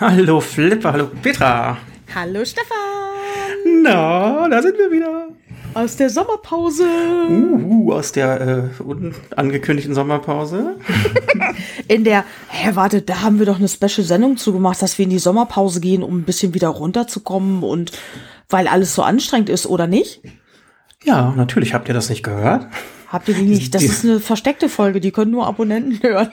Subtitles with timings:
[0.00, 1.76] Hallo Flipper, hallo Petra.
[2.14, 3.82] Hallo Stefan.
[3.82, 5.28] Na, da sind wir wieder.
[5.74, 6.86] Aus der Sommerpause.
[7.28, 10.78] Uh, aus der äh, unangekündigten Sommerpause.
[11.88, 15.18] in der, hä, warte, da haben wir doch eine Special-Sendung zugemacht, dass wir in die
[15.18, 17.92] Sommerpause gehen, um ein bisschen wieder runterzukommen und
[18.48, 20.22] weil alles so anstrengend ist, oder nicht?
[21.04, 21.74] Ja, natürlich.
[21.74, 22.68] Habt ihr das nicht gehört?
[23.08, 23.74] Habt ihr die nicht?
[23.74, 26.32] Das die, ist eine versteckte Folge, die können nur Abonnenten hören.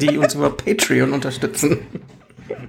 [0.00, 1.78] die uns über Patreon unterstützen.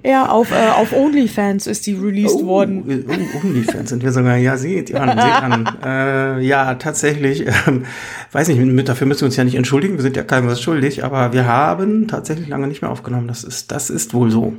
[0.03, 3.05] Ja, auf, äh, auf OnlyFans ist die released oh, worden.
[3.07, 5.65] Oh, OnlyFans sind wir sogar, ja, seht an, seht an.
[5.85, 7.85] Äh, ja, tatsächlich, ähm,
[8.31, 10.61] weiß nicht, mit, dafür müssen wir uns ja nicht entschuldigen, wir sind ja keinem was
[10.61, 13.27] schuldig, aber wir haben tatsächlich lange nicht mehr aufgenommen.
[13.27, 14.53] Das ist, das ist wohl so.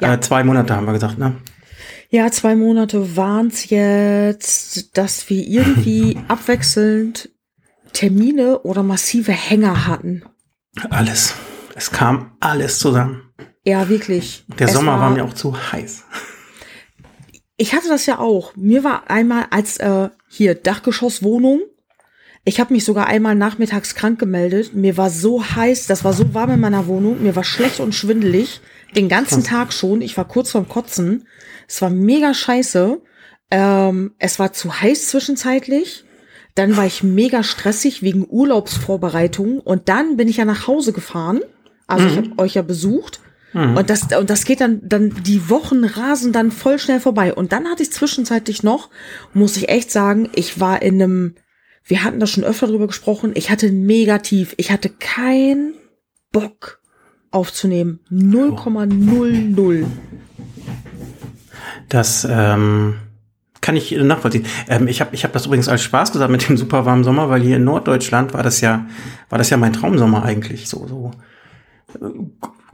[0.00, 0.14] Ja.
[0.14, 1.34] Äh, zwei Monate haben wir gesagt, ne?
[2.10, 7.30] Ja, zwei Monate waren's jetzt, dass wir irgendwie abwechselnd
[7.92, 10.22] Termine oder massive Hänger hatten.
[10.90, 11.34] Alles.
[11.74, 13.27] Es kam alles zusammen.
[13.68, 14.44] Ja, wirklich.
[14.58, 16.04] Der es Sommer war, war, mir auch zu heiß.
[17.58, 18.56] Ich hatte das ja auch.
[18.56, 21.60] Mir war einmal als äh, hier Dachgeschosswohnung.
[22.44, 24.72] Ich habe mich sogar einmal nachmittags krank gemeldet.
[24.72, 27.22] Mir war so heiß, das war so warm in meiner Wohnung.
[27.22, 28.62] Mir war schlecht und schwindelig.
[28.96, 30.00] Den ganzen Tag schon.
[30.00, 31.26] Ich war kurz vorm Kotzen.
[31.66, 33.02] Es war mega scheiße.
[33.50, 36.04] Ähm, es war zu heiß zwischenzeitlich.
[36.54, 39.60] Dann war ich mega stressig wegen Urlaubsvorbereitungen.
[39.60, 41.40] Und dann bin ich ja nach Hause gefahren.
[41.86, 42.10] Also mhm.
[42.10, 43.20] ich habe euch ja besucht.
[43.52, 43.76] Mhm.
[43.76, 47.34] Und das, und das geht dann, dann, die Wochen rasen dann voll schnell vorbei.
[47.34, 48.90] Und dann hatte ich zwischenzeitlich noch,
[49.32, 51.34] muss ich echt sagen, ich war in einem,
[51.84, 55.74] wir hatten da schon öfter drüber gesprochen, ich hatte negativ, ich hatte keinen
[56.32, 56.80] Bock
[57.30, 58.00] aufzunehmen.
[58.10, 59.86] 0,00.
[61.88, 62.96] Das, ähm,
[63.60, 64.46] kann ich nachvollziehen.
[64.68, 67.28] Ähm, ich habe ich hab das übrigens als Spaß gesagt mit dem super warmen Sommer,
[67.28, 68.86] weil hier in Norddeutschland war das ja,
[69.28, 70.68] war das ja mein Traumsommer eigentlich.
[70.68, 71.10] So, so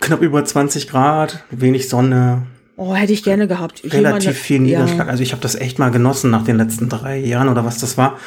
[0.05, 2.43] knapp über 20 Grad, wenig Sonne.
[2.77, 3.83] Oh, hätte ich gerne gehabt.
[3.85, 5.07] Ich relativ meine, viel Niederschlag.
[5.07, 5.11] Ja.
[5.11, 7.97] Also ich habe das echt mal genossen nach den letzten drei Jahren oder was das
[7.97, 8.19] war.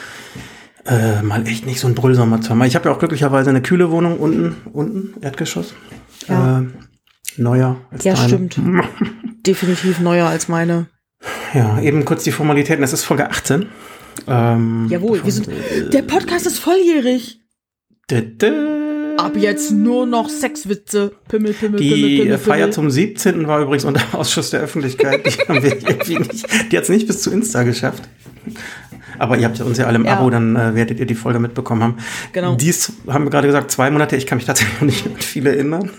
[0.85, 2.61] Äh, mal echt nicht so ein Brüllsommer zu haben.
[2.63, 5.73] Ich habe ja auch glücklicherweise eine kühle Wohnung unten, unten, Erdgeschoss.
[6.29, 6.59] Ja.
[6.59, 6.65] Äh,
[7.35, 8.27] neuer als Ja, deine.
[8.27, 8.59] stimmt.
[9.45, 10.87] Definitiv neuer als meine.
[11.53, 12.83] Ja, eben kurz die Formalitäten.
[12.83, 13.65] Es ist Folge 18.
[14.27, 15.49] Ähm, Jawohl, wir sind,
[15.91, 17.39] der Podcast ist volljährig.
[18.07, 18.47] Da, da.
[19.17, 21.11] Ab jetzt nur noch Sexwitze.
[21.27, 23.47] Pimmel, Pimmel, die Pimmel, Pimmel, Feier zum 17.
[23.47, 25.25] war übrigens unter Ausschuss der Öffentlichkeit.
[25.25, 28.03] Die haben wir irgendwie nicht, die hat es nicht bis zu Insta geschafft.
[29.19, 30.17] Aber ihr habt ja uns ja alle im ja.
[30.17, 31.97] Abo, dann äh, werdet ihr die Folge mitbekommen haben.
[32.33, 32.55] Genau.
[32.55, 34.15] Dies haben wir gerade gesagt, zwei Monate.
[34.15, 35.89] Ich kann mich tatsächlich noch nicht an viele erinnern.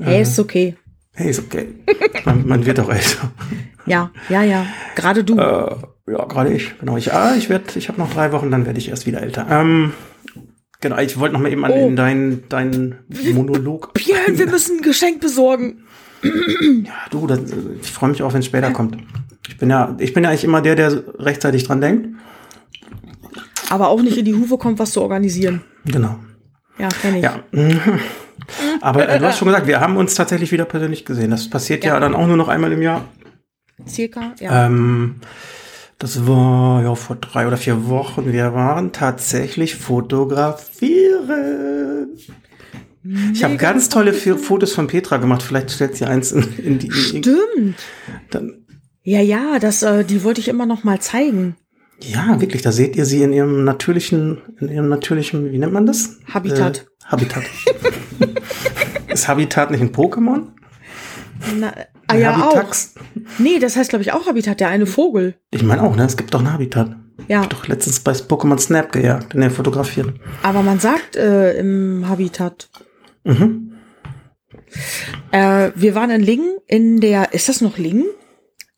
[0.00, 0.76] Hey, äh, ist okay.
[1.14, 1.68] Hey, ist okay.
[2.24, 3.32] Man, man wird auch älter.
[3.86, 4.66] Ja, ja, ja.
[4.94, 5.36] Gerade du.
[5.38, 5.76] Äh,
[6.12, 6.78] ja, gerade ich.
[6.78, 6.96] Genau.
[6.96, 9.46] Ich, ah, ich werde, ich habe noch drei Wochen, dann werde ich erst wieder älter.
[9.50, 9.92] Ähm,
[10.80, 11.90] Genau, ich wollte noch mal eben an oh.
[11.90, 12.98] deinen dein
[13.32, 13.94] Monolog.
[13.94, 15.84] Björn, wir müssen ein Geschenk besorgen.
[16.22, 17.40] ja, du, das,
[17.80, 18.96] ich freue mich auch, wenn es später kommt.
[19.48, 22.08] Ich bin ja, ich bin ja eigentlich immer der, der rechtzeitig dran denkt.
[23.70, 25.62] Aber auch nicht in die Hufe kommt, was zu organisieren.
[25.84, 26.18] Genau.
[26.78, 27.22] Ja, kenn ich.
[27.22, 27.40] Ja.
[28.80, 31.30] Aber äh, du hast schon gesagt, wir haben uns tatsächlich wieder persönlich gesehen.
[31.30, 33.04] Das passiert ja, ja dann auch nur noch einmal im Jahr.
[33.86, 34.66] Circa, ja.
[34.66, 35.16] Ähm,
[35.98, 38.32] das war ja vor drei oder vier Wochen.
[38.32, 42.08] Wir waren tatsächlich fotografieren.
[43.32, 45.42] Ich habe ganz tolle Fotos von Petra gemacht.
[45.42, 46.92] Vielleicht stellt sie eins in, in die.
[46.92, 47.76] Stimmt.
[48.30, 48.66] Dann,
[49.02, 51.56] ja, ja, das, äh, die wollte ich immer noch mal zeigen.
[52.00, 52.62] Ja, wirklich.
[52.62, 56.18] Da seht ihr sie in ihrem natürlichen, in ihrem natürlichen, wie nennt man das?
[56.32, 56.80] Habitat.
[56.80, 57.44] Äh, Habitat.
[59.08, 60.48] Ist Habitat nicht ein Pokémon?
[61.58, 61.72] Na,
[62.06, 62.94] ah, ja, Habitax.
[62.96, 63.20] auch.
[63.38, 65.34] Nee, das heißt, glaube ich, auch Habitat, der eine Vogel.
[65.50, 66.04] Ich meine auch, ne?
[66.04, 66.96] Es gibt doch ein Habitat.
[67.26, 67.42] Ja.
[67.42, 70.14] Ich doch letztens bei Pokémon Snap gejagt, ne, fotografiert.
[70.42, 72.68] Aber man sagt äh, im Habitat.
[73.24, 73.72] Mhm.
[75.32, 78.06] Äh, wir waren in Lingen, in der, ist das noch Lingen?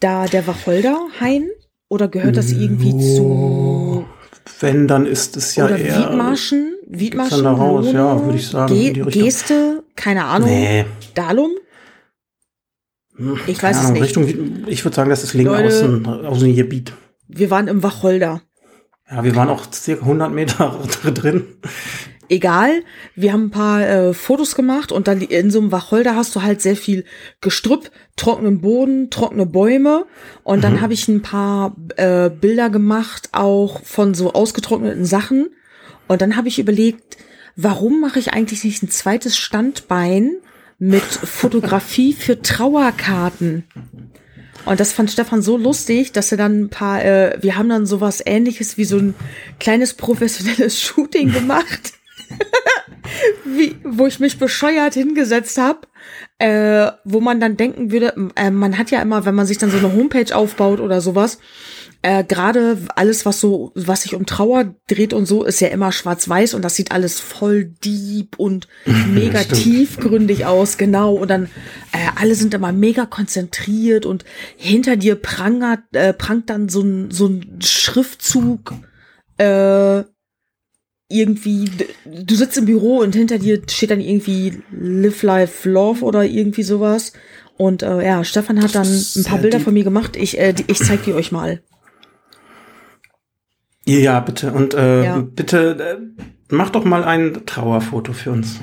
[0.01, 1.49] Da der Wacholderhain?
[1.89, 3.17] Oder gehört das irgendwie oh.
[3.17, 4.05] zu.
[4.61, 5.99] Wenn, dann ist es ja Oder eher.
[5.99, 6.75] Wiedmarschen?
[6.87, 7.45] Wiedmarschen?
[7.45, 8.75] Dann raus, ja, würde ich sagen.
[8.75, 9.83] Ge Geste?
[9.97, 10.49] Keine Ahnung.
[10.49, 10.87] Nee.
[11.15, 11.51] Dalum?
[13.47, 14.03] Ich weiß Ahnung, es nicht.
[14.03, 16.93] Richtung, ich würde sagen, das ist dem, aus dem Gebiet.
[17.29, 18.43] Wir waren im Wacholder.
[19.11, 20.79] Ja, wir waren auch circa 100 Meter
[21.15, 21.45] drin.
[22.29, 22.85] Egal,
[23.17, 26.43] wir haben ein paar äh, Fotos gemacht und dann in so einem Wacholder hast du
[26.43, 27.05] halt sehr viel
[27.41, 30.07] Gestrüpp, trockenen Boden, trockene Bäume
[30.45, 30.81] und dann mhm.
[30.81, 35.49] habe ich ein paar äh, Bilder gemacht, auch von so ausgetrockneten Sachen
[36.07, 37.17] und dann habe ich überlegt,
[37.57, 40.37] warum mache ich eigentlich nicht ein zweites Standbein
[40.81, 43.65] mit Fotografie für Trauerkarten.
[44.65, 47.87] Und das fand Stefan so lustig, dass er dann ein paar, äh, wir haben dann
[47.87, 49.15] sowas ähnliches wie so ein
[49.61, 51.93] kleines professionelles Shooting gemacht.
[53.45, 55.87] wie, wo ich mich bescheuert hingesetzt habe
[56.41, 59.71] äh, wo man dann denken würde, äh, man hat ja immer, wenn man sich dann
[59.71, 61.39] so eine Homepage aufbaut oder sowas,
[62.03, 65.93] äh, gerade alles, was so, was sich um Trauer dreht und so, ist ja immer
[65.93, 68.69] schwarz-weiß und das sieht alles voll deep und
[69.13, 71.15] mega tiefgründig aus, genau.
[71.15, 71.45] Und dann
[71.93, 74.25] äh, alle sind immer mega konzentriert und
[74.57, 78.75] hinter dir prangert, äh, prangt dann so ein, so ein Schriftzug,
[79.37, 80.05] äh,
[81.13, 81.69] irgendwie,
[82.07, 86.63] du sitzt im Büro und hinter dir steht dann irgendwie Live Life Love oder irgendwie
[86.63, 87.13] sowas.
[87.57, 90.17] Und äh, ja, Stefan hat dann ein paar Bilder von mir gemacht.
[90.17, 91.63] Ich, äh, ich zeig die euch mal.
[93.87, 94.53] Ja, bitte.
[94.53, 95.19] Und äh, ja.
[95.19, 98.61] bitte äh, mach doch mal ein Trauerfoto für uns.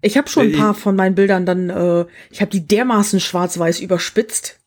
[0.00, 3.20] Ich habe schon ein äh, paar von meinen Bildern dann, äh, ich habe die dermaßen
[3.20, 4.60] schwarz-weiß überspitzt.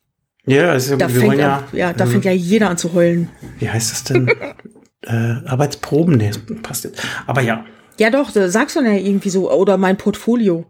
[0.46, 3.30] Ja, also da fängt ja, ja, da ähm, fängt ja jeder an zu heulen.
[3.60, 4.28] Wie heißt das denn?
[5.02, 5.12] äh,
[5.46, 6.32] Arbeitsproben, nee,
[6.64, 7.06] passt jetzt.
[7.26, 7.66] Aber ja.
[8.00, 10.66] Ja, doch, sagst du ja irgendwie so, oder mein Portfolio.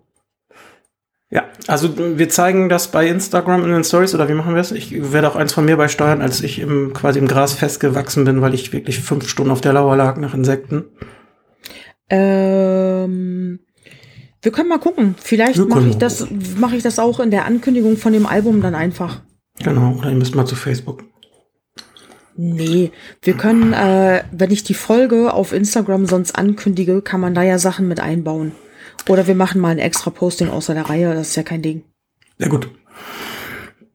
[1.30, 4.72] Ja, also wir zeigen das bei Instagram in den Stories oder wie machen wir es?
[4.72, 8.42] Ich werde auch eins von mir beisteuern, als ich im, quasi im Gras festgewachsen bin,
[8.42, 10.86] weil ich wirklich fünf Stunden auf der Lauer lag nach Insekten.
[12.10, 13.60] Ähm,
[14.42, 15.16] wir können mal gucken.
[15.22, 16.28] Vielleicht mache ich das,
[16.58, 19.22] mache ich das auch in der Ankündigung von dem Album dann einfach.
[19.62, 21.04] Genau, oder ihr müsst mal zu Facebook.
[22.38, 22.92] Nee,
[23.24, 27.58] wir können, äh, wenn ich die Folge auf Instagram sonst ankündige, kann man da ja
[27.58, 28.52] Sachen mit einbauen.
[29.08, 31.84] Oder wir machen mal ein extra Posting außer der Reihe, das ist ja kein Ding.
[32.38, 32.70] Sehr gut.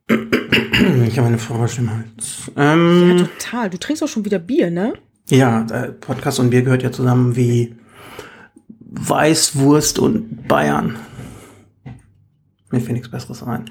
[0.08, 2.50] Ich habe eine Frage im Hals.
[2.56, 3.70] Ähm, ja, total.
[3.70, 4.94] Du trinkst auch schon wieder Bier, ne?
[5.28, 7.75] Ja, äh, Podcast und Bier gehört ja zusammen wie
[8.90, 10.96] Weißwurst und Bayern.
[12.70, 13.70] Mir fällt nichts Besseres ein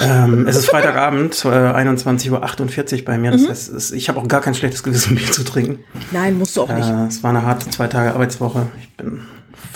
[0.00, 3.30] ähm, es ist Freitagabend, äh, 21.48 Uhr bei mir.
[3.30, 3.48] Das mhm.
[3.48, 5.80] heißt, es, ich habe auch gar kein schlechtes Gewissen, Bier zu trinken.
[6.12, 6.88] Nein, musst du auch nicht.
[6.88, 8.68] Äh, es war eine harte zwei Tage Arbeitswoche.
[8.80, 9.20] Ich bin.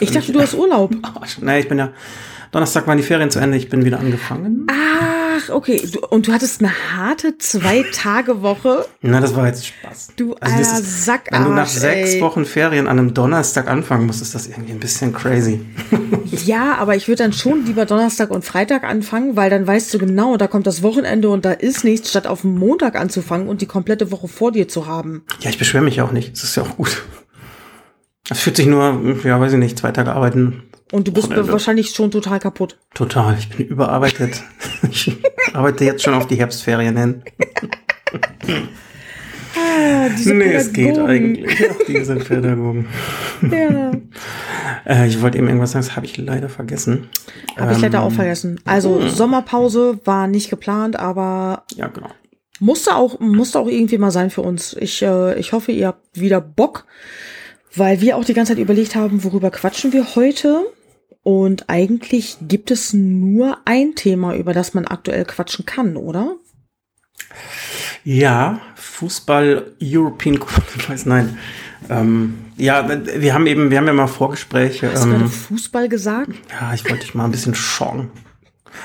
[0.00, 0.94] Ich dachte, du hast Urlaub.
[1.40, 1.92] nee, ich bin ja.
[2.52, 3.56] Donnerstag waren die Ferien zu Ende.
[3.56, 4.66] Ich bin wieder angefangen.
[4.70, 5.82] Ah, Ach, okay.
[5.92, 8.86] Du, und du hattest eine harte Zwei-Tage-Woche.
[9.02, 10.12] Na, das war jetzt Spaß.
[10.16, 11.28] Du also alter Sack.
[11.30, 12.20] Wenn du nach sechs ey.
[12.20, 15.60] Wochen Ferien an einem Donnerstag anfangen musst, ist das irgendwie ein bisschen crazy.
[16.44, 19.98] ja, aber ich würde dann schon lieber Donnerstag und Freitag anfangen, weil dann weißt du
[19.98, 23.66] genau, da kommt das Wochenende und da ist nichts, statt auf Montag anzufangen und die
[23.66, 25.24] komplette Woche vor dir zu haben.
[25.40, 26.32] Ja, ich beschwere mich auch nicht.
[26.32, 27.02] Das ist ja auch gut.
[28.28, 30.62] Es fühlt sich nur, ja, weiß ich nicht, zwei Tage arbeiten
[30.92, 31.52] und du bist Wochenende.
[31.52, 32.78] wahrscheinlich schon total kaputt.
[32.94, 34.42] Total, ich bin überarbeitet.
[34.90, 35.16] ich
[35.52, 37.22] arbeite jetzt schon auf die Herbstferien hin.
[39.56, 41.58] ah, diese nee, es geht eigentlich.
[41.58, 42.86] Ja, diese Pädagogen.
[43.42, 43.90] ja.
[44.84, 47.08] Äh, ich wollte eben irgendwas sagen, das habe ich leider vergessen.
[47.56, 48.60] Habe ähm, ich leider auch ähm, vergessen.
[48.64, 49.08] Also mh.
[49.08, 52.10] Sommerpause war nicht geplant, aber ja, genau.
[52.60, 54.76] Musste auch, musste auch irgendwie mal sein für uns.
[54.78, 56.86] Ich, äh, ich hoffe, ihr habt wieder Bock,
[57.76, 60.66] weil wir auch die ganze Zeit überlegt haben, worüber quatschen wir heute.
[61.22, 66.36] Und eigentlich gibt es nur ein Thema, über das man aktuell quatschen kann, oder?
[68.04, 70.38] Ja, Fußball, European
[70.88, 71.38] weiß nein.
[71.90, 74.90] Ähm, ja, wir haben eben, wir haben ja mal Vorgespräche.
[74.92, 76.30] Hast ähm, du gerade Fußball gesagt?
[76.50, 78.10] Ja, ich wollte dich mal ein bisschen schocken.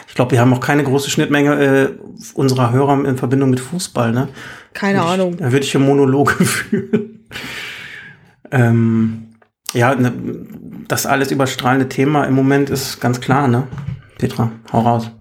[0.07, 1.89] Ich glaube, wir haben auch keine große Schnittmenge äh,
[2.33, 4.29] unserer Hörer in Verbindung mit Fußball, ne?
[4.73, 5.37] Keine ich, Ahnung.
[5.37, 7.27] Da würde ich hier Monologe führen.
[8.51, 9.27] Ähm,
[9.73, 10.11] ja, ne,
[10.87, 13.67] das alles überstrahlende Thema im Moment ist ganz klar, ne?
[14.17, 15.11] Petra, hau raus.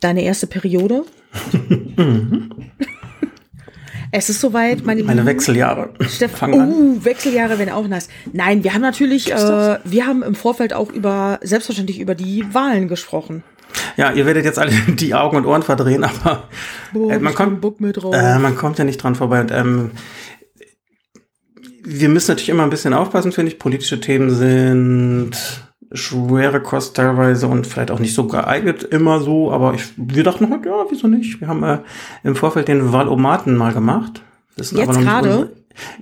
[0.00, 1.04] Deine erste Periode?
[4.16, 5.90] Es ist soweit, meine Meine Wechseljahre.
[6.08, 8.08] Stefan, oh, Wechseljahre werden auch nice.
[8.32, 12.86] Nein, wir haben natürlich, äh, wir haben im Vorfeld auch über, selbstverständlich über die Wahlen
[12.86, 13.42] gesprochen.
[13.96, 16.44] Ja, ihr werdet jetzt alle die Augen und Ohren verdrehen, aber
[16.92, 19.40] Boah, äh, man, kommt, äh, man kommt ja nicht dran vorbei.
[19.40, 19.90] Und ähm,
[21.84, 23.58] wir müssen natürlich immer ein bisschen aufpassen, finde ich.
[23.58, 25.32] Politische Themen sind
[25.92, 30.50] schwere Kost teilweise und vielleicht auch nicht so geeignet immer so, aber ich, wir dachten
[30.50, 31.40] halt, ja, wieso nicht?
[31.40, 31.78] Wir haben äh,
[32.24, 34.22] im Vorfeld den Valomaten mal gemacht.
[34.56, 35.52] Das sind Jetzt aber noch gerade.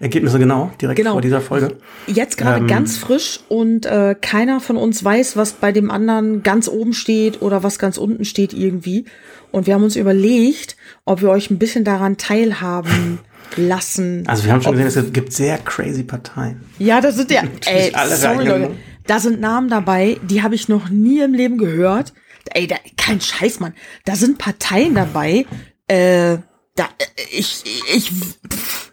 [0.01, 1.13] Ergebnisse genau, direkt genau.
[1.13, 1.79] vor dieser Folge.
[2.07, 6.43] Jetzt gerade ähm, ganz frisch und äh, keiner von uns weiß, was bei dem anderen
[6.43, 9.07] ganz oben steht oder was ganz unten steht irgendwie.
[9.51, 13.21] Und wir haben uns überlegt, ob wir euch ein bisschen daran teilhaben
[13.57, 14.25] lassen.
[14.27, 16.63] Also wir haben schon gesehen, es gibt sehr crazy Parteien.
[16.79, 18.71] Ja, das sind ja, ey, sorry Leute,
[19.07, 22.13] da sind Namen dabei, die habe ich noch nie im Leben gehört.
[22.55, 23.75] Ey, da, kein Scheiß, Mann.
[24.05, 25.47] Da sind Parteien dabei.
[25.87, 26.39] Äh,
[26.75, 26.89] da,
[27.31, 27.63] ich,
[27.95, 28.93] ich, pff,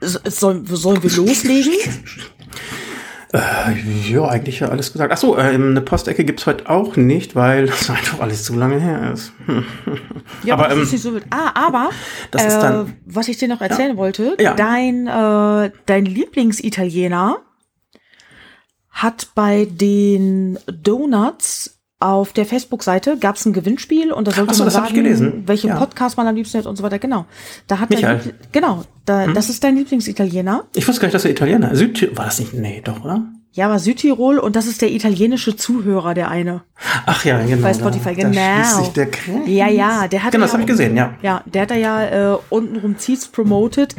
[0.00, 1.72] sollen, sollen wir loslegen?
[3.34, 3.74] Äh,
[4.08, 5.12] ja, eigentlich ja alles gesagt.
[5.12, 8.78] Ach so, äh, eine Postecke gibt's heute auch nicht, weil das einfach alles zu lange
[8.78, 9.32] her ist.
[10.44, 11.24] ja, aber, aber ähm, ist nicht so wild.
[11.30, 11.90] Ah, aber
[12.30, 14.54] das äh, ist dann, was ich dir noch erzählen ja, wollte, ja.
[14.54, 17.38] dein, äh, dein Lieblingsitaliener
[18.90, 21.73] hat bei den Donuts
[22.04, 24.84] auf der Facebook-Seite gab es ein Gewinnspiel und da sollte Ach so, man das hab
[24.84, 25.42] ich sagen, gelesen.
[25.46, 25.76] welchen Ja.
[25.76, 26.98] Podcast man am liebsten hört und so weiter.
[26.98, 27.26] Genau.
[27.66, 28.16] Da hat dein Michael.
[28.20, 29.34] Liebl- genau, da, Hm?
[29.34, 30.64] das ist dein Lieblingsitaliener.
[30.74, 32.54] Ich wusste gar nicht, dass er Italiener Südtirol war das nicht?
[32.54, 33.22] Nee, doch, oder?
[33.52, 36.62] Ja, aber Südtirol und das ist der italienische Zuhörer, der eine.
[37.06, 37.62] Ach ja, genau.
[37.62, 38.32] Bei da- Spotify, da genau.
[38.32, 39.42] schließt sich der Kreis.
[39.46, 41.14] Ja, ja, der hat Genau, ja das habe ich gesehen, ja.
[41.22, 43.94] Ja, der hat da ja äh, untenrum Zieht's promoted.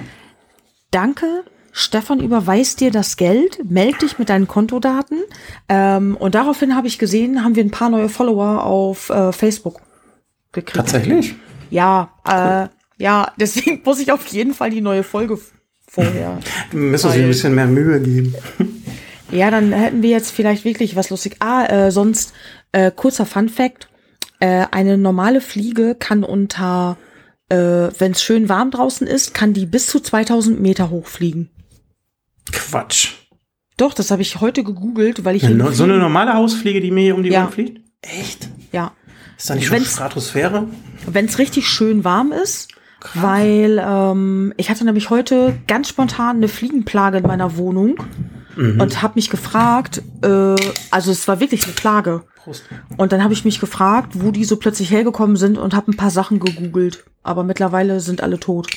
[0.91, 1.43] Danke,
[1.77, 5.17] Stefan überweist dir das Geld, meld dich mit deinen Kontodaten.
[5.67, 9.81] Ähm, und daraufhin habe ich gesehen, haben wir ein paar neue Follower auf äh, Facebook
[10.53, 10.77] gekriegt.
[10.77, 11.35] Tatsächlich?
[11.69, 12.69] Ja, äh,
[13.03, 15.37] ja, deswegen muss ich auf jeden Fall die neue Folge
[15.85, 16.39] vorher.
[16.71, 18.33] Müssen Weil- ein bisschen mehr Mühe geben.
[19.31, 21.37] Ja, dann hätten wir jetzt vielleicht wirklich was lustig.
[21.39, 22.31] Ah, äh, sonst
[22.73, 23.89] äh, kurzer Fun Fact:
[24.39, 26.95] äh, Eine normale Fliege kann unter,
[27.49, 31.49] äh, wenn es schön warm draußen ist, kann die bis zu 2000 Meter hochfliegen.
[32.51, 33.13] Quatsch.
[33.77, 37.01] Doch, das habe ich heute gegoogelt, weil ich no- so eine normale Hausfliege, die mir
[37.01, 37.43] hier um die Ja.
[37.43, 37.81] Ohren fliegt?
[38.01, 38.47] Echt?
[38.71, 38.91] ja,
[39.37, 40.67] Ist da nicht schon Wenn's- Stratosphäre?
[41.07, 42.69] wenn es richtig schön warm ist,
[43.15, 47.95] weil ähm, ich hatte nämlich heute ganz spontan eine Fliegenplage in meiner Wohnung
[48.55, 48.79] Mhm.
[48.79, 50.55] und habe mich gefragt, äh,
[50.91, 52.23] also es war wirklich eine Plage.
[52.37, 52.63] Prost.
[52.95, 55.97] Und dann habe ich mich gefragt, wo die so plötzlich hergekommen sind und habe ein
[55.97, 57.03] paar Sachen gegoogelt.
[57.23, 58.67] Aber mittlerweile sind alle tot.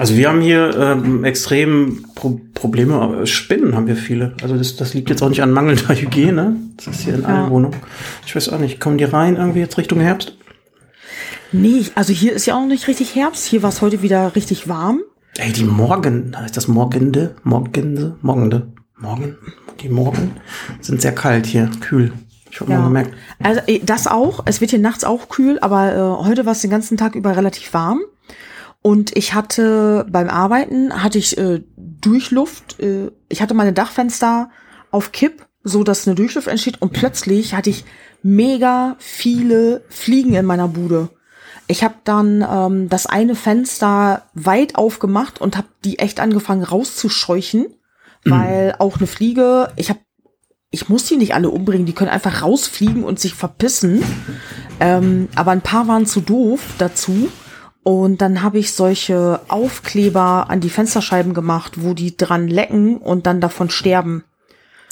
[0.00, 2.94] Also wir haben hier ähm, extrem Pro Probleme.
[2.94, 4.34] aber Spinnen haben wir viele.
[4.42, 6.56] Also das, das liegt jetzt auch nicht an mangelnder Hygiene.
[6.78, 7.50] Das ist hier in allen Ja.
[7.50, 7.76] Wohnungen.
[8.24, 8.80] Ich weiß auch nicht.
[8.80, 10.36] Kommen die rein irgendwie jetzt Richtung Herbst?
[11.52, 13.44] Nee, also hier ist ja auch noch nicht richtig Herbst.
[13.44, 15.00] Hier war es heute wieder richtig warm.
[15.36, 17.34] Ey, die Morgen, heißt das Morgende?
[17.42, 18.16] Morgende?
[18.22, 18.68] Morgende?
[18.98, 19.36] Morgen?
[19.80, 20.32] Die Morgen
[20.80, 22.12] sind sehr kalt hier, kühl.
[22.50, 23.14] Ich habe mal gemerkt.
[23.42, 24.40] Also eh, das auch.
[24.46, 27.36] Es wird hier nachts auch kühl, aber äh, heute war es den ganzen Tag über
[27.36, 28.00] relativ warm.
[28.82, 32.80] Und ich hatte beim Arbeiten hatte ich äh, Durchluft.
[32.80, 34.50] Äh, ich hatte meine Dachfenster
[34.90, 36.80] auf Kipp, so dass eine Durchluft entsteht.
[36.80, 37.84] Und plötzlich hatte ich
[38.22, 41.10] mega viele Fliegen in meiner Bude.
[41.66, 47.66] Ich habe dann ähm, das eine Fenster weit aufgemacht und habe die echt angefangen rauszuscheuchen,
[48.24, 50.00] weil auch eine Fliege, ich habe
[50.72, 54.02] ich muss die nicht alle umbringen, die können einfach rausfliegen und sich verpissen.
[54.78, 57.28] Ähm, aber ein paar waren zu doof dazu.
[57.82, 63.26] Und dann habe ich solche Aufkleber an die Fensterscheiben gemacht, wo die dran lecken und
[63.26, 64.24] dann davon sterben.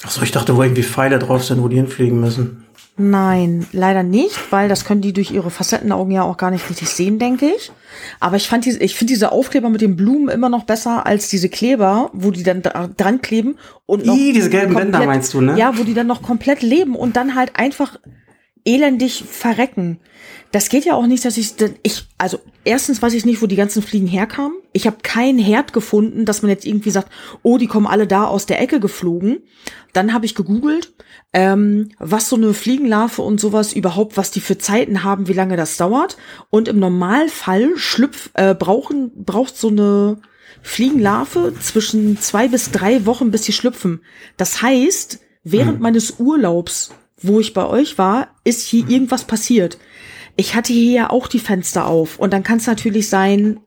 [0.02, 2.64] Achso, ich dachte, wo irgendwie Pfeile drauf sind, wo die hinfliegen müssen.
[3.00, 6.88] Nein, leider nicht, weil das können die durch ihre Facettenaugen ja auch gar nicht richtig
[6.88, 7.70] sehen, denke ich.
[8.18, 11.28] Aber ich fand diese, ich finde diese Aufkleber mit den Blumen immer noch besser als
[11.28, 15.06] diese Kleber, wo die dann dra- dran kleben und noch Ih, diese gelben komplett- Bänder
[15.06, 15.56] meinst du, ne?
[15.56, 17.98] Ja, wo die dann noch komplett leben und dann halt einfach
[18.64, 19.98] elendig verrecken.
[20.50, 23.56] Das geht ja auch nicht, dass ich, ich, also erstens weiß ich nicht, wo die
[23.56, 24.56] ganzen Fliegen herkamen.
[24.72, 27.10] Ich habe keinen Herd gefunden, dass man jetzt irgendwie sagt,
[27.42, 29.40] oh, die kommen alle da aus der Ecke geflogen.
[29.92, 30.94] Dann habe ich gegoogelt,
[31.34, 35.56] ähm, was so eine Fliegenlarve und sowas überhaupt, was die für Zeiten haben, wie lange
[35.56, 36.16] das dauert.
[36.48, 40.18] Und im Normalfall schlüpf, äh, brauchen, braucht so eine
[40.62, 44.00] Fliegenlarve zwischen zwei bis drei Wochen, bis sie schlüpfen.
[44.38, 46.90] Das heißt, während meines Urlaubs,
[47.20, 49.78] wo ich bei euch war, ist hier irgendwas passiert.
[50.40, 53.58] Ich hatte hier ja auch die Fenster auf und dann kann es natürlich sein,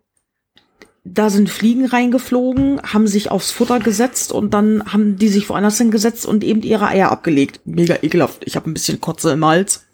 [1.03, 5.77] da sind Fliegen reingeflogen, haben sich aufs Futter gesetzt und dann haben die sich woanders
[5.77, 7.59] hingesetzt und eben ihre Eier abgelegt.
[7.65, 8.43] Mega ekelhaft.
[8.45, 9.85] Ich habe ein bisschen Kotze im Hals.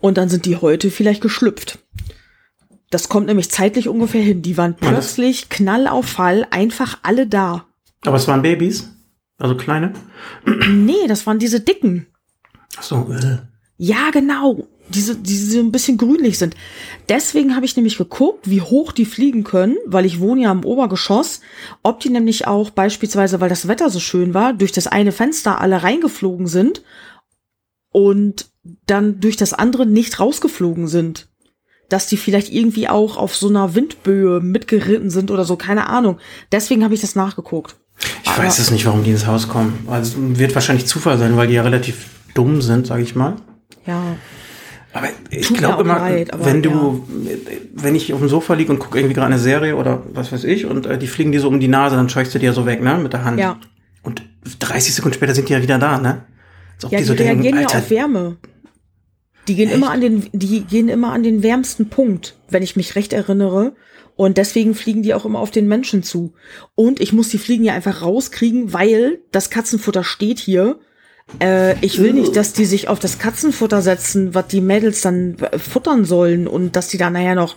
[0.00, 1.78] Und dann sind die heute vielleicht geschlüpft.
[2.88, 4.40] Das kommt nämlich zeitlich ungefähr hin.
[4.40, 7.66] Die waren plötzlich Knall auf Fall einfach alle da.
[8.06, 8.88] Aber es waren Babys?
[9.36, 9.92] Also kleine?
[10.70, 12.06] Nee, das waren diese dicken.
[12.78, 13.40] Achso, äh.
[13.76, 14.66] Ja, genau.
[14.92, 16.56] Diese, die so ein bisschen grünlich sind.
[17.08, 20.64] Deswegen habe ich nämlich geguckt, wie hoch die fliegen können, weil ich wohne ja im
[20.64, 21.40] Obergeschoss,
[21.82, 25.60] ob die nämlich auch beispielsweise, weil das Wetter so schön war, durch das eine Fenster
[25.60, 26.82] alle reingeflogen sind
[27.92, 28.50] und
[28.86, 31.28] dann durch das andere nicht rausgeflogen sind.
[31.88, 36.18] Dass die vielleicht irgendwie auch auf so einer Windböe mitgeritten sind oder so, keine Ahnung.
[36.52, 37.76] Deswegen habe ich das nachgeguckt.
[38.22, 39.86] Ich weiß es nicht, warum die ins Haus kommen.
[39.88, 43.36] Also wird wahrscheinlich Zufall sein, weil die ja relativ dumm sind, sage ich mal.
[43.86, 44.16] Ja.
[44.92, 47.06] Aber ich glaube immer, leid, aber wenn du,
[47.74, 50.44] wenn ich auf dem Sofa liege und gucke irgendwie gerade eine Serie oder was weiß
[50.44, 52.52] ich und äh, die fliegen dir so um die Nase, dann scheuchst du die ja
[52.52, 53.38] so weg, ne, mit der Hand.
[53.38, 53.58] Ja.
[54.02, 54.22] Und
[54.58, 56.24] 30 Sekunden später sind die ja wieder da, ne?
[56.74, 58.36] Als ob Ja, die, so denken, reagieren Alter, ja auf Wärme.
[59.46, 62.94] Die gehen immer an den, die gehen immer an den wärmsten Punkt, wenn ich mich
[62.96, 63.74] recht erinnere.
[64.16, 66.34] Und deswegen fliegen die auch immer auf den Menschen zu.
[66.74, 70.78] Und ich muss die Fliegen ja einfach rauskriegen, weil das Katzenfutter steht hier.
[71.40, 75.36] Äh, ich will nicht, dass die sich auf das Katzenfutter setzen, was die Mädels dann
[75.38, 77.56] äh, futtern sollen und dass die da nachher noch,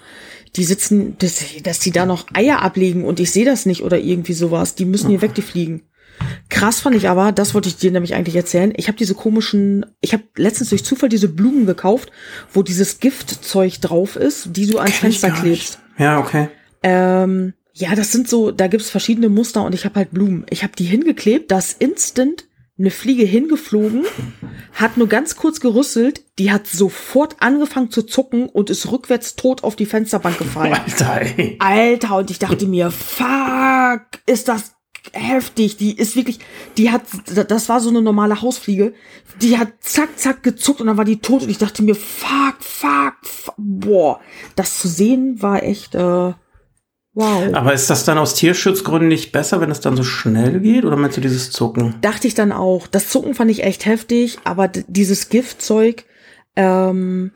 [0.55, 3.97] die sitzen, dass, dass die da noch Eier ablegen und ich sehe das nicht oder
[3.99, 4.75] irgendwie sowas.
[4.75, 5.83] Die müssen hier weg, die Fliegen.
[6.49, 8.71] Krass fand ich aber, das wollte ich dir nämlich eigentlich erzählen.
[8.75, 12.11] Ich habe diese komischen, ich habe letztens durch Zufall diese Blumen gekauft,
[12.53, 15.79] wo dieses Giftzeug drauf ist, die du ans Fenster klebst.
[15.97, 16.49] Ja, okay.
[16.83, 20.45] Ähm, ja, das sind so, da gibt's verschiedene Muster und ich habe halt Blumen.
[20.51, 22.45] Ich habe die hingeklebt, da ist instant
[22.77, 24.05] eine Fliege hingeflogen,
[24.73, 29.63] hat nur ganz kurz gerüsselt, die hat sofort angefangen zu zucken und ist rückwärts tot
[29.63, 30.73] auf die Fensterbank gefallen.
[30.85, 31.55] Alter, ey.
[31.59, 34.73] Alter, und ich dachte mir, fuck, ist das
[35.11, 35.77] heftig.
[35.77, 36.39] Die ist wirklich,
[36.77, 38.93] die hat, das war so eine normale Hausfliege.
[39.41, 42.55] Die hat zack, zack gezuckt und dann war die tot und ich dachte mir, fuck,
[42.59, 44.19] fuck, fuck boah.
[44.55, 46.33] Das zu sehen war echt, äh,
[47.13, 47.53] wow.
[47.53, 50.85] Aber ist das dann aus Tierschutzgründen nicht besser, wenn es dann so schnell geht?
[50.85, 51.95] Oder meinst du dieses Zucken?
[52.01, 52.87] Dachte ich dann auch.
[52.87, 56.05] Das Zucken fand ich echt heftig, aber dieses Giftzeug,
[56.55, 57.31] ähm,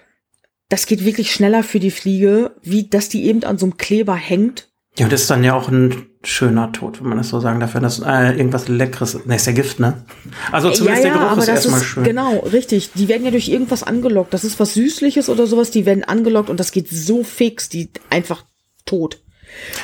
[0.69, 4.15] das geht wirklich schneller für die Fliege, wie dass die eben an so einem Kleber
[4.15, 4.67] hängt.
[4.97, 7.75] Ja, das ist dann ja auch ein schöner Tod, wenn man das so sagen darf,
[7.75, 9.27] wenn das äh, irgendwas Leckeres ist.
[9.27, 10.03] Ne, ist ja Gift, ne?
[10.51, 12.03] Also zumindest der Geruch ist erstmal schön.
[12.03, 12.91] genau richtig.
[12.95, 14.33] Die werden ja durch irgendwas angelockt.
[14.33, 15.69] Das ist was Süßliches oder sowas.
[15.69, 18.43] Die werden angelockt und das geht so fix, die einfach
[18.85, 19.21] tot.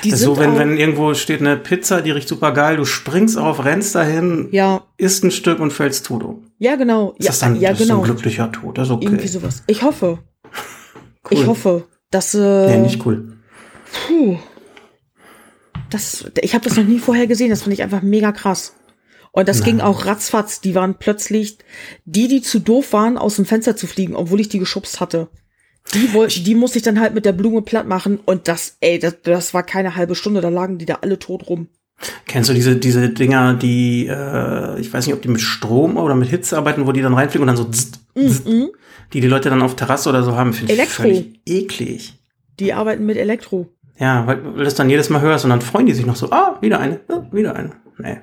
[0.04, 3.38] Die Das so, wenn, wenn irgendwo steht eine Pizza, die riecht super geil, du springst
[3.38, 6.44] auf, rennst dahin, ja, isst ein Stück und fällst tot um.
[6.60, 8.78] ja genau, Ist ja, das dann ja das ist genau, ein glücklicher Tod?
[8.78, 9.06] Das ist okay.
[9.06, 9.64] irgendwie sowas.
[9.68, 10.20] Ich hoffe,
[11.30, 11.38] Cool.
[11.40, 13.38] ich hoffe, dass äh, Nee, nicht cool.
[14.08, 14.38] Puh.
[15.90, 17.50] Das, ich habe das noch nie vorher gesehen.
[17.50, 18.74] Das fand ich einfach mega krass.
[19.32, 20.60] Und das ging auch ratzfatz.
[20.62, 21.58] Die waren plötzlich
[22.06, 25.28] die, die zu doof waren, aus dem Fenster zu fliegen, obwohl ich die geschubst hatte.
[25.94, 28.20] Die die musste ich dann halt mit der Blume platt machen.
[28.26, 30.42] Und das, ey, das, das war keine halbe Stunde.
[30.42, 31.68] Da lagen die da alle tot rum.
[32.26, 36.16] Kennst du diese, diese Dinger, die, äh, ich weiß nicht, ob die mit Strom oder
[36.16, 38.48] mit Hitze arbeiten, wo die dann reinfliegen und dann so, zzzt, zzzt,
[39.14, 42.14] die die Leute dann auf Terrasse oder so haben, finde ich völlig eklig.
[42.60, 43.70] Die arbeiten mit Elektro.
[44.00, 46.16] Ja, weil, weil du das dann jedes Mal hörst und dann freuen die sich noch
[46.16, 47.72] so, ah, wieder eine, ah, wieder eine.
[47.98, 48.18] Nee.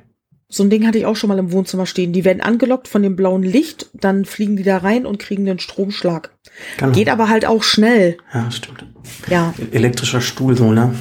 [0.51, 2.13] So ein Ding hatte ich auch schon mal im Wohnzimmer stehen.
[2.13, 5.61] Die werden angelockt von dem blauen Licht, dann fliegen die da rein und kriegen den
[5.61, 6.31] Stromschlag.
[6.77, 6.93] Genau.
[6.93, 8.19] Geht aber halt auch schnell.
[8.35, 8.85] Ja, stimmt.
[9.29, 10.95] Ja, Elektrischer Stuhl so, ne?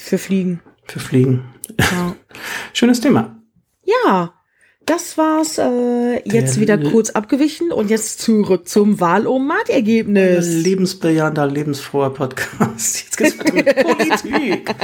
[0.00, 0.60] für Fliegen.
[0.86, 1.44] Für Fliegen.
[1.78, 2.16] Ja.
[2.72, 3.36] Schönes Thema.
[3.84, 4.34] Ja,
[4.86, 10.64] das war's äh, jetzt Der wieder kurz abgewichen und jetzt zurück zum Wahlomat-Ergebnis.
[10.64, 13.04] Lebensbejahender, lebensfroher Podcast.
[13.04, 14.74] Jetzt geht's weiter mit Politik.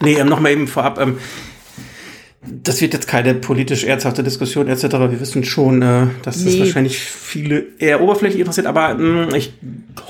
[0.00, 1.00] Nee, ähm, nochmal eben vorab.
[1.00, 1.18] Ähm,
[2.62, 4.84] das wird jetzt keine politisch ernsthafte Diskussion etc.
[4.84, 6.60] Wir wissen schon, äh, dass das Nee.
[6.60, 8.66] wahrscheinlich viele eher oberflächlich interessiert.
[8.66, 9.52] Aber ähm, ich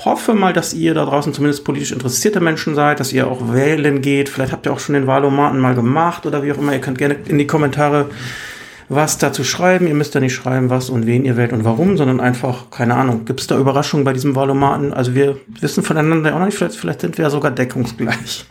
[0.05, 4.01] hoffe mal, dass ihr da draußen zumindest politisch interessierte Menschen seid, dass ihr auch wählen
[4.01, 4.29] geht.
[4.29, 6.73] Vielleicht habt ihr auch schon den Wahlomaten mal gemacht oder wie auch immer.
[6.73, 8.09] Ihr könnt gerne in die Kommentare
[8.91, 9.87] was dazu schreiben.
[9.87, 12.95] Ihr müsst da nicht schreiben, was und wen ihr wählt und warum, sondern einfach, keine
[12.95, 14.93] Ahnung, gibt es da Überraschungen bei diesem Wahlomaten?
[14.93, 18.45] Also wir wissen voneinander auch noch nicht, vielleicht, vielleicht sind wir ja sogar deckungsgleich.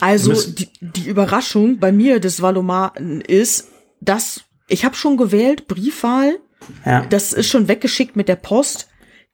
[0.00, 3.68] Also die, die Überraschung bei mir des Wahlomaten ist,
[4.00, 6.38] dass ich habe schon gewählt, Briefwahl,
[6.84, 7.04] Ja.
[7.08, 8.88] das ist schon weggeschickt mit der Post.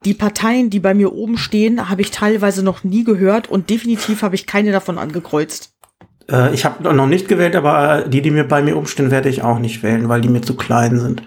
[0.05, 4.23] Die Parteien, die bei mir oben stehen, habe ich teilweise noch nie gehört und definitiv
[4.23, 5.73] habe ich keine davon angekreuzt.
[6.31, 9.43] Äh, ich habe noch nicht gewählt, aber die, die mir bei mir umstehen, werde ich
[9.43, 11.23] auch nicht wählen, weil die mir zu klein sind.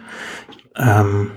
[0.76, 1.32] Ähm,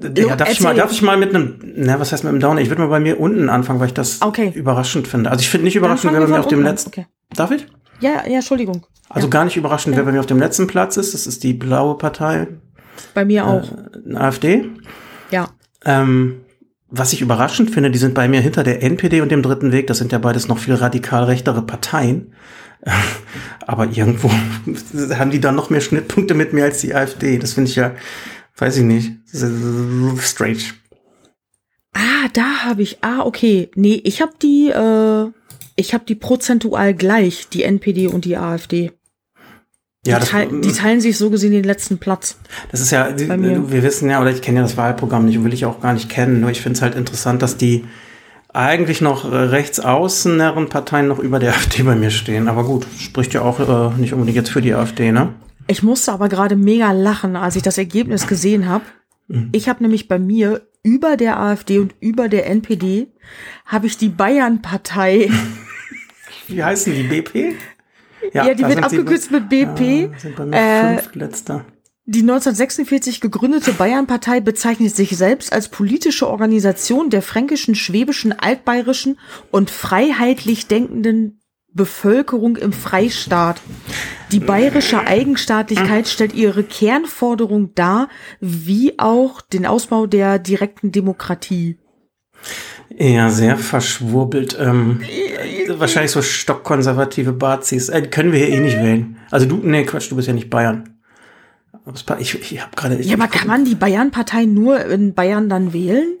[0.00, 2.60] ja, darf, ich mal, darf ich mal mit einem, na, was heißt mit einem Downer?
[2.60, 4.52] Ich würde mal bei mir unten anfangen, weil ich das Okay.
[4.54, 5.30] überraschend finde.
[5.30, 6.88] Also ich finde nicht überraschend, bei wir mir auf dem letzten.
[6.90, 7.06] Okay.
[7.34, 7.66] Darf ich?
[8.00, 8.86] Ja, ja, Entschuldigung.
[9.08, 11.14] Also gar nicht überraschend, wer bei mir auf dem letzten Platz ist.
[11.14, 12.46] Das ist die blaue Partei,
[13.14, 13.68] Bei mir auch.
[14.06, 14.66] eine AfD.
[15.30, 15.48] Ja.
[15.84, 16.40] Ähm,
[16.90, 19.86] was ich überraschend finde, die sind bei mir hinter der NPD und dem Dritten Weg.
[19.88, 22.34] Das sind ja beides noch viel radikal rechtere Parteien.
[23.66, 24.30] Aber irgendwo
[25.18, 27.38] haben die dann noch mehr Schnittpunkte mit mir als die AfD.
[27.38, 27.92] Das finde ich ja,
[28.58, 29.12] weiß ich nicht,
[30.20, 30.58] strange.
[31.94, 32.98] Ah, da habe ich.
[33.02, 33.70] Ah, okay.
[33.74, 35.30] Nee, ich habe die, äh,
[35.76, 38.92] ich habe die prozentual gleich, die NPD und die AfD.
[40.06, 42.38] Die, Ja, das, teil, die teilen sich so gesehen den letzten Platz.
[42.70, 43.70] das ist ja, mir.
[43.72, 45.92] wir wissen ja, oder ich kenne ja das Wahlprogramm nicht und will ich auch gar
[45.92, 46.40] nicht kennen.
[46.40, 47.84] Nur ich finde es halt interessant, dass die
[48.52, 52.48] eigentlich noch äh, rechtsaußeneren Parteien noch über der AfD bei mir stehen.
[52.48, 55.34] Aber gut, spricht ja auch äh, nicht unbedingt jetzt für die AfD, ne?
[55.68, 58.84] Ich musste aber gerade mega lachen, als ich das Ergebnis gesehen habe.
[59.28, 59.50] Mhm.
[59.52, 63.08] Ich habe nämlich bei mir über der AfD und über der NPD
[63.66, 65.30] habe ich die Bayern-Partei.
[66.48, 67.02] Wie heißen die?
[67.02, 67.54] BP?
[68.32, 70.10] Ja, die da wird abgekürzt mit BP.
[70.10, 71.64] Ja, sind bei mir Äh, fünf letzter.
[72.06, 79.18] Die 1946 gegründete Bayernpartei bezeichnet sich selbst als politische Organisation der fränkischen, schwäbischen, altbayerischen
[79.50, 83.60] und freiheitlich denkenden Bevölkerung im Freistaat.
[84.32, 88.08] Die bayerische Eigenstaatlichkeit stellt ihre Kernforderung dar,
[88.40, 91.78] wie auch den Ausbau der direkten Demokratie.
[92.96, 94.56] Ja, sehr verschwurbelt.
[94.58, 97.88] Ähm, äh, wahrscheinlich so stockkonservative Bazis.
[97.88, 99.18] Äh, können wir hier eh nicht wählen.
[99.30, 100.98] Also du, nee, Quatsch, du bist ja nicht Bayern.
[102.18, 103.00] Ich, ich habe gerade.
[103.02, 106.16] Ja, aber kann man die Bayern-Partei nur in Bayern dann wählen?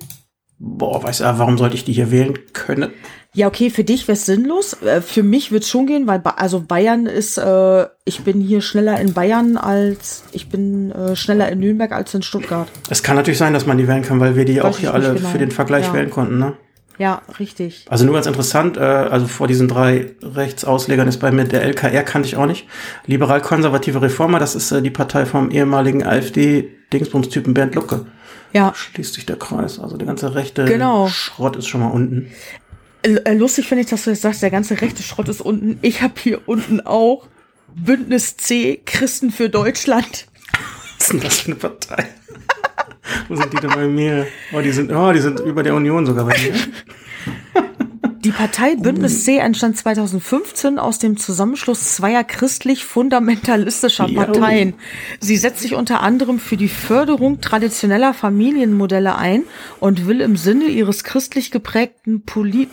[0.58, 2.90] Boah, weißt du, warum sollte ich die hier wählen können?
[3.34, 4.82] Ja, okay, für dich wäre es sinnlos.
[4.82, 8.40] Äh, für mich wird es schon gehen, weil ba also Bayern ist, äh, ich bin
[8.40, 12.68] hier schneller in Bayern als ich bin äh, schneller in Nürnberg als in Stuttgart.
[12.88, 14.94] Es kann natürlich sein, dass man die wählen kann, weil wir die Weiß auch hier
[14.94, 15.28] alle genau.
[15.28, 15.94] für den Vergleich ja.
[15.94, 16.54] wählen konnten, ne?
[16.98, 17.86] Ja, richtig.
[17.88, 22.02] Also nur ganz interessant, äh, also vor diesen drei Rechtsauslegern ist bei mir der LKR,
[22.02, 22.66] kannte ich auch nicht.
[23.06, 28.06] Liberal-konservative Reformer, das ist äh, die Partei vom ehemaligen AfD-Dingsbums-Typen Bernd Lucke.
[28.52, 28.72] Ja.
[28.74, 29.78] Schließt sich der Kreis.
[29.78, 31.06] Also der ganze rechte genau.
[31.08, 32.32] Schrott ist schon mal unten.
[33.02, 35.78] Äh, lustig finde ich, dass du jetzt sagst, der ganze rechte Schrott ist unten.
[35.82, 37.26] Ich habe hier unten auch
[37.74, 40.26] Bündnis C, Christen für Deutschland.
[40.98, 42.08] Was ist denn das für eine Partei?
[43.28, 44.26] Wo sind die denn bei mir?
[44.52, 47.64] Oh, die sind, oh, die sind über der Union sogar bei mir.
[48.24, 54.74] Die Partei Bündnis C entstand 2015 aus dem Zusammenschluss zweier christlich-fundamentalistischer Parteien.
[55.20, 59.44] Sie setzt sich unter anderem für die Förderung traditioneller Familienmodelle ein
[59.78, 62.68] und will im Sinne ihres christlich geprägten Poli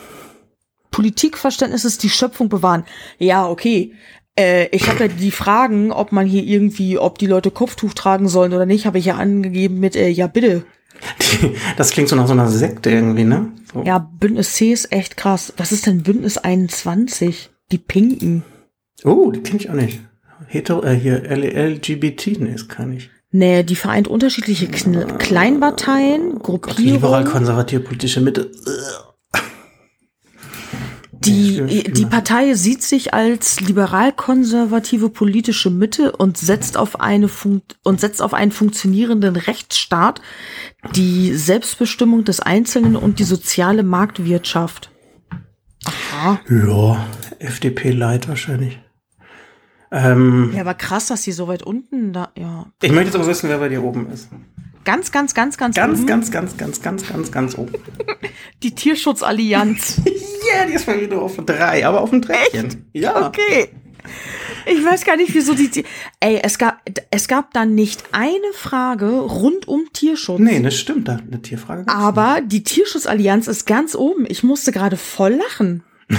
[0.90, 2.86] Politikverständnisses die Schöpfung bewahren.
[3.20, 3.94] Ja, okay.
[4.40, 8.30] Äh, ich habe ja die Fragen, ob man hier irgendwie, ob die Leute Kopftuch tragen
[8.30, 10.66] sollen oder nicht, habe ich ja angegeben mit, äh, ja bitte.
[11.22, 13.52] Die, das klingt so nach so einer Sekte irgendwie, ne?
[13.74, 13.84] So.
[13.84, 15.54] Ja, Bündnis C ist echt krass.
[15.58, 17.50] Was ist denn Bündnis 21?
[17.72, 18.44] Die Pinken.
[19.04, 20.00] Oh, die kenne ich auch nicht.
[20.48, 23.10] Hetero, äh, hier, LGBT, ne, ist kann ich.
[23.32, 26.94] Nee, die vereint unterschiedliche Kle Kleinparteien, Gruppierungen.
[26.94, 28.52] Liberal-konservative politische Mitte.
[31.26, 38.00] Die, die Partei sieht sich als liberal-konservative politische Mitte und setzt auf eine Fun und
[38.00, 40.22] setzt auf einen funktionierenden Rechtsstaat,
[40.94, 44.92] die Selbstbestimmung des Einzelnen und die soziale Marktwirtschaft.
[45.86, 46.40] Aha.
[46.50, 47.06] Ja,
[47.40, 48.80] FDP leid wahrscheinlich.
[49.92, 52.66] Ähm, ja, aber krass, dass sie so weit unten da, ja.
[52.82, 54.30] Ich möchte jetzt aber wissen, wer bei dir oben ist.
[54.84, 56.08] Ganz, ganz, ganz, ganz ganz, oben.
[56.08, 57.74] Ganz, ganz, ganz, ganz, ganz, ganz oben.
[58.64, 60.02] Die Tierschutzallianz.
[60.56, 62.66] Ja, yeah, die ist mal wieder auf drei, aber auf dem Treppchen.
[62.66, 62.78] Echt?
[62.94, 63.28] Ja.
[63.28, 63.70] Okay.
[64.66, 65.84] Ich weiß gar nicht, wieso die.
[66.20, 70.40] Ey, es gab, es gab dann nicht eine Frage rund um Tierschutz.
[70.40, 71.86] Nee, das stimmt, da eine Tierfrage.
[71.88, 72.52] Aber nicht.
[72.52, 74.26] die Tierschutzallianz ist ganz oben.
[74.28, 75.84] Ich musste gerade voll lachen.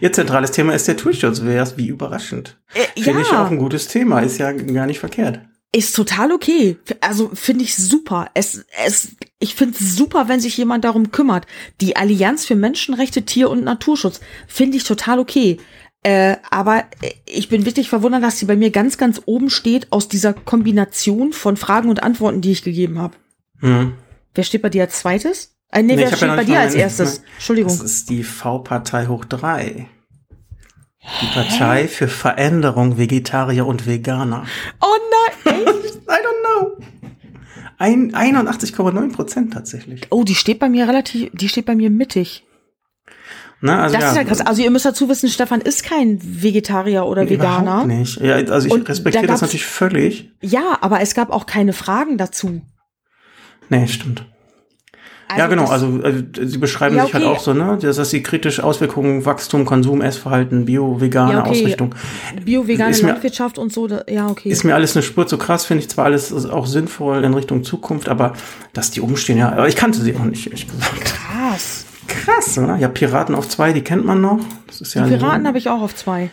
[0.00, 1.42] Ihr zentrales Thema ist der Tierschutz.
[1.42, 2.58] Wie überraschend.
[2.74, 3.26] Äh, Finde ja.
[3.26, 4.20] ich auch ein gutes Thema.
[4.20, 5.40] Ist ja gar nicht verkehrt.
[5.72, 6.78] Ist total okay.
[7.00, 8.28] Also finde ich super.
[8.34, 11.46] Es, es, ich finde es super, wenn sich jemand darum kümmert.
[11.80, 15.58] Die Allianz für Menschenrechte, Tier- und Naturschutz finde ich total okay.
[16.02, 16.84] Äh, aber
[17.26, 21.32] ich bin wirklich verwundert, dass sie bei mir ganz, ganz oben steht aus dieser Kombination
[21.32, 23.16] von Fragen und Antworten, die ich gegeben habe.
[23.60, 23.92] Hm.
[24.34, 25.56] Wer steht bei dir als zweites?
[25.70, 27.22] Äh, nee, nee wer steht ja bei dir als erstes?
[27.34, 27.70] Entschuldigung.
[27.70, 29.88] Das ist die V-Partei hoch drei.
[31.02, 34.44] Die Partei für Veränderung Vegetarier und Veganer.
[34.80, 34.86] Oh
[35.44, 35.96] nein, echt?
[35.96, 36.76] I don't know.
[37.78, 40.02] 81,9 Prozent tatsächlich.
[40.10, 42.44] Oh, die steht bei mir relativ, die steht bei mir mittig.
[43.62, 44.40] Na, also das ja, ist ja krass.
[44.40, 47.84] Also ihr müsst dazu wissen, Stefan ist kein Vegetarier oder Veganer.
[47.84, 48.20] Nicht.
[48.20, 50.30] Ja, also ich und respektiere da das natürlich völlig.
[50.40, 52.62] Ja, aber es gab auch keine Fragen dazu.
[53.68, 54.24] Nee, stimmt.
[55.30, 55.66] Also ja, genau.
[55.66, 57.12] Also, also, sie beschreiben ja, okay.
[57.12, 61.40] sich halt auch so, ne, dass, dass sie kritisch Auswirkungen, Wachstum, Konsum, Essverhalten, bio-vegane ja,
[61.40, 61.50] okay.
[61.50, 61.94] Ausrichtung.
[62.44, 64.48] Bio-vegane Landwirtschaft und so, da, ja, okay.
[64.48, 67.62] Ist mir alles eine Spur zu krass, finde ich zwar alles auch sinnvoll in Richtung
[67.62, 68.32] Zukunft, aber
[68.72, 71.04] dass die umstehen, ja, aber ich kannte sie auch nicht, ehrlich gesagt.
[71.04, 71.86] Krass.
[72.08, 72.76] Krass, oder?
[72.76, 74.40] Ja, Piraten auf zwei, die kennt man noch.
[74.66, 76.30] Das ist ja die Piraten habe ich auch auf zwei.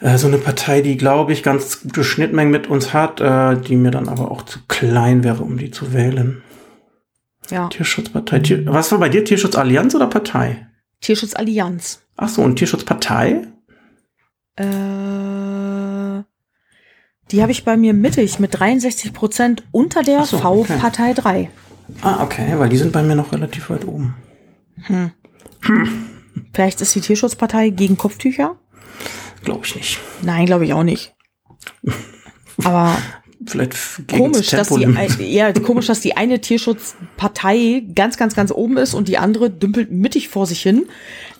[0.00, 3.76] Äh, so eine Partei, die, glaube ich, ganz gute Schnittmengen mit uns hat, äh, die
[3.76, 6.42] mir dann aber auch zu klein wäre, um die zu wählen.
[7.50, 7.68] Ja.
[7.68, 8.40] Tierschutzpartei.
[8.40, 9.24] Tier, was war bei dir?
[9.24, 10.66] Tierschutzallianz oder Partei?
[11.00, 12.02] Tierschutzallianz.
[12.16, 13.46] Ach so, und Tierschutzpartei?
[14.56, 14.64] Äh,
[17.30, 21.20] die habe ich bei mir mittig mit 63 Prozent unter der so, V-Partei okay.
[21.20, 21.50] 3.
[22.00, 24.14] Ah, okay, weil die sind bei mir noch relativ weit oben.
[24.84, 25.10] Hm.
[25.62, 26.06] Hm.
[26.52, 28.56] Vielleicht ist die Tierschutzpartei gegen Kopftücher?
[29.42, 30.00] Glaube ich nicht.
[30.22, 31.14] Nein, glaube ich auch nicht.
[32.64, 32.96] Aber
[33.46, 33.76] vielleicht
[34.08, 39.08] komisch, dass die, ja, komisch, dass die eine Tierschutzpartei ganz, ganz, ganz oben ist und
[39.08, 40.86] die andere dümpelt mittig vor sich hin.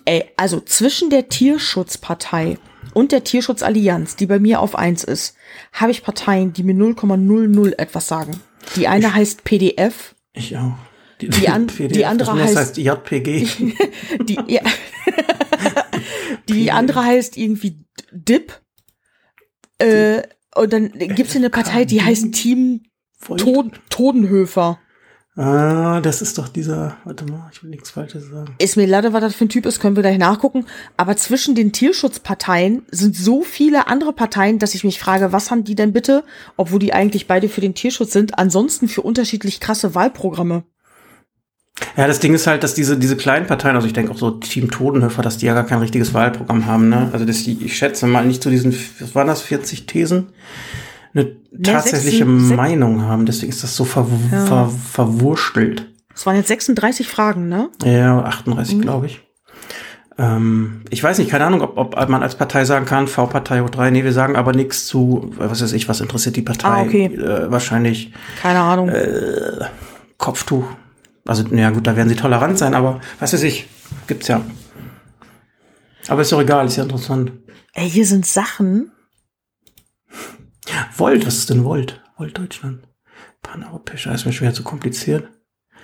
[0.05, 2.57] Ey, also zwischen der Tierschutzpartei
[2.93, 5.35] und der Tierschutzallianz, die bei mir auf eins ist,
[5.73, 8.39] habe ich Parteien, die mir 0,00 etwas sagen.
[8.75, 10.15] Die eine ich, heißt PDF.
[10.33, 10.73] Ich auch.
[11.21, 13.47] Die, die, an, PDF, die andere heißt, heißt JPG.
[14.23, 14.61] die, ja,
[16.49, 18.53] die andere heißt irgendwie DIP.
[19.77, 20.21] Äh,
[20.55, 22.83] und dann gibt es eine Partei, die heißt Team
[23.37, 24.79] Tod Todenhöfer.
[25.37, 28.55] Ah, das ist doch dieser, warte mal, ich will nichts Falsches sagen.
[28.57, 30.65] Ist mir leider, was das für ein Typ ist, können wir gleich nachgucken.
[30.95, 35.65] Aber zwischen den Tierschutzparteien sind so viele andere Parteien, dass ich mich frage, was haben
[35.65, 36.23] die denn bitte,
[36.55, 40.63] obwohl die eigentlich beide für den Tierschutz sind, ansonsten für unterschiedlich krasse Wahlprogramme?
[41.97, 44.31] Ja, das Ding ist halt, dass diese, diese kleinen Parteien, also ich denke auch so
[44.31, 47.09] Team Todenhöfer, dass die ja gar kein richtiges Wahlprogramm haben, ne?
[47.11, 50.27] Also die, ich schätze mal, nicht zu diesen, was waren das, 40 Thesen?
[51.13, 53.25] Eine tatsächliche sechs- sechs- Meinung haben.
[53.25, 54.45] Deswegen ist das so ver, Ja.
[54.45, 55.85] ver, verwurstelt.
[56.13, 57.69] Es waren jetzt 36 Fragen, ne?
[57.83, 58.25] Ja, Mhm.
[58.25, 59.21] 38, glaube ich.
[60.17, 63.69] Ähm, ich weiß nicht, keine Ahnung, ob, ob man als Partei sagen kann, V-Partei hoch
[63.69, 66.67] 3, nee, wir sagen aber nichts zu, was weiß ich, was interessiert die Partei?
[66.69, 67.05] Ah, okay.
[67.07, 68.87] Äh, wahrscheinlich Keine Ahnung.
[68.89, 69.65] Äh.
[70.17, 70.63] Kopftuch.
[71.27, 73.67] Also, naja, gut, da werden sie tolerant sein, aber was weiß ich,
[74.07, 74.41] gibt's ja.
[76.07, 77.31] Aber ist doch egal, ist ja interessant.
[77.73, 78.91] Ey, hier sind Sachen.
[80.95, 82.01] Volt, was ist denn Volt?
[82.17, 82.87] Volt Deutschland.
[83.41, 85.27] Paneuropäischer, ist mir schwer zu kompliziert.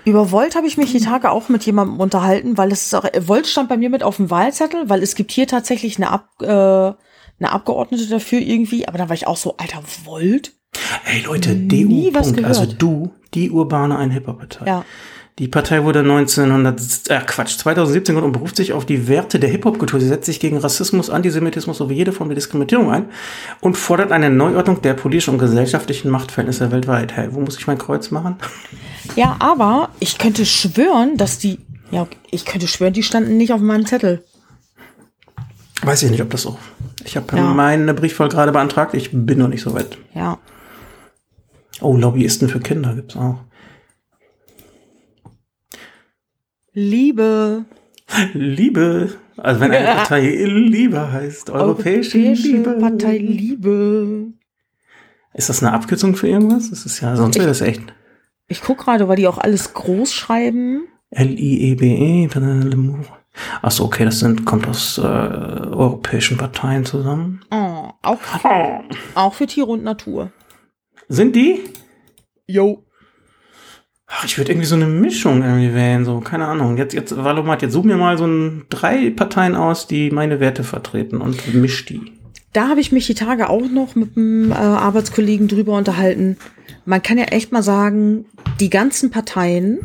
[0.06, 3.06] Über Volt habe ich mich die Tage auch mit jemandem unterhalten, weil es ist auch,
[3.20, 6.30] Volt stand bei mir mit auf dem Wahlzettel, weil es gibt hier tatsächlich eine, Ab,
[6.42, 10.54] äh, eine Abgeordnete dafür irgendwie, aber da war ich auch so, Alter, Volt?
[11.04, 12.12] Hey Leute, DU.
[12.44, 14.66] also du, die urbane Ein-Hip-Hop-Partei.
[14.66, 14.86] Ja.
[15.40, 19.50] Die Partei wurde 1900, äh Quatsch, 2017 gegründet und beruft sich auf die Werte der
[19.50, 20.00] Hip-Hop-Kultur.
[20.00, 23.06] Sie setzt sich gegen Rassismus, Antisemitismus sowie jede Form der Diskriminierung ein
[23.62, 27.14] und fordert eine Neuordnung der politischen und gesellschaftlichen Machtverhältnisse weltweit.
[27.16, 28.36] Hey, wo muss ich mein Kreuz machen?
[29.16, 31.60] Ja, aber ich könnte schwören, dass die,
[31.92, 34.24] ja, ich könnte schwören, die standen nicht auf meinem Zettel.
[35.82, 36.60] Weiß ich nicht, ob das so.
[37.06, 37.44] Ich habe Ja.
[37.54, 38.94] meine Briefwahl gerade beantragt.
[38.94, 39.98] Ich bin noch nicht so weit.
[40.14, 40.38] Ja.
[41.80, 43.38] Oh, Lobbyisten für Kinder gibt's auch.
[46.74, 47.66] Liebe.
[48.34, 49.18] Liebe.
[49.38, 52.72] Also wenn eine Partei Liebe heißt, europäische, Liebe.
[52.80, 54.34] Partei Liebe.
[55.34, 56.70] Ist das eine Abkürzung für irgendwas?
[56.70, 57.82] Das ist ja, sonst wäre das echt
[58.48, 60.88] Ich guck gerade, weil die auch alles groß schreiben.
[61.10, 62.30] L-I-E-B-E.
[63.62, 67.42] Ach so, okay, das sind, kommt aus äh, europäischen Parteien zusammen.
[67.52, 68.20] Oh, auch,
[69.16, 70.32] auch für Tiere und Natur.
[71.08, 71.62] Sind die?
[72.48, 72.84] Jo.
[74.14, 76.76] Ach, ich würde irgendwie so eine Mischung irgendwie wählen, so, keine Ahnung.
[76.78, 80.66] Jetzt, jetzt, Valomat, jetzt such mir mal so ein, drei Parteien aus, die meine Werte
[80.66, 82.12] vertreten und misch die.
[82.52, 86.38] Da habe ich mich die Tage auch noch mit einem äh, Arbeitskollegen drüber unterhalten.
[86.84, 88.26] Man kann ja echt mal sagen,
[88.60, 89.80] die ganzen Parteien,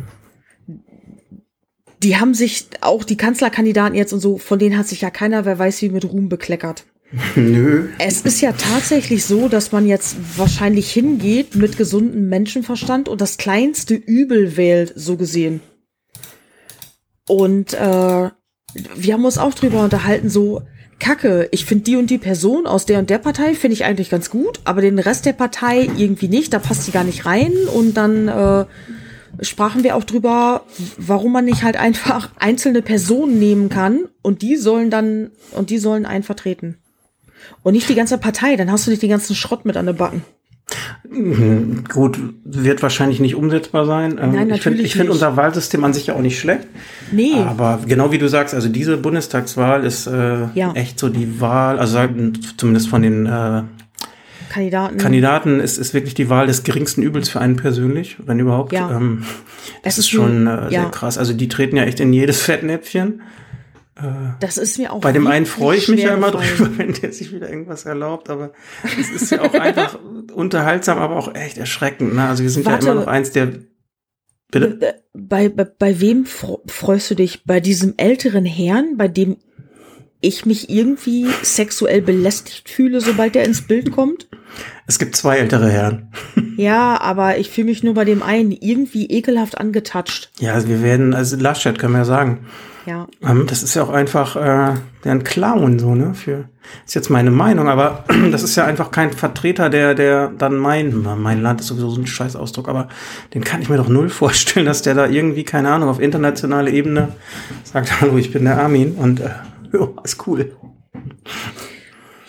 [2.03, 5.45] die haben sich, auch die Kanzlerkandidaten jetzt und so, von denen hat sich ja keiner,
[5.45, 6.85] wer weiß wie, mit Ruhm bekleckert.
[7.37, 7.89] Nö.
[7.99, 13.39] Es ist ja tatsächlich so, dass man jetzt wahrscheinlich hingeht mit gesundem Menschenverstand und das
[13.39, 15.61] kleinste Übel wählt, so gesehen.
[17.29, 18.31] Und äh,
[18.97, 20.63] wir haben uns auch drüber unterhalten, so,
[20.99, 24.09] Kacke, ich finde die und die Person aus der und der Partei finde ich eigentlich
[24.09, 27.53] ganz gut, aber den Rest der Partei irgendwie nicht, da passt die gar nicht rein.
[27.75, 28.65] Und dann äh,
[29.45, 30.65] sprachen wir auch drüber,
[30.97, 35.79] warum man nicht halt einfach einzelne Personen nehmen kann und die sollen dann, und die
[35.79, 36.79] sollen einen vertreten.
[37.63, 39.97] Und nicht die ganze Partei, dann hast du nicht den ganzen Schrott mit an den
[39.97, 40.23] Backen.
[41.09, 44.19] Mhm, Gut, wird wahrscheinlich nicht umsetzbar sein.
[44.21, 46.67] Ähm, Nein, ich finde find unser Wahlsystem an sich ja auch nicht schlecht.
[47.13, 47.35] Nee.
[47.47, 50.73] Aber genau wie du sagst, also diese Bundestagswahl ist äh, Ja.
[50.75, 53.63] echt so die Wahl, also sagen, zumindest von den äh,
[54.49, 54.97] Kandidaten.
[54.97, 58.73] Kandidaten ist, ist wirklich die Wahl des geringsten Übels für einen persönlich, wenn überhaupt.
[58.73, 58.91] Ja.
[58.91, 59.23] Ähm,
[59.83, 60.69] das Es ist schon äh, ja.
[60.71, 61.19] sehr krass.
[61.19, 63.23] Also die treten ja echt in jedes Fettnäpfchen.
[64.41, 67.13] Das ist mir auch Bei dem einen freue ich mich ja immer drüber, wenn der
[67.13, 69.99] sich wieder irgendwas erlaubt, aber es ist ja auch einfach
[70.35, 72.15] unterhaltsam, aber auch echt erschreckend.
[72.15, 72.29] Ne?
[72.29, 72.87] Also wir sind Warte.
[72.87, 73.53] ja immer noch eins der.
[74.51, 74.79] Bitte?
[74.81, 77.45] Äh, Bei, bei, bei wem freust du dich?
[77.45, 79.39] Bei diesem älteren Herrn, bei dem
[80.21, 84.29] ich mich irgendwie sexuell belästigt fühle, sobald der ins Bild kommt?
[84.87, 86.13] Es gibt zwei ältere Herren.
[86.57, 90.31] Ja, aber ich fühle mich nur bei dem einen irgendwie ekelhaft angetatscht.
[90.39, 92.47] Ja, also wir werden, also Laschet können wir ja sagen.
[92.87, 93.09] Ja.
[93.21, 96.15] Ähm, das ist ja auch einfach äh, der ein Clown, so, ne?
[96.15, 96.49] Für
[96.85, 101.05] ist jetzt meine Meinung, aber das ist ja einfach kein Vertreter, der, der dann mein,
[101.19, 102.89] mein Land ist sowieso so ein Scheißausdruck, aber
[103.35, 106.71] den kann ich mir doch null vorstellen, dass der da irgendwie, keine Ahnung, auf internationaler
[106.71, 107.09] Ebene
[107.65, 109.31] sagt, hallo, ich bin der Armin und äh,
[109.73, 110.53] ja, ist cool.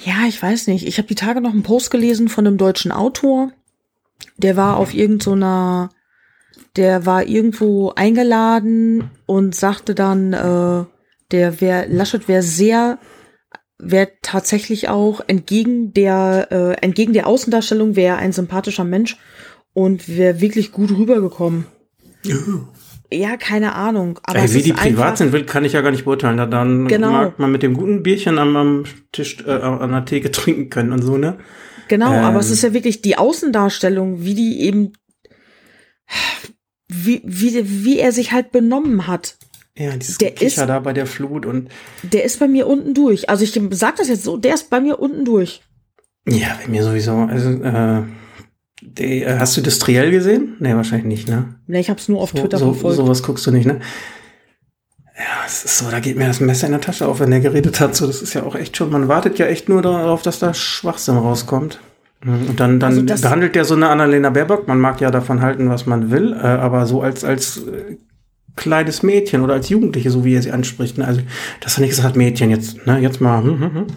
[0.08, 0.88] Ja, ich weiß nicht.
[0.88, 3.52] Ich habe die Tage noch einen Post gelesen von einem deutschen Autor.
[4.38, 5.90] Der war auf irgendeiner,
[6.78, 10.86] der war irgendwo eingeladen und sagte dann, äh,
[11.32, 13.00] der wär, Laschet wäre sehr,
[13.80, 19.18] wäre tatsächlich auch entgegen der, äh, entgegen der Außendarstellung wäre ein sympathischer Mensch
[19.74, 21.66] und wäre wirklich gut rübergekommen.
[22.24, 22.38] Ja,
[23.38, 24.20] keine Ahnung.
[24.24, 26.38] Aber Ey, wie die privat sind, will, kann ich ja gar nicht beurteilen.
[26.38, 27.12] Da dann Genau.
[27.12, 30.92] mag man mit dem guten Bierchen am, am Tisch, äh, an der Theke trinken können
[30.92, 31.38] und so, ne?
[31.88, 32.24] Genau, Ähm.
[32.26, 34.92] aber es ist ja wirklich die Außendarstellung, wie die eben,
[36.90, 39.38] wie, wie, wie er sich halt benommen hat.
[39.78, 41.70] Ja, dieses Der ist- da bei der Flut und
[42.04, 43.30] Der ist bei mir unten durch.
[43.30, 45.62] Also ich sag das jetzt so, der ist bei mir unten durch.
[46.28, 47.16] ja, bei mir sowieso.
[47.16, 48.04] Also, äh,
[48.82, 50.56] die, äh, hast du das Triell gesehen?
[50.60, 51.56] Nee, wahrscheinlich nicht, ne?
[51.68, 52.98] Ne, ich hab's nur auf So, Twitter so, verfolgt.
[52.98, 53.80] sowas guckst du nicht, ne?
[55.18, 57.40] Ja, es ist so, da geht mir das Messer in der Tasche auf, wenn der
[57.40, 57.96] geredet hat.
[57.96, 60.54] So, das ist ja auch echt schon, man wartet ja echt nur darauf, dass da
[60.54, 61.80] Schwachsinn rauskommt.
[62.24, 64.68] Mhm, Und dann, dann Also behandelt der so eine Annalena Baerbock.
[64.68, 67.98] Man mag ja davon halten, was man will, äh, aber so als, als äh,
[68.56, 71.00] kleines Mädchen oder als Jugendliche, so wie er sie anspricht.
[71.00, 71.06] Ne?
[71.08, 71.22] Also,
[71.62, 73.88] dass er nicht gesagt hat, Mädchen, jetzt, ne, jetzt mal, hm, hm, hm.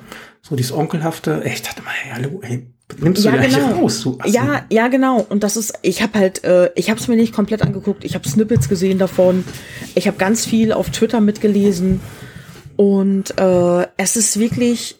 [0.40, 1.44] so dieses Onkelhafte.
[1.44, 2.66] Echt, dachte mal, hey, hallo, ey,
[2.98, 3.80] nimmst du Ja, ja, hier genau.
[3.80, 4.00] raus?
[4.02, 4.32] Du Assen.
[4.32, 5.26] Ja, ja, genau.
[5.28, 8.04] Und das ist, ich habe halt, äh, ich habe es mir nicht komplett angeguckt.
[8.04, 9.44] Ich habe Snippets gesehen davon.
[9.94, 12.00] Ich habe ganz viel auf Twitter mitgelesen.
[12.76, 14.96] Und äh, es ist wirklich,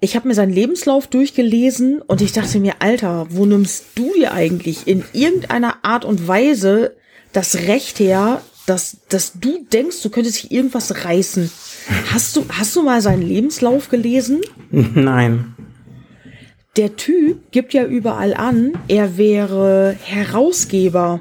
[0.00, 4.32] ich habe mir seinen Lebenslauf durchgelesen und ich dachte mir, Alter, wo nimmst du dir
[4.32, 6.94] eigentlich in irgendeiner Art und Weise
[7.32, 11.50] das Recht her, dass, dass du denkst, du könntest hier irgendwas reißen?
[12.12, 14.40] Hast du, hast du mal seinen Lebenslauf gelesen?
[14.70, 15.53] Nein.
[16.76, 21.20] Der Typ gibt ja überall an, er wäre Herausgeber.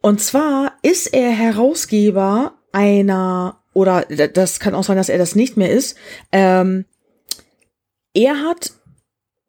[0.00, 5.56] Und zwar ist er Herausgeber einer, oder das kann auch sein, dass er das nicht
[5.56, 5.96] mehr ist.
[6.32, 6.84] Ähm,
[8.14, 8.72] er hat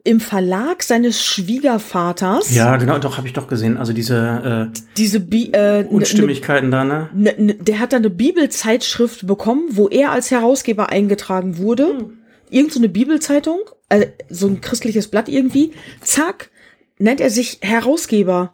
[0.04, 3.76] im Verlag seines Schwiegervaters Ja, genau, doch, habe ich doch gesehen.
[3.78, 7.10] Also diese äh, diese Bi äh, ne- Unstimmigkeiten da, ne?
[7.14, 12.10] ne, ne, der hat dann eine Bibelzeitschrift bekommen, wo er als Herausgeber eingetragen wurde.
[12.50, 13.60] Irgend so eine Bibelzeitung,
[13.90, 15.74] äh, so ein christliches Blatt irgendwie.
[16.02, 16.50] Zack,
[17.00, 18.54] nennt er sich Herausgeber.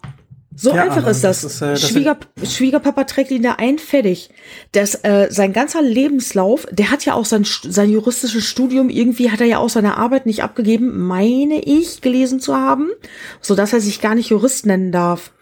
[0.56, 1.42] So Ja, einfach ist das.
[1.42, 4.30] das ist, äh, das Schwieger, Schwiegerpapa trägt ihn da ein, fertig.
[4.72, 9.42] Das, äh, sein ganzer Lebenslauf, der hat ja auch sein, sein juristisches Studium, irgendwie hat
[9.42, 12.90] er ja auch seine Arbeit nicht abgegeben, meine ich, gelesen zu haben,
[13.42, 15.34] so dass er sich gar nicht Jurist nennen darf.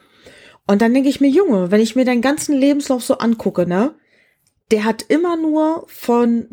[0.65, 3.93] Und dann denke ich mir, Junge, wenn ich mir deinen ganzen Lebenslauf so angucke, ne,
[4.71, 6.47] der hat immer nur von,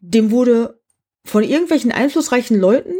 [0.00, 0.81] dem wurde
[1.24, 2.94] von irgendwelchen einflussreichen Leuten,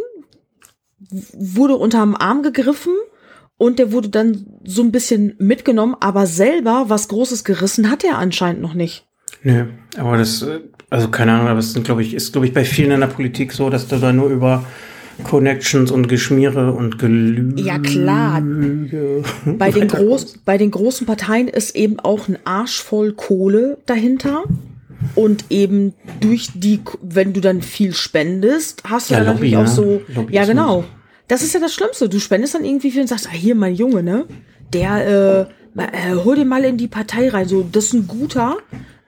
[1.32, 2.94] wurde unterm Arm gegriffen
[3.58, 8.18] und der wurde dann so ein bisschen mitgenommen, aber selber was Großes gerissen hat er
[8.18, 9.06] anscheinend noch nicht.
[9.42, 12.54] Nö, aber das, äh, also keine Ahnung, aber es sind, glaube ich, ist, glaube ich,
[12.54, 14.64] bei vielen in der Politik so, dass du da nur über
[15.24, 17.60] Connections und Geschmiere und Gelüge.
[17.60, 18.42] Ja, klar.
[19.44, 24.44] Bei den, groß, bei den großen Parteien ist eben auch ein Arsch voll Kohle dahinter.
[25.14, 29.56] Und eben durch die, wenn du dann viel spendest, hast du Ja, dann Lobby, natürlich
[29.56, 29.68] auch ne?
[29.68, 30.02] so.
[30.08, 30.48] Ja, Lobbyismus.
[30.48, 30.84] genau.
[31.28, 32.08] Das ist ja das Schlimmste.
[32.08, 34.26] Du spendest dann irgendwie viel und sagst, ah, hier, mein Junge, ne?
[34.72, 37.46] Der, äh, mal, äh, hol den mal in die Partei rein.
[37.48, 38.56] So, das ist ein guter.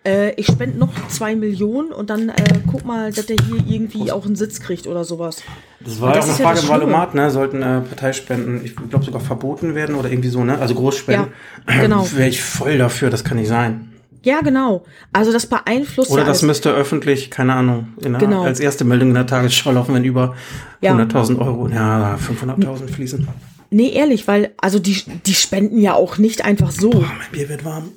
[0.07, 2.35] Äh, ich spende noch zwei Millionen und dann äh,
[2.71, 5.43] guck mal, dass der hier irgendwie auch einen Sitz kriegt oder sowas.
[5.81, 6.71] Das war Und ja das auch eine ja Frage das im.
[6.71, 7.31] Wahlomat, ne?
[7.31, 10.59] Sollten äh, Parteispenden, ich glaube sogar verboten werden oder irgendwie so, ne?
[10.59, 11.29] Also Großspenden.
[11.69, 12.07] Ja, genau.
[12.15, 13.91] Wäre ich voll dafür, das kann nicht sein.
[14.25, 14.85] Ja, genau.
[15.13, 16.47] Also das beeinflusst Oder ja das alles.
[16.49, 18.43] müsste öffentlich, keine Ahnung, in der, Genau.
[18.43, 20.35] als erste Meldung in der Tagesschau laufen, wenn über
[20.81, 20.93] Ja.
[20.95, 23.29] 100.000 Euro, ja, 500.000 fließen.
[23.71, 26.91] Nee, ehrlich, weil, also die, die spenden ja auch nicht einfach so.
[26.93, 27.91] Oh, mein Bier wird warm.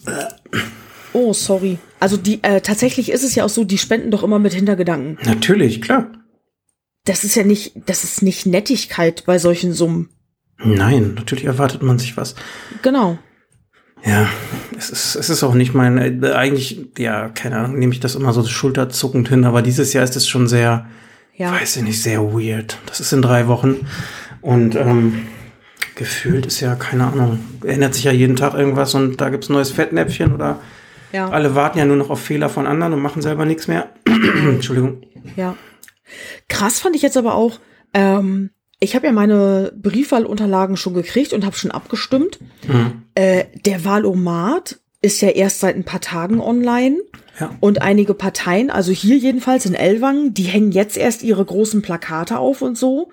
[1.13, 1.77] Oh, sorry.
[1.99, 5.17] Also die, äh, tatsächlich ist es ja auch so, die spenden doch immer mit Hintergedanken.
[5.25, 6.07] Natürlich, klar.
[7.05, 10.09] Das ist ja nicht, das ist nicht Nettigkeit bei solchen Summen.
[10.63, 12.35] Nein, natürlich erwartet man sich was.
[12.81, 13.17] Genau.
[14.05, 14.27] Ja,
[14.77, 18.15] es ist, es ist auch nicht mein, äh, eigentlich, ja, keine Ahnung, nehme ich das
[18.15, 20.85] immer so schulterzuckend hin, aber dieses Jahr ist es schon sehr,
[21.35, 21.51] Ja.
[21.51, 22.77] weiß ich nicht, sehr weird.
[22.85, 23.85] Das ist in drei Wochen
[24.41, 25.27] und ähm,
[25.95, 29.53] gefühlt ist ja, keine Ahnung, ändert sich ja jeden Tag irgendwas und da gibt's ein
[29.53, 30.59] neues Fettnäpfchen oder
[31.11, 31.29] Ja.
[31.29, 33.89] alle warten ja nur noch auf Fehler von anderen und machen selber nichts mehr.
[34.05, 35.01] Entschuldigung.
[35.35, 35.55] Ja.
[36.47, 37.59] Krass fand ich jetzt aber auch,
[37.93, 42.39] ähm, ich habe ja meine Briefwahlunterlagen schon gekriegt und habe schon abgestimmt.
[42.67, 43.03] Mhm.
[43.15, 46.97] Äh, der Wahlomat ist ja erst seit ein paar Tagen online.
[47.39, 47.55] Ja.
[47.59, 52.39] Und einige Parteien, also hier jedenfalls in Elwangen, die hängen jetzt erst ihre großen Plakate
[52.39, 53.11] auf und so.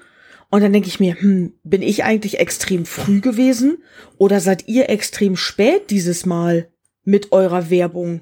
[0.50, 3.78] Und dann denke ich mir, hm, bin ich eigentlich extrem früh gewesen
[4.18, 6.68] oder seid ihr extrem spät dieses Mal
[7.04, 8.20] mit eurer Werbung?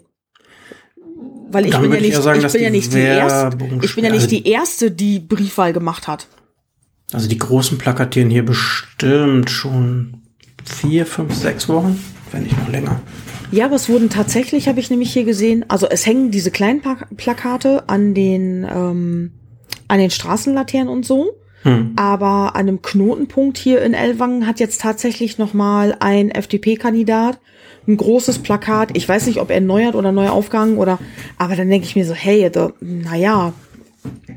[1.51, 2.93] Weil ich Dann bin ja ich nicht, eher sagen, ich dass bin ja die nicht
[2.95, 6.27] die erste, Werbung ich bin ja spät- nicht die erste, die Briefwahl gemacht hat.
[7.13, 10.23] Also die großen plakatieren hier bestimmt schon
[10.65, 13.01] vier, fünf, sechs Wochen, wenn nicht noch länger.
[13.51, 16.81] Ja, aber es wurden tatsächlich, habe ich nämlich hier gesehen, also es hängen diese kleinen
[17.17, 19.33] Plakate an den, ähm,
[19.89, 21.37] an den Straßenlaternen und so.
[21.65, 21.93] Hm.
[21.97, 27.39] Aber an einem Knotenpunkt hier in Ellwangen hat jetzt tatsächlich noch mal ein FDP-Kandidat
[27.87, 28.97] ein großes Plakat.
[28.97, 30.99] Ich weiß nicht, ob er erneuert oder neu aufgegangen oder,
[31.39, 33.53] aber dann denke ich mir so, hey, da, naja,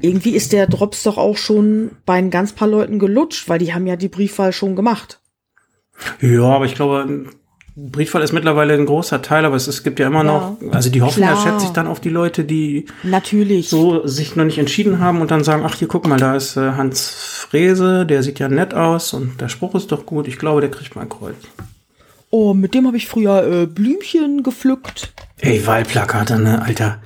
[0.01, 3.73] irgendwie ist der Drops doch auch schon bei ein ganz paar Leuten gelutscht, weil die
[3.73, 5.19] haben ja die Briefwahl schon gemacht.
[6.21, 7.27] Ja, aber ich glaube,
[7.77, 10.23] Briefwahl ist mittlerweile ein großer Teil, aber es, es gibt ja immer Ja.
[10.23, 11.41] noch, also die Hoffnung Klar.
[11.41, 13.69] schätze ich dann auf die Leute, die Natürlich.
[13.69, 16.57] so sich noch nicht entschieden haben und dann sagen, ach hier guck mal, da ist
[16.57, 20.37] äh, Hans Frese, der sieht ja nett aus und der Spruch ist doch gut, ich
[20.37, 21.35] glaube, der kriegt mal ein Kreuz.
[22.29, 25.13] Oh, mit dem habe ich früher äh, Blümchen gepflückt.
[25.39, 26.99] Ey, Wahlplakate, ne, Alter.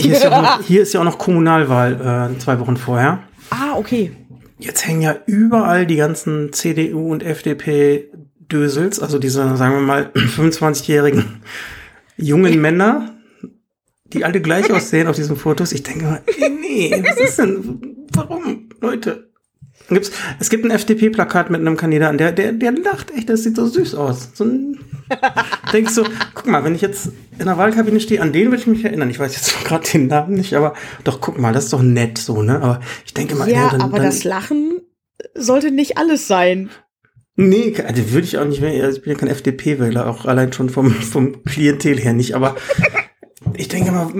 [0.00, 3.20] Hier ist ja auch noch, hier ist ja auch noch Kommunalwahl äh, zwei Wochen vorher.
[3.50, 4.12] Ah, okay.
[4.58, 8.10] Jetzt hängen ja überall die ganzen CDU und FDP
[8.50, 11.42] Dösels, also diese, sagen wir mal, 25-jährigen
[12.16, 13.14] jungen Männer,
[14.06, 15.72] die alle gleich aussehen auf diesen Fotos.
[15.72, 19.27] Ich denke mal, ey, nee, was ist denn, warum, Leute?
[19.88, 23.56] Gibt's, es gibt ein FDP-Plakat mit einem Kandidaten, der, der, der lacht echt, das sieht
[23.56, 24.30] so süß aus.
[24.34, 24.78] So ein,
[25.72, 28.66] denkst so, guck mal, wenn ich jetzt in der Wahlkabine stehe, an den würde ich
[28.66, 29.08] mich erinnern.
[29.08, 30.74] Ich weiß jetzt gerade den Namen nicht, aber
[31.04, 32.60] doch, guck mal, das ist doch nett so, ne?
[32.60, 34.80] Aber ich denke mal, Ja, ey, dann, aber dann, das Lachen
[35.34, 36.70] sollte nicht alles sein.
[37.36, 38.84] Nee, also würde ich auch nicht mehr.
[38.84, 42.34] Also ich bin ja kein FDP-Wähler, auch allein schon vom, vom Klientel her nicht.
[42.34, 42.56] Aber
[43.54, 44.12] ich denke mal,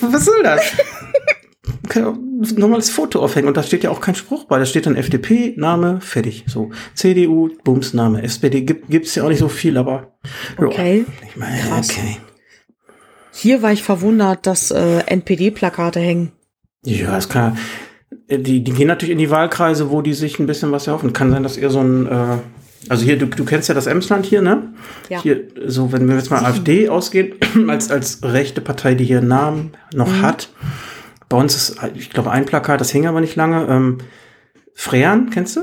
[0.00, 0.60] was soll das?
[1.88, 4.58] Kann auch ein normales Foto aufhängen und da steht ja auch kein Spruch bei.
[4.58, 6.44] Da steht dann FDP, Name, fertig.
[6.48, 6.70] So.
[6.94, 8.22] CDU, Bums, Name.
[8.22, 10.12] SPD gibt, gibt's ja auch nicht so viel, aber.
[10.58, 11.04] Okay.
[11.28, 11.90] Ich meine, Krass.
[11.90, 12.16] okay.
[13.32, 16.32] Hier war ich verwundert, dass äh, NPD-Plakate hängen.
[16.84, 17.56] Ja, ist klar.
[18.28, 21.12] Die, die gehen natürlich in die Wahlkreise, wo die sich ein bisschen was erhoffen.
[21.12, 22.38] Kann sein, dass ihr so ein, äh,
[22.88, 24.74] also hier, du, du kennst ja das Emsland hier, ne?
[25.08, 25.22] Ja.
[25.22, 27.34] Hier, so, wenn wir jetzt mal AfD ausgehen,
[27.68, 30.22] als, als rechte Partei, die hier einen Namen noch Mhm.
[30.22, 30.48] hat.
[31.32, 33.66] Bei uns ist, ich glaube, ein Plakat, das hing aber nicht lange.
[33.66, 33.98] Ähm,
[34.74, 35.62] Frean, kennst du?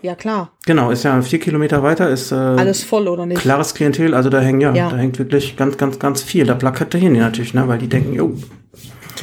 [0.00, 0.52] Ja, klar.
[0.64, 3.38] Genau, ist ja vier Kilometer weiter, ist äh, Alles voll, oder nicht?
[3.42, 4.88] klares Klientel, also da hängen ja, Ja.
[4.88, 6.46] da hängt wirklich ganz, ganz, ganz viel.
[6.46, 7.68] Da Plakette hin natürlich, ne?
[7.68, 8.34] Weil die denken, jo,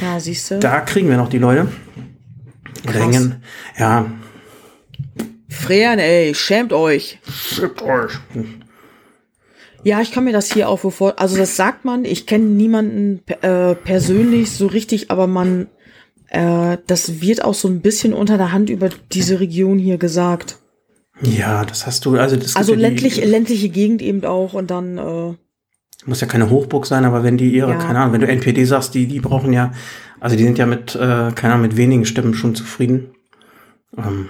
[0.00, 0.60] Ja, siehst du.
[0.60, 1.66] da kriegen wir noch die Leute.
[2.84, 3.02] Oder Krass.
[3.02, 3.42] hängen,
[3.76, 4.06] ja,
[5.48, 7.18] Frean, ey, schämt euch.
[7.28, 8.12] Schippt euch.
[9.82, 11.14] Ja, ich kann mir das hier auch vor.
[11.18, 12.04] Also das sagt man.
[12.04, 15.66] Ich kenne niemanden äh, persönlich so richtig, aber man,
[16.28, 20.58] äh, das wird auch so ein bisschen unter der Hand über diese Region hier gesagt.
[21.22, 24.70] Ja, das hast du, also das Also ja ländlich, die, ländliche Gegend eben auch und
[24.70, 24.98] dann.
[24.98, 25.34] Äh,
[26.06, 27.76] muss ja keine Hochburg sein, aber wenn die ihre, Ja.
[27.78, 29.72] keine Ahnung, wenn du NPD sagst, die, die brauchen ja,
[30.20, 33.10] also die sind ja mit, äh, keine Ahnung, mit wenigen Stimmen schon zufrieden.
[33.96, 34.28] Ähm,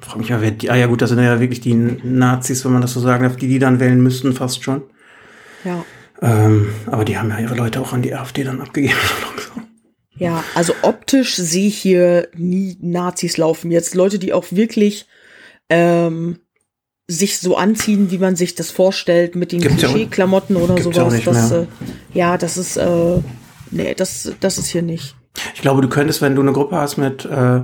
[0.00, 2.72] frag mich mal, wer die, ah ja gut, das sind ja wirklich die Nazis, wenn
[2.72, 4.82] man das so sagen darf, die die dann wählen müssten, fast schon.
[5.64, 5.84] ja.
[6.20, 8.96] Ähm, aber die haben ja ihre Leute auch an die AfD dann abgegeben.
[10.18, 13.70] Ja, also optisch sehe ich hier nie Nazis laufen.
[13.70, 15.06] Jetzt Leute, die auch wirklich
[15.68, 16.38] ähm,
[17.06, 21.14] sich so anziehen, wie man sich das vorstellt, mit den Klischee-Klamotten oder gibt's sowas.
[21.14, 21.60] nicht das, mehr.
[21.62, 21.66] äh,
[22.18, 23.18] ja, das ist, äh,
[23.70, 25.14] nee, das, das ist hier nicht.
[25.54, 27.62] Ich glaube, du könntest, wenn du eine Gruppe hast mit äh,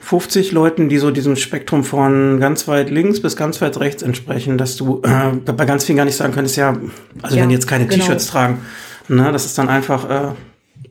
[0.00, 4.58] 50 Leuten, die so diesem Spektrum von ganz weit links bis ganz weit rechts entsprechen,
[4.58, 6.76] dass du äh, bei ganz vielen gar nicht sagen könntest, ja,
[7.22, 8.04] also Ja, wenn die jetzt keine genau.
[8.04, 8.60] T-Shirts tragen,
[9.08, 10.32] ne, das ist dann einfach äh,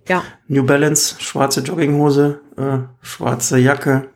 [0.07, 4.09] Ja, New Balance, schwarze Jogginghose, äh, schwarze Jacke,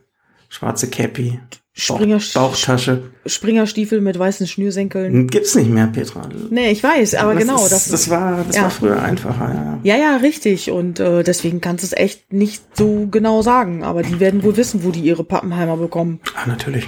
[0.49, 1.39] schwarze Cappy,
[1.77, 3.03] Bauch, Springer, Bauchtasche.
[3.27, 5.27] Springerstiefel mit weißen Schnürsenkeln.
[5.27, 6.27] Gibt's nicht mehr, Petra.
[6.49, 8.63] Nee, ich weiß, aber das genau, ist, das, das war, das ja.
[8.63, 9.79] war früher einfacher, ja.
[9.83, 10.71] Ja, ja, richtig.
[10.71, 13.83] Und äh, deswegen kannst du es echt nicht so genau sagen.
[13.83, 16.19] Aber die werden wohl wissen, wo die ihre Pappenheimer bekommen.
[16.35, 16.87] Ah, natürlich.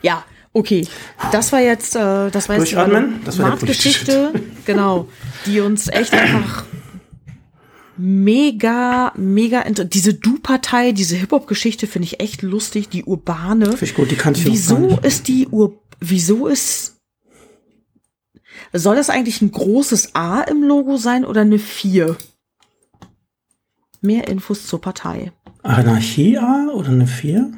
[0.00, 0.24] Ja,
[0.54, 0.88] okay.
[1.30, 3.20] Das war jetzt, äh, das war jetzt die Durchatmen?
[3.26, 4.32] Das war der Marktgeschichte,
[4.64, 5.06] genau,
[5.44, 6.64] die uns echt einfach
[7.98, 13.66] mega, mega diese Du-Partei, diese Hip-Hop-Geschichte finde ich echt lustig, die urbane.
[13.66, 16.96] Finde ich gut, die kannte ich Wieso ist die Ur, wieso ist,
[18.72, 22.16] soll das eigentlich ein großes A im Logo sein oder eine 4?
[24.00, 25.32] Mehr Infos zur Partei.
[25.62, 27.52] Anarchie A oder eine 4?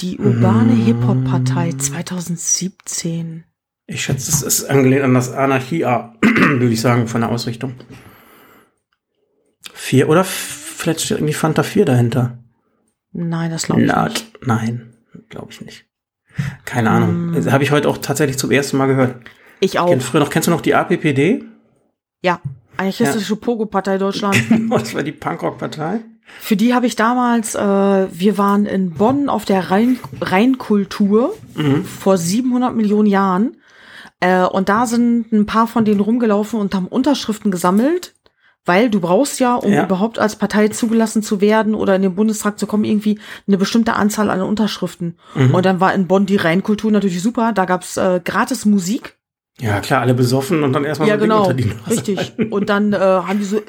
[0.00, 0.84] Die urbane Mm.
[0.84, 3.44] Hip-Hop-Partei 2017.
[3.86, 7.74] Ich schätze, es ist angelehnt an das Anarchie A, würde ich sagen, von der Ausrichtung.
[9.82, 12.38] Vier oder f- vielleicht steht irgendwie Fanta 4 dahinter.
[13.12, 14.30] Nein, das glaube ich Na, nicht.
[14.46, 14.94] Nein,
[15.30, 15.86] glaube ich nicht.
[16.64, 17.30] Keine Ahnung.
[17.30, 17.34] Mm.
[17.34, 19.16] Das Habe ich heute auch tatsächlich zum ersten Mal gehört.
[19.60, 19.88] Ich auch.
[19.88, 21.44] Kennt früher noch, kennst du noch die APPD?
[22.22, 22.40] Ja,
[22.76, 24.36] anarchistische Pogo-Partei Deutschland.
[24.70, 26.00] Das war die Punkrock-Partei.
[26.40, 31.84] Für die habe ich damals, äh, wir waren in Bonn auf der Rhein Rheinkultur Mhm.
[31.84, 33.56] vor 700 Millionen Jahren.
[34.20, 38.14] Äh, und da sind ein paar von denen rumgelaufen und haben Unterschriften gesammelt,
[38.66, 39.84] weil du brauchst ja, um Ja.
[39.84, 43.94] überhaupt als Partei zugelassen zu werden oder in den Bundestag zu kommen, irgendwie eine bestimmte
[43.94, 45.18] Anzahl an Unterschriften.
[45.34, 45.54] Mhm.
[45.54, 47.52] Und dann war in Bonn die Rheinkultur natürlich super.
[47.54, 49.16] Da gab's äh, gratis Musik.
[49.60, 51.42] Ja, klar, alle besoffen und dann erstmal Ja, so genau.
[51.42, 52.32] unter die Nase Richtig.
[52.50, 53.60] Und dann äh, haben die so, äh,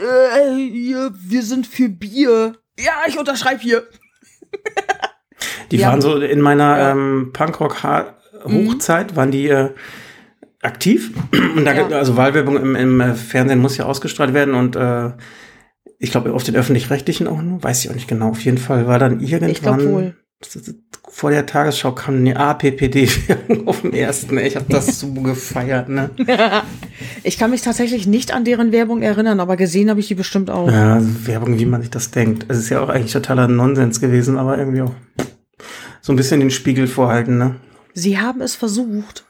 [1.13, 2.53] wir sind für Bier.
[2.79, 3.83] Ja, ich unterschreibe hier.
[5.71, 5.89] Die Ja.
[5.89, 6.91] waren so in meiner Ja.
[6.91, 9.69] ähm, Punkrock-Hochzeit, waren die äh,
[10.61, 11.11] aktiv.
[11.55, 11.87] Und da, Ja.
[11.87, 15.11] also Wahlwerbung im, im äh, Fernsehen muss ja ausgestrahlt werden und äh,
[15.99, 18.29] ich glaube auf den öffentlich-rechtlichen auch nur, weiß ich auch nicht genau.
[18.29, 20.13] Auf jeden Fall war dann irgendwann
[21.07, 23.07] vor der Tagesschau kam eine APPD
[23.65, 24.37] auf dem ersten.
[24.39, 26.09] Ich habe das so gefeiert, ne?
[27.23, 30.49] Ich kann mich tatsächlich nicht an deren Werbung erinnern, aber gesehen habe ich die bestimmt
[30.49, 30.71] auch.
[30.71, 32.45] Ja, Werbung, wie man sich das denkt.
[32.47, 34.93] Es ist ja auch eigentlich totaler Nonsens gewesen, aber irgendwie auch
[36.01, 37.55] so ein bisschen den Spiegel vorhalten, ne?
[37.93, 39.25] Sie haben es versucht.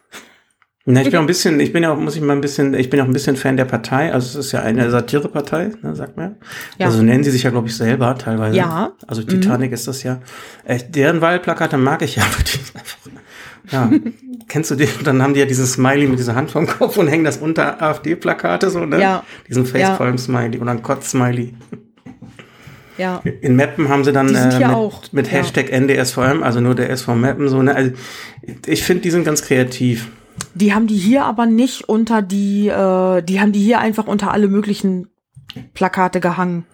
[0.85, 2.73] Na, ich bin auch ein bisschen, ich bin ja auch, muss ich mal ein bisschen,
[2.73, 4.11] ich bin auch ein bisschen Fan der Partei.
[4.11, 6.37] Also es ist ja eine Satirepartei, ne, sagt man.
[6.79, 6.87] Ja.
[6.87, 8.57] Also nennen sie sich ja, glaube ich, selber teilweise.
[8.57, 8.93] Ja.
[9.05, 10.21] Also Titanic ist das ja.
[10.65, 12.59] Echt, deren Wahlplakate mag ich ja, aber die
[13.71, 13.91] ja.
[14.47, 14.87] Kennst du die?
[15.03, 17.81] Dann haben die ja dieses Smiley mit dieser Hand vom Kopf und hängen das unter
[17.81, 18.99] AfD-Plakate so, ne?
[18.99, 19.23] Ja.
[19.47, 21.53] Diesen Facepalm-Smiley oder ein Kotz-Smiley.
[22.97, 23.21] Ja.
[23.41, 25.33] In Meppen haben sie dann äh, mit, auch, mit ja.
[25.33, 27.73] Hashtag NDSVM, also nur der SV Meppen, so, ne?
[27.75, 27.91] Also,
[28.65, 30.09] ich finde, die sind ganz kreativ.
[30.53, 34.31] Die haben die hier aber nicht unter die, äh, die haben die hier einfach unter
[34.31, 35.07] alle möglichen
[35.73, 36.65] Plakate gehangen.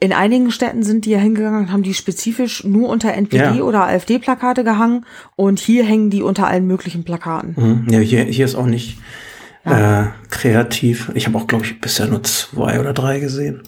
[0.00, 3.62] In einigen Städten sind die ja hingegangen und haben die spezifisch nur unter NPD Ja.
[3.62, 5.06] oder AfD-Plakate gehangen
[5.36, 7.54] und hier hängen die unter allen möglichen Plakaten.
[7.56, 7.86] Mhm.
[7.90, 8.98] Ja, hier, hier ist auch nicht
[9.64, 11.10] äh, kreativ.
[11.14, 13.62] Ich habe auch, glaube ich, bisher nur zwei oder drei gesehen.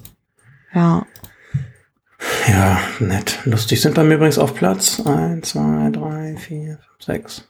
[0.74, 1.06] Ja.
[2.48, 3.38] Ja, nett.
[3.44, 5.00] Lustig sind bei mir übrigens auf Platz.
[5.06, 7.48] Eins, zwei, drei, vier, fünf, sechs.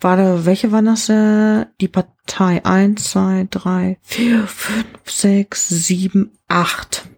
[0.00, 1.08] Warte, welche waren das?
[1.08, 2.64] Äh, die Partei?
[2.64, 7.08] Eins, zwei, drei, vier, fünf, sechs, sieben, acht.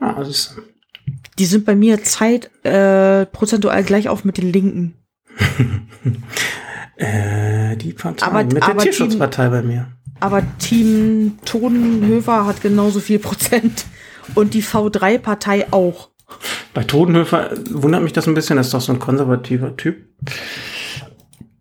[0.00, 0.56] Ah, das
[1.38, 4.94] Die sind bei mir Zeit äh, prozentual gleich auf mit den Linken.
[6.96, 8.26] äh, die Partei.
[8.26, 9.88] Aber- mit der Tierschutzpartei bei mir.
[10.20, 13.84] Aber Team Todenhöfer hat genauso viel Prozent.
[14.34, 16.10] Und die V3-Partei auch.
[16.74, 19.96] Bei Todenhöfer wundert mich das ein bisschen, das ist doch so ein konservativer Typ.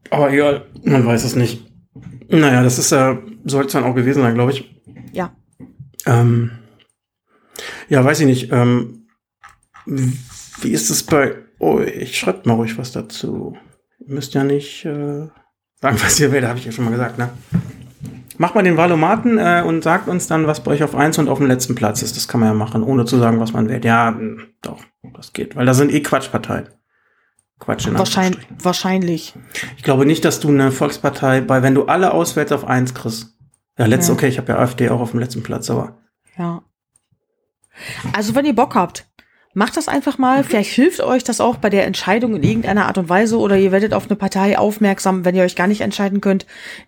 [0.10, 1.66] Aber egal, man weiß es nicht.
[2.30, 4.76] Naja, das ist äh, soll es dann auch gewesen sein, glaube ich.
[5.14, 5.36] Ja.
[6.06, 6.52] Ähm,
[7.90, 8.52] ja, weiß ich nicht.
[8.52, 9.08] Ähm,
[9.86, 12.18] wie ist es bei euch?
[12.18, 13.58] Schreibt mal ruhig was dazu.
[14.00, 15.28] Ihr müsst ja nicht äh,
[15.82, 17.30] sagen, was ihr wählt, habe ich ja schon mal gesagt, ne?
[18.40, 21.28] Macht mal den Valomaten äh, und sagt uns dann, was bei euch auf 1 und
[21.28, 22.16] auf dem letzten Platz ist.
[22.16, 23.84] Das kann man ja machen, ohne zu sagen, was man wählt.
[23.84, 24.16] Ja,
[24.62, 24.84] doch,
[25.16, 25.56] das geht.
[25.56, 26.70] Weil da sind eh Quatschparteien.
[27.60, 28.46] Quatsch in Wahrscheinlich.
[28.62, 29.34] Wahrscheinlich.
[29.78, 33.36] Ich glaube nicht, dass du eine Volkspartei bei, wenn du alle auswählst, auf 1 kriegst.
[33.78, 34.14] Ja, letzt, Ja.
[34.14, 35.98] okay, ich habe ja AfD auch auf dem letzten Platz, aber
[36.38, 36.62] Ja.
[38.14, 39.06] Also, wenn ihr Bock habt,
[39.54, 40.44] macht das einfach mal.
[40.44, 43.72] Vielleicht hilft euch das auch bei der Entscheidung in irgendeiner Art und Weise oder ihr
[43.72, 46.46] werdet auf eine Partei aufmerksam, wenn ihr euch gar nicht entscheiden könnt,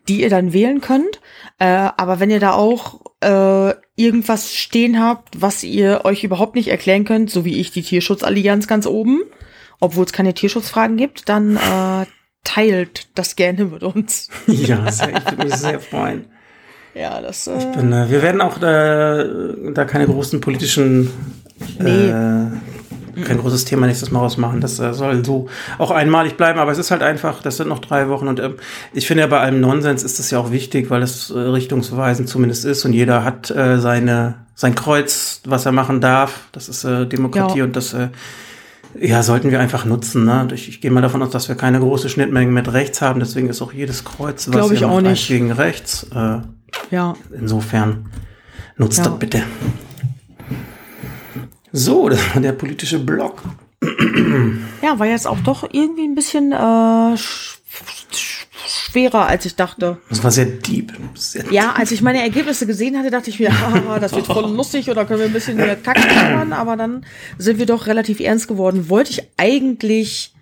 [0.07, 1.20] die ihr dann wählen könnt.
[1.57, 6.70] Äh, aber wenn ihr da auch äh, irgendwas stehen habt, was ihr euch überhaupt nicht
[6.70, 9.22] erklären könnt, so wie ich die Tierschutzallianz ganz oben,
[9.80, 12.05] obwohl es keine Tierschutzfragen gibt, dann äh,
[12.43, 14.30] teilt das gerne mit uns.
[14.47, 16.25] ja, sehr, ich würde mich sehr freuen.
[16.95, 17.47] Ja, das.
[17.47, 21.11] Äh, Und, äh, wir werden auch äh, da keine großen politischen,
[21.77, 22.07] Nee.
[22.09, 22.47] äh,
[23.25, 24.61] kein großes Thema nächstes Mal rausmachen.
[24.61, 27.80] Das äh, soll so auch einmalig bleiben, aber es ist halt einfach, das sind noch
[27.80, 28.55] drei Wochen und ähm,
[28.93, 32.30] ich finde ja bei allem Nonsens ist das ja auch wichtig, weil es äh, richtungsweisend
[32.30, 36.47] zumindest ist und jeder hat äh, seine sein Kreuz, was er machen darf.
[36.53, 37.63] Das ist äh, Demokratie Ja.
[37.65, 38.07] und das äh,
[38.99, 40.25] ja, sollten wir einfach nutzen.
[40.25, 40.47] Ne?
[40.53, 43.19] Ich, ich gehe mal davon aus, dass wir keine große Schnittmenge mit rechts haben.
[43.19, 45.27] Deswegen ist auch jedes Kreuz, was Glaub ich auch nicht.
[45.27, 46.07] gegen rechts.
[46.15, 46.39] Äh,
[46.91, 47.13] ja.
[47.37, 48.09] Insofern
[48.77, 49.05] nutzt Ja.
[49.05, 49.43] das bitte.
[51.71, 53.43] So, das war der politische Block.
[54.81, 57.15] Ja, war jetzt auch doch irgendwie ein bisschen äh,
[58.89, 59.97] schwerer, als ich dachte.
[60.09, 60.93] Das war sehr deep.
[61.15, 64.51] Sehr Ja, als ich meine Ergebnisse gesehen hatte, dachte ich mir, haha, das wird voll
[64.51, 67.05] lustig oder können wir ein bisschen mehr kacken, aber dann
[67.37, 68.89] sind wir doch relativ ernst geworden.
[68.89, 70.33] Wollte ich eigentlich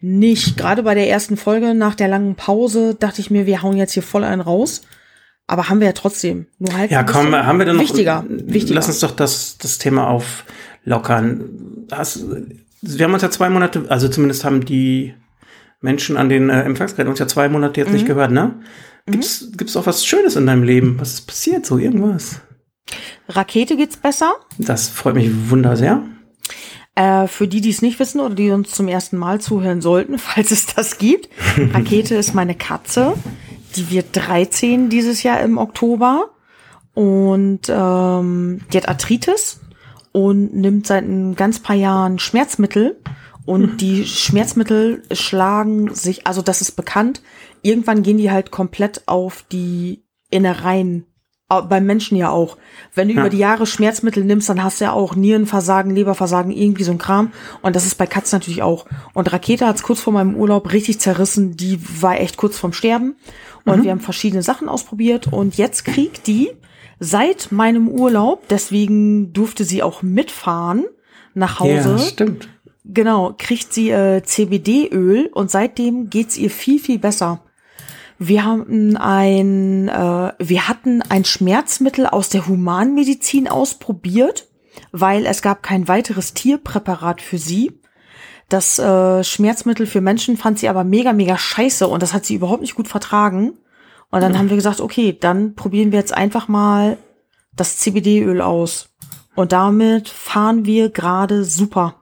[0.00, 0.56] nicht.
[0.56, 3.92] Gerade bei der ersten Folge nach der langen Pause dachte ich mir, wir hauen jetzt
[3.92, 4.82] hier voll einen raus.
[5.46, 6.46] Aber haben wir ja trotzdem.
[6.58, 7.82] Nur halt Ja, komm, haben wir denn noch.
[7.82, 8.24] Wichtiger.
[8.28, 8.76] wichtiger.
[8.76, 11.86] Lass uns doch das, das Thema auflockern.
[11.90, 12.24] Hast,
[12.82, 15.14] wir haben uns ja zwei Monate, also zumindest haben die
[15.80, 17.94] Menschen an den äh, Empfangsgeräten uns ja zwei Monate jetzt Mhm.
[17.94, 18.54] nicht gehört, ne?
[19.06, 20.96] Gibt's, gibt's auch was Schönes in deinem Leben?
[21.00, 21.66] Was ist passiert?
[21.66, 22.40] So irgendwas?
[23.28, 24.34] Rakete geht's besser.
[24.58, 26.02] Das freut mich wunder sehr.
[26.94, 30.18] Äh, für die, die es nicht wissen oder die uns zum ersten Mal zuhören sollten,
[30.18, 31.28] falls es das gibt.
[31.72, 33.14] Rakete ist meine Katze.
[33.76, 36.30] Die wird 13 dieses Jahr im Oktober.
[36.92, 39.60] Und ähm, die hat Arthritis
[40.12, 42.96] und nimmt seit ein ganz paar Jahren Schmerzmittel.
[43.50, 47.20] Und die Schmerzmittel schlagen sich, also das ist bekannt,
[47.62, 51.06] irgendwann gehen die halt komplett auf die Innereien
[51.68, 52.58] Beim Menschen ja auch.
[52.94, 53.22] Wenn du Ja.
[53.22, 56.98] über die Jahre Schmerzmittel nimmst, dann hast du ja auch Nierenversagen, Leberversagen, irgendwie so ein
[56.98, 57.32] Kram.
[57.60, 58.86] Und das ist bei Katzen natürlich auch.
[59.14, 61.56] Und Rakete hat's kurz vor meinem Urlaub richtig zerrissen.
[61.56, 63.16] Die war echt kurz vorm Sterben.
[63.64, 65.32] Und wir haben verschiedene Sachen ausprobiert.
[65.32, 66.50] Und jetzt kriegt die
[67.00, 70.84] seit meinem Urlaub, deswegen durfte sie auch mitfahren
[71.34, 71.90] nach Hause.
[71.90, 72.48] Ja, stimmt.
[72.84, 77.42] Genau, kriegt sie äh, CBD-Öl und seitdem geht's ihr viel, viel besser.
[78.18, 84.48] Wir haben ein, äh, wir hatten ein Schmerzmittel aus der Humanmedizin ausprobiert,
[84.92, 87.80] weil es gab kein weiteres Tierpräparat für sie.
[88.48, 92.34] Das äh, Schmerzmittel für Menschen fand sie aber mega, mega scheiße und das hat sie
[92.34, 93.54] überhaupt nicht gut vertragen.
[94.10, 96.98] Und dann haben wir gesagt, okay, dann probieren wir jetzt einfach mal
[97.54, 98.88] das CBD-Öl aus.
[99.36, 101.99] Und damit fahren wir gerade super.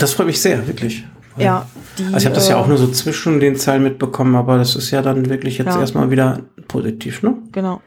[0.00, 1.04] Das freut mich sehr, wirklich.
[1.36, 1.66] Ja,
[1.98, 4.58] die, Also ich habe das ja äh, auch nur so zwischen den Zeilen mitbekommen, aber
[4.58, 5.80] das ist ja dann wirklich jetzt Ja.
[5.80, 7.36] erstmal wieder positiv, ne?
[7.52, 7.80] Genau.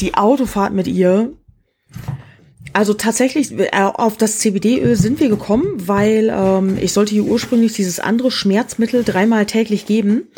[0.00, 1.32] Die Autofahrt mit ihr.
[2.72, 7.72] Also tatsächlich, äh, auf das CBD-Öl sind wir gekommen, weil ähm, ich sollte ihr ursprünglich
[7.72, 10.28] dieses andere Schmerzmittel dreimal täglich geben.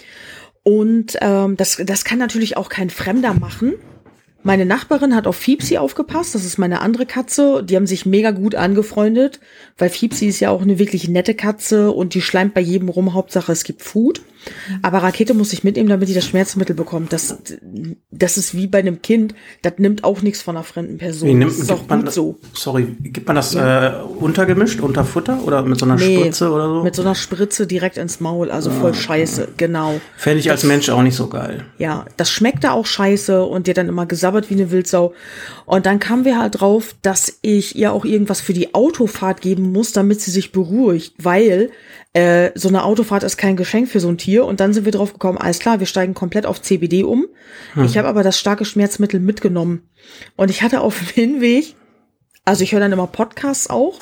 [0.63, 3.75] Und ähm, das, das kann natürlich auch kein Fremder machen.
[4.45, 7.63] Meine Nachbarin hat auf Fiepsi aufgepasst, das ist meine andere Katze.
[7.63, 9.39] Die haben sich mega gut angefreundet,
[9.79, 13.15] weil Fiepsi ist ja auch eine wirklich nette Katze und die schleimt bei jedem rum.
[13.15, 14.23] Hauptsache es gibt Food.
[14.83, 17.13] Aber Rakete muss ich mitnehmen, damit die das Schmerzmittel bekommt.
[17.13, 17.37] Das,
[18.11, 19.35] das ist wie bei einem Kind.
[19.63, 21.29] Das nimmt auch nichts von einer fremden Person.
[21.29, 22.39] Wie nimmt, das ist auch man gut das, so.
[22.55, 26.69] Sorry, gibt man das äh, untergemischt, unter Futter oder mit so einer Nee, Spritze oder
[26.69, 26.83] so?
[26.83, 28.75] Mit so einer Spritze direkt ins Maul, also Ah.
[28.75, 30.01] voll scheiße, genau.
[30.17, 31.65] Fände ich als Mensch auch nicht so geil.
[31.79, 35.13] Ja, das schmeckte auch scheiße und dir dann immer gesabbert wie eine Wildsau.
[35.67, 39.73] Und dann kamen wir halt drauf, dass ich ihr auch irgendwas für die Autofahrt geben
[39.73, 41.71] muss, damit sie sich beruhigt, weil
[42.15, 44.45] äh, so eine Autofahrt ist kein Geschenk für so ein Tier.
[44.45, 47.27] Und dann sind wir drauf gekommen, alles klar, wir steigen komplett auf CBD um.
[47.85, 49.89] Ich habe aber das starke Schmerzmittel mitgenommen.
[50.37, 51.75] Und ich hatte auf dem Hinweg,
[52.45, 53.99] also ich höre dann immer Podcasts auch,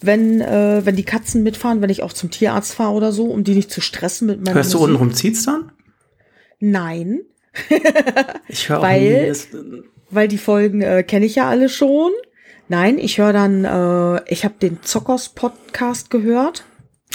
[0.00, 3.44] wenn, äh, wenn die Katzen mitfahren, wenn ich auch zum Tierarzt fahre oder so, um
[3.44, 4.90] die nicht zu stressen mit meiner Hörst du Musik.
[4.94, 5.70] unten rum zieht's dann?
[6.58, 7.20] Nein.
[8.48, 9.28] Ich höre auch Weil- nie.
[9.28, 9.48] Das,
[10.10, 12.10] weil die Folgen äh, kenne ich ja alle schon.
[12.68, 16.64] Nein, ich höre dann, äh, ich habe den Zockers Podcast gehört.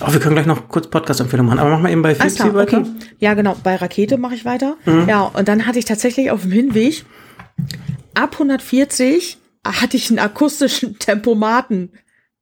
[0.01, 2.53] Oh, wir können gleich noch kurz Podcast-Empfehlung machen, aber mach mal eben bei Fipsi klar,
[2.53, 2.79] weiter.
[2.79, 2.89] okay.
[3.19, 4.77] Ja, genau, bei Rakete mache ich weiter.
[4.85, 5.07] Mhm.
[5.07, 7.05] Ja, und dann hatte ich tatsächlich auf dem Hinweg
[8.13, 11.91] ab 140 hatte ich einen akustischen Tempomaten.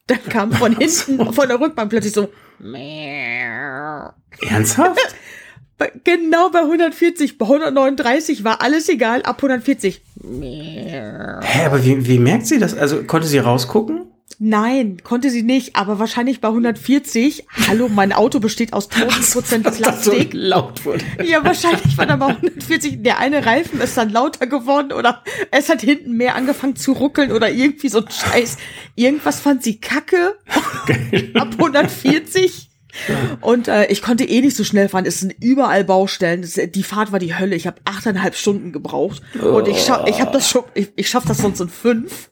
[0.08, 2.30] Dann kam von hinten, von der Rückbank plötzlich so,
[4.48, 5.16] Ernsthaft?
[6.04, 10.02] genau bei 140, bei 139 war alles egal, ab 140.
[10.22, 12.78] Hä, aber wie, wie merkt sie das?
[12.78, 14.12] Also konnte sie rausgucken?
[14.40, 17.46] Nein, konnte sie nicht, aber wahrscheinlich bei 140.
[17.68, 20.34] Hallo, mein Auto besteht aus 1000% Dass das so Plastik.
[20.34, 21.04] laut wurde.
[21.24, 25.70] Ja, wahrscheinlich war dann bei 140 der eine Reifen ist dann lauter geworden oder es
[25.70, 28.58] hat hinten mehr angefangen zu ruckeln oder irgendwie so ein Scheiß.
[28.96, 30.36] Irgendwas fand sie kacke
[31.36, 32.70] ab 140.
[33.42, 35.06] Und äh, ich konnte eh nicht so schnell fahren.
[35.06, 36.42] Es sind überall Baustellen.
[36.42, 37.56] Das, die Fahrt war die Hölle.
[37.56, 39.22] Ich habe achteinhalb Stunden gebraucht.
[39.42, 42.32] Und ich schaff, ich habe das schon, ich, ich schaff das sonst in fünf.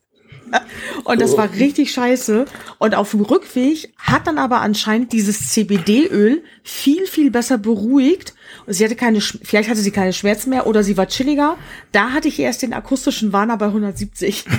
[1.03, 2.45] Und das war richtig scheiße.
[2.77, 8.33] Und auf dem Rückweg hat dann aber anscheinend dieses CBD-Öl viel, viel besser beruhigt.
[8.65, 11.57] Und sie hatte keine, vielleicht hatte sie keine Schmerzen mehr oder sie war chilliger.
[11.91, 14.45] Da hatte ich erst den akustischen Warner bei 170.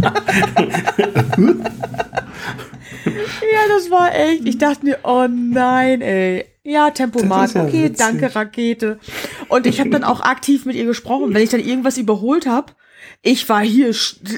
[0.00, 0.10] ja,
[3.68, 4.46] das war echt.
[4.46, 6.44] Ich dachte mir, oh nein, ey.
[6.64, 7.98] Ja, Tempomat, ja okay, witzig.
[7.98, 8.98] danke, Rakete.
[9.48, 11.32] Und ich habe dann auch aktiv mit ihr gesprochen.
[11.32, 12.72] Wenn ich dann irgendwas überholt habe,
[13.26, 13.92] ich war hier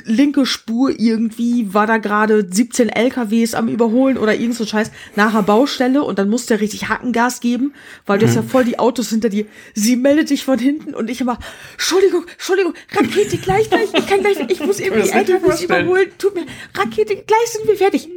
[0.07, 5.43] linke Spur irgendwie, war da gerade 17 LKWs am Überholen oder irgend so Scheiß nachher
[5.43, 7.75] Baustelle und dann musste er richtig Hackengas geben,
[8.07, 9.45] weil du hast ja voll die Autos hinter dir.
[9.75, 11.39] Sie meldet dich von hinten und ich immer,
[11.73, 16.35] Entschuldigung, Entschuldigung, Rakete, gleich, gleich, ich kann gleich, ich muss eben die LKWs überholen, tut
[16.35, 18.09] mir, Rakete, gleich sind wir fertig.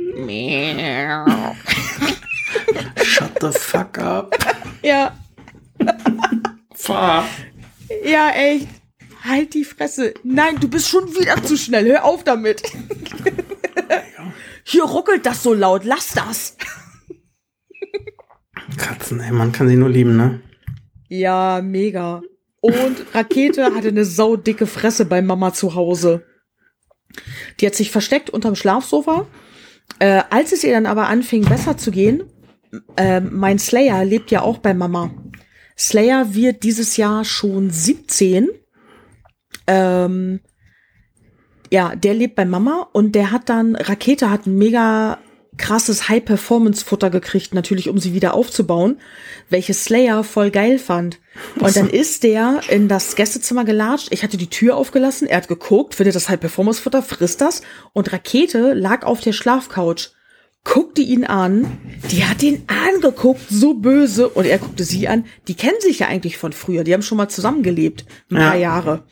[3.03, 4.37] Shut the fuck up.
[4.81, 5.17] Ja,
[6.75, 7.25] Fahr.
[8.05, 8.80] ja, echt.
[9.23, 10.13] Halt die Fresse.
[10.23, 11.85] Nein, du bist schon wieder zu schnell.
[11.85, 12.63] Hör auf damit.
[14.63, 15.83] Hier ruckelt das so laut.
[15.85, 16.57] Lass das.
[18.77, 20.41] Katzen, ey, man kann sie nur lieben, ne?
[21.07, 22.21] Ja, mega.
[22.61, 26.23] Und Rakete hatte eine saudicke Fresse bei Mama zu Hause.
[27.59, 29.27] Die hat sich versteckt unterm Schlafsofa.
[29.99, 32.23] Äh, als es ihr dann aber anfing, besser zu gehen,
[32.95, 35.11] äh, mein Slayer lebt ja auch bei Mama.
[35.77, 38.49] Slayer wird dieses Jahr schon 17.
[39.71, 40.39] Ähm,
[41.71, 45.19] ja, der lebt bei Mama und der hat dann, Rakete hat einen mega
[45.57, 48.99] krasses High-Performance-Futter gekriegt, natürlich, um sie wieder aufzubauen,
[49.49, 51.19] welches Slayer voll geil fand.
[51.59, 54.07] Und dann ist der in das Gästezimmer gelatscht.
[54.11, 57.61] Ich hatte die Tür aufgelassen, er hat geguckt, findet das High-Performance-Futter, frisst das.
[57.93, 60.11] Und Rakete lag auf der Schlafcouch
[60.63, 61.79] guckte ihn an,
[62.11, 65.25] die hat ihn angeguckt, so böse, und er guckte sie an.
[65.47, 68.61] Die kennen sich ja eigentlich von früher, die haben schon mal zusammengelebt, ein paar Ja.
[68.61, 69.03] Jahre.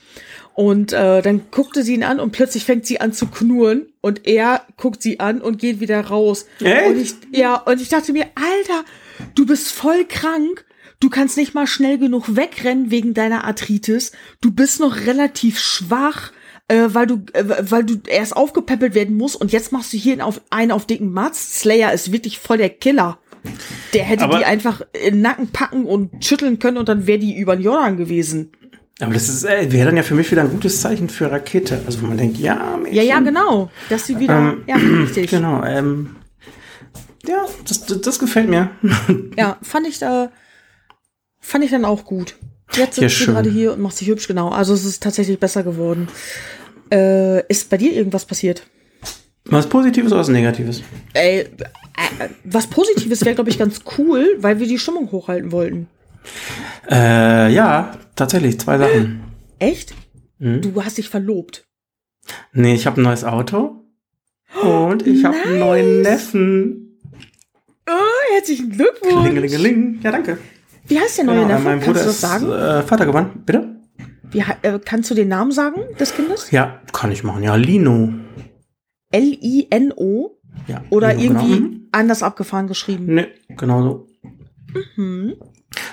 [0.59, 4.27] Und äh, dann guckte sie ihn an und plötzlich fängt sie an zu knurren und
[4.27, 6.47] er guckt sie an und geht wieder raus.
[6.59, 6.85] Echt?
[6.85, 8.83] Und ich, ja, und ich dachte mir, Alter,
[9.35, 10.65] du bist voll krank.
[10.99, 14.11] Du kannst nicht mal schnell genug wegrennen wegen deiner Arthritis.
[14.41, 16.33] Du bist noch relativ schwach,
[16.67, 20.11] äh, weil du, äh, weil du erst aufgepäppelt werden musst und jetzt machst du hier
[20.11, 21.61] einen auf, einen auf dicken Matz.
[21.61, 23.17] Slayer ist wirklich voll der Killer.
[23.93, 27.19] Der hätte Aber- die einfach in den Nacken packen und schütteln können und dann wäre
[27.19, 28.51] die über den Jordan gewesen.
[29.01, 31.81] Aber das ist, äh, wäre dann ja für mich wieder ein gutes Zeichen für Rakete.
[31.85, 32.95] Also wo man denkt, ja, Mädchen.
[32.97, 33.69] Ja, ja, genau.
[33.89, 35.29] Dass sie wieder, Ähm, ja, richtig.
[35.29, 36.17] Genau, ähm,
[37.25, 38.71] ja, das, das, das gefällt mir.
[39.37, 40.31] Ja, fand ich da,
[41.39, 42.35] fand ich dann auch gut.
[42.73, 43.33] Jetzt Ja, sitzt sie schön.
[43.35, 44.49] gerade hier und macht sich hübsch, genau.
[44.49, 46.07] Also es ist tatsächlich besser geworden.
[46.91, 48.63] Äh, ist bei dir irgendwas passiert?
[49.45, 50.83] Was Positives oder was Negatives?
[51.13, 51.47] Ey, äh,
[52.43, 55.87] was Positives wäre, glaube ich, ganz cool, weil wir die Stimmung hochhalten wollten.
[56.89, 59.21] Äh, ja, tatsächlich, zwei Sachen.
[59.59, 59.93] Echt?
[60.37, 60.61] Mhm.
[60.61, 61.65] Du hast dich verlobt.
[62.53, 63.83] Nee, ich habe ein neues Auto.
[64.63, 65.59] Und ich habe einen Nice.
[65.59, 66.99] neuen Neffen.
[67.87, 69.23] Oh, herzlichen Glückwunsch.
[69.25, 69.99] Klingelingeling.
[70.03, 70.37] Ja, danke.
[70.87, 71.63] Wie heißt der neue Genau, Neffe?
[71.63, 72.51] mein Kannst Bruder du das ist sagen?
[72.51, 73.43] äh, Vater geworden.
[73.45, 73.75] Bitte?
[74.31, 76.51] Wie, äh, kannst du den Namen sagen des Kindes?
[76.51, 77.43] Ja, kann ich machen.
[77.43, 78.13] Ja, Lino.
[79.11, 80.37] L-I-N-O?
[80.67, 81.69] Ja, Oder Lino, irgendwie Genau.
[81.69, 81.87] Mhm.
[81.91, 83.05] anders abgefahren geschrieben?
[83.15, 84.07] Nee, genau so.
[84.95, 85.33] Hm.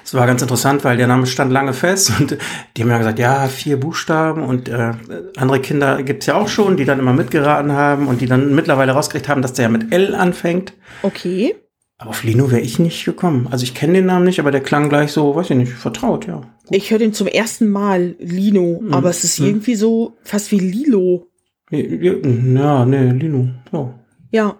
[0.05, 2.37] Es war ganz interessant, weil der Name stand lange fest und
[2.76, 4.93] die haben ja gesagt, ja, vier Buchstaben und äh,
[5.37, 8.93] andere Kinder gibt's ja auch schon, die dann immer mitgeraten haben und die dann mittlerweile
[8.93, 10.72] rausgekriegt haben, dass der ja mit L anfängt.
[11.03, 11.55] Okay.
[11.99, 13.49] Aber auf Lino wäre ich nicht gekommen.
[13.51, 16.26] Also ich kenne den Namen nicht, aber der klang gleich so, weiß ich nicht, vertraut,
[16.26, 16.43] ja.
[16.70, 18.93] Ich höre den zum ersten Mal, Lino, Mhm.
[18.93, 19.47] aber es ist Mhm.
[19.47, 21.28] irgendwie so fast wie Lilo.
[21.70, 23.49] Ja, nee, Lino.
[23.72, 23.95] Ja.
[24.30, 24.57] Ja.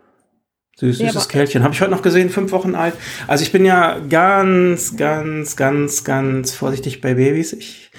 [0.79, 1.62] Süß, Ja, süßes aber- Kerlchen.
[1.62, 2.95] Habe ich heute noch gesehen, fünf Wochen alt.
[3.27, 7.55] Also ich bin ja ganz, ganz, ganz, ganz vorsichtig bei Babys.
[7.55, 7.91] Ich,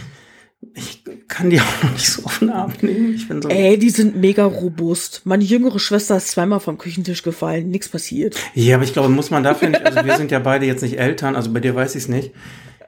[0.76, 3.16] ich kann die auch noch nicht so auf den Arm nehmen.
[3.16, 3.50] Ich bin so.
[3.50, 5.22] Ey, die sind mega robust.
[5.26, 8.36] Meine jüngere Schwester ist zweimal vom Küchentisch gefallen, nichts passiert.
[8.54, 11.00] Ja, aber ich glaube, muss man dafür nicht, also wir sind ja beide jetzt nicht
[11.00, 12.32] Eltern, also bei dir weiß ich es nicht.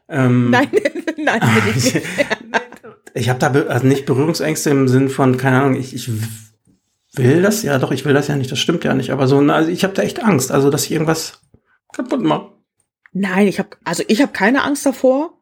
[0.08, 0.68] Ähm, Nein,
[1.24, 2.06] nein, bin ich ich nicht.
[3.16, 6.10] ich habe da also nicht Berührungsängste im Sinn von, keine Ahnung, ich, ich
[7.20, 9.40] will das, ja doch, ich will das ja nicht, das stimmt ja nicht, aber so,
[9.42, 11.42] na, also ich habe da echt Angst, also dass ich irgendwas
[11.94, 12.52] kaputt mache.
[13.12, 15.34] Nein, ich habe also ich habe keine Angst davor.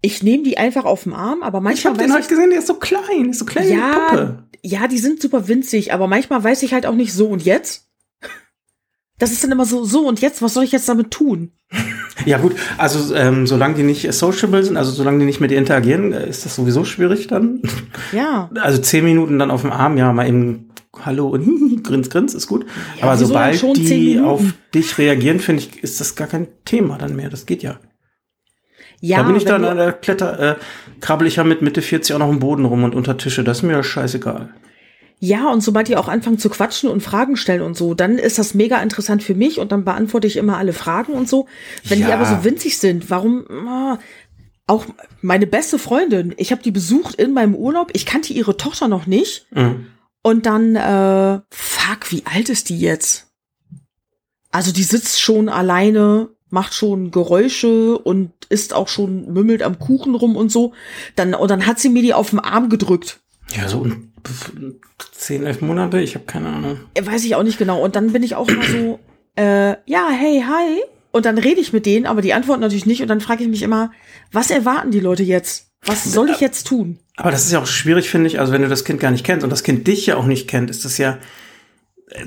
[0.00, 2.60] Ich nehme die einfach auf den Arm, aber Ich manchmal habe den heute gesehen, der
[2.60, 4.44] ist so klein, ist so klein wie Ja, Puppe.
[4.62, 7.44] ich, ja, die sind super winzig, aber manchmal weiß ich halt auch nicht so und
[7.44, 7.86] jetzt.
[9.18, 11.50] Das ist dann immer so, so und jetzt, was soll ich jetzt damit tun?
[12.24, 15.58] Ja gut, also ähm, solange die nicht sociable sind, also solange die nicht mit dir
[15.58, 17.60] interagieren, äh, ist das sowieso schwierig dann.
[18.12, 18.48] Ja.
[18.54, 20.67] Also zehn Minuten dann auf dem Arm, ja, mal eben
[21.04, 22.66] Hallo und grins, grins, ist gut.
[22.98, 24.42] Ja, Aber sobald die auf
[24.74, 27.30] dich reagieren, finde ich, ist das gar kein Thema dann mehr.
[27.30, 27.78] Das geht ja.
[29.00, 30.56] Ja, da bin ich dann an der Kletter, äh,
[31.00, 33.44] krabbel ich ja mit Mitte 40 auch noch im Boden rum und unter Tische.
[33.44, 34.48] Das ist mir scheißegal.
[35.20, 38.38] Ja, und sobald die auch anfangen zu quatschen und Fragen stellen und so, dann ist
[38.38, 41.46] das mega interessant für mich und dann beantworte ich immer alle Fragen und so.
[41.84, 42.14] Wenn die Ja.
[42.14, 43.98] aber so winzig sind, warum ah,
[44.68, 44.84] auch
[45.22, 49.06] meine beste Freundin, ich habe die besucht in meinem Urlaub, ich kannte ihre Tochter noch
[49.06, 49.86] nicht Mhm.
[50.22, 53.26] Und dann äh, fuck, wie alt ist die jetzt?
[54.50, 60.14] Also die sitzt schon alleine, macht schon Geräusche und isst auch schon mümmelt am Kuchen
[60.14, 60.72] rum und so.
[61.16, 63.20] Dann und dann hat sie mir die auf den Arm gedrückt.
[63.54, 63.86] Ja, so
[65.12, 66.80] zehn, elf Monate, ich habe keine Ahnung.
[66.94, 67.82] Äh, Weiß ich auch nicht genau.
[67.82, 68.98] Und dann bin ich auch immer so,
[69.36, 70.82] äh, ja, hey, hi.
[71.10, 73.02] Und dann rede ich mit denen, aber die antworten natürlich nicht.
[73.02, 73.92] Und dann frage ich mich immer,
[74.32, 75.70] was erwarten die Leute jetzt?
[75.82, 76.98] Was soll ich jetzt tun?
[77.18, 78.38] Aber das ist ja auch schwierig, finde ich.
[78.38, 80.46] Also wenn du das Kind gar nicht kennst und das Kind dich ja auch nicht
[80.46, 81.18] kennt, ist das ja,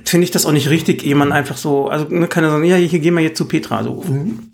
[0.04, 2.76] finde ich das auch nicht richtig, jemand einfach so, also ne, kann er sagen, ja,
[2.76, 3.78] hier gehen wir jetzt zu Petra.
[3.78, 4.04] Also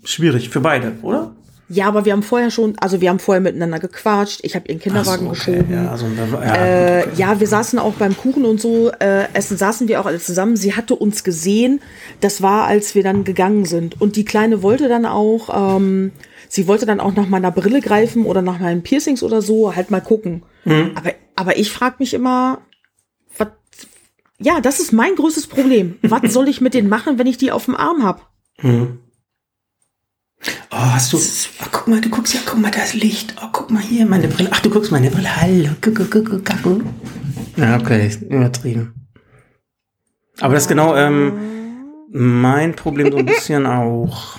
[0.04, 1.32] schwierig für beide, oder?
[1.70, 4.40] Ja, aber wir haben vorher schon, also wir haben vorher miteinander gequatscht.
[4.42, 5.74] Ich habe ihren Kinderwagen so, okay, geschoben.
[5.74, 7.10] Ja, also, ja, Äh, okay.
[7.16, 10.56] ja, wir saßen auch beim Kuchen und so, äh, essen saßen wir auch alle zusammen.
[10.56, 11.80] Sie hatte uns gesehen.
[12.20, 14.00] Das war, als wir dann gegangen sind.
[14.00, 16.12] Und die Kleine wollte dann auch, ähm,
[16.48, 19.90] sie wollte dann auch nach meiner Brille greifen oder nach meinen Piercings oder so, halt
[19.90, 20.42] mal gucken.
[20.64, 20.92] Mhm.
[20.94, 22.62] Aber, aber ich frage mich immer,
[23.36, 23.48] was,
[24.38, 25.98] ja, das ist mein größtes Problem.
[26.02, 28.28] was soll ich mit denen machen, wenn ich die auf dem Arm hab?
[28.62, 29.00] Mhm.
[30.70, 31.16] Oh, hast du.
[31.16, 33.34] Oh, guck mal, du guckst ja, guck mal, da ist Licht.
[33.42, 34.50] Oh, guck mal hier, meine Brille.
[34.52, 35.40] Ach, du guckst meine Brille.
[35.40, 35.70] Hallo.
[35.80, 36.82] Guck, guck, guck, guck, guck.
[37.56, 38.94] Ja, okay, übertrieben.
[40.40, 41.32] Aber das ist genau, ähm,
[42.10, 44.38] Mein Problem so ein bisschen auch.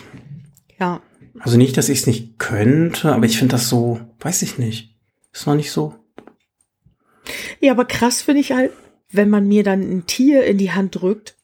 [0.80, 1.02] Ja.
[1.40, 4.96] Also nicht, dass ich es nicht könnte, aber ich finde das so, weiß ich nicht.
[5.34, 5.96] Ist noch nicht so.
[7.60, 8.72] Ja, aber krass finde ich halt,
[9.12, 11.36] wenn man mir dann ein Tier in die Hand drückt.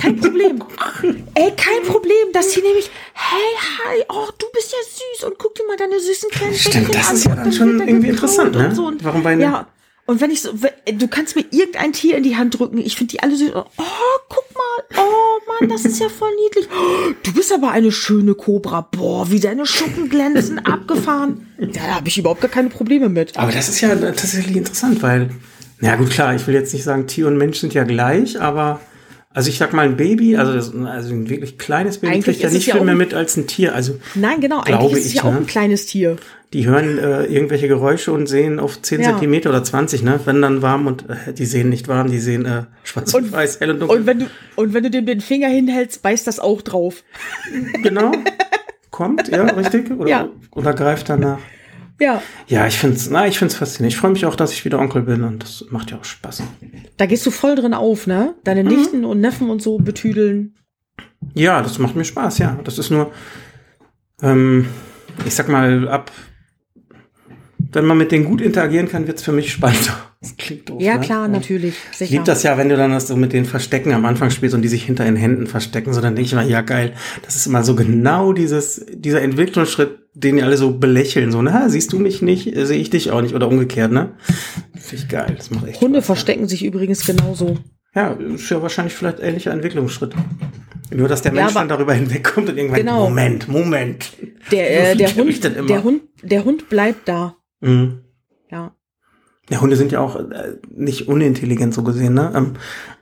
[0.00, 0.62] Kein Problem.
[1.34, 2.12] Ey, kein Problem.
[2.32, 4.78] Das Tier nämlich, hey, hi, oh, du bist ja
[5.18, 7.16] süß und guck dir mal deine süßen kleinen Stimmt, Bäckchen das an.
[7.16, 8.74] ist ja dann schon irgendwie interessant, ne?
[8.74, 8.92] so.
[9.02, 9.66] Warum bei Ja.
[10.06, 13.12] Und wenn ich so, du kannst mir irgendein Tier in die Hand drücken, ich finde
[13.12, 13.52] die alle süß.
[13.54, 13.62] Oh,
[14.28, 15.02] guck mal.
[15.02, 16.68] Oh Mann, das ist ja voll niedlich.
[17.22, 18.82] Du bist aber eine schöne Kobra.
[18.82, 21.48] Boah, wie deine Schuppen glänzen, abgefahren.
[21.58, 23.38] Ja, da habe ich überhaupt gar keine Probleme mit.
[23.38, 25.30] Aber das ist ja tatsächlich interessant, weil,
[25.80, 28.80] na gut, klar, ich will jetzt nicht sagen, Tier und Mensch sind ja gleich, aber,
[29.32, 32.42] also ich sag mal, ein Baby, also, das, also ein wirklich kleines Baby Eigentlich kriegt
[32.42, 33.74] ja nicht ja viel mehr mit als ein Tier.
[33.74, 34.60] Also Nein, genau.
[34.60, 35.38] Eigentlich ist es ja auch ne?
[35.38, 36.16] ein kleines Tier.
[36.54, 39.10] Die hören äh, irgendwelche Geräusche und sehen auf 10 Ja.
[39.10, 40.18] Zentimeter oder 20, ne?
[40.24, 43.32] Wenn dann warm und äh, die sehen nicht warm, die sehen äh, schwarz und, Und-
[43.32, 43.98] weiß, hell und dunkel.
[43.98, 44.26] Und wenn du,
[44.56, 47.02] und wenn du dem den Finger hinhältst, beißt das auch drauf.
[47.82, 48.12] genau.
[48.90, 49.90] Kommt, ja, richtig?
[49.90, 50.28] Oder, Ja.
[50.52, 51.38] oder greift danach.
[52.00, 52.22] Ja.
[52.46, 53.92] Ja, ich find's, na, ich find's faszinierend.
[53.94, 56.42] Ich freue mich auch, dass ich wieder Onkel bin und das macht ja auch Spaß.
[56.96, 58.34] Da gehst du voll drin auf, ne?
[58.44, 58.68] Deine Mhm.
[58.70, 60.54] Nichten und Neffen und so betüdeln.
[61.34, 62.58] Ja, das macht mir Spaß, ja.
[62.64, 63.10] Das ist nur,
[64.22, 64.66] ähm,
[65.26, 66.10] ich sag mal, ab,
[67.74, 69.96] wenn man mit denen gut interagieren kann, wird's für mich spannender.
[70.24, 70.80] Das klingt doof.
[70.80, 71.00] Ja, ne?
[71.04, 71.74] klar, natürlich.
[71.92, 72.12] Ich Sicher.
[72.12, 74.62] liebe das ja, wenn du dann das so mit den Verstecken am Anfang spielst und
[74.62, 76.94] die sich hinter den Händen verstecken, so dann denke ich immer, ja geil,
[77.26, 81.68] das ist immer so genau dieses, dieser Entwicklungsschritt, den die alle so belächeln, so, na,
[81.68, 84.14] siehst du mich nicht, sehe ich dich auch nicht oder umgekehrt, ne?
[84.72, 87.58] Finde ich geil, das macht echt Hunde Spaß, verstecken sich übrigens genauso.
[87.94, 90.14] Ja, ist ja wahrscheinlich vielleicht ähnlicher Entwicklungsschritt.
[90.90, 93.04] Nur, dass der Ja, Mensch aber- dann darüber hinwegkommt und irgendwann, Genau.
[93.04, 94.12] Moment, Moment.
[94.50, 97.36] Der, äh, der, ich Hund, der, Hund, der Hund bleibt da.
[97.64, 98.00] Mhm.
[98.50, 98.72] Ja.
[99.50, 102.32] Ja, Hunde sind ja auch äh, nicht unintelligent so gesehen, ne?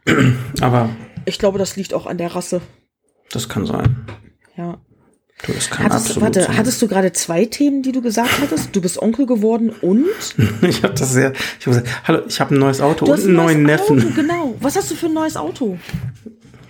[0.07, 0.89] Ähm, aber
[1.25, 2.61] Ich glaube, das liegt auch an der Rasse.
[3.31, 3.97] das kann sein.
[4.57, 4.79] Ja.
[5.47, 6.57] Du, das kann Hattest, absolut warte, sein.
[6.57, 8.75] hattest du gerade zwei Themen, die du gesagt hattest?
[8.77, 10.05] Du bist Onkel geworden und
[10.63, 11.33] Ich habe das sehr.
[11.59, 13.99] Ich habe gesagt, hallo, ich habe ein neues Auto du und hast einen neuen Neffen.
[14.01, 14.55] Auto, genau.
[14.61, 15.79] Was hast du für ein neues Auto?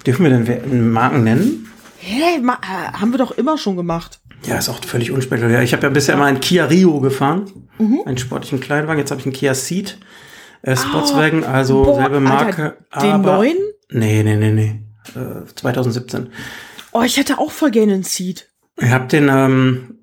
[0.07, 1.69] Dürfen wir denn Marken nennen?
[1.99, 4.21] Hä, ma, äh, haben wir doch immer schon gemacht.
[4.45, 5.63] Ja, ist auch völlig unspektakulär.
[5.63, 8.01] Ich habe ja bisher immer einen Kia Rio gefahren, Mhm.
[8.07, 8.99] einen sportlichen Kleinwagen.
[8.99, 9.99] Jetzt habe ich einen Kia Ceed,
[10.63, 12.77] äh, Sportswagen, also Ah, Boah, selbe Marke.
[12.91, 13.57] Alter, den aber, neuen?
[13.91, 14.81] Nee, nee, nee, nee.
[15.21, 16.29] Äh, 2017.
[16.93, 18.49] Oh, ich hätte auch voll gerne einen Seat.
[18.81, 19.99] Ich habe den, ähm,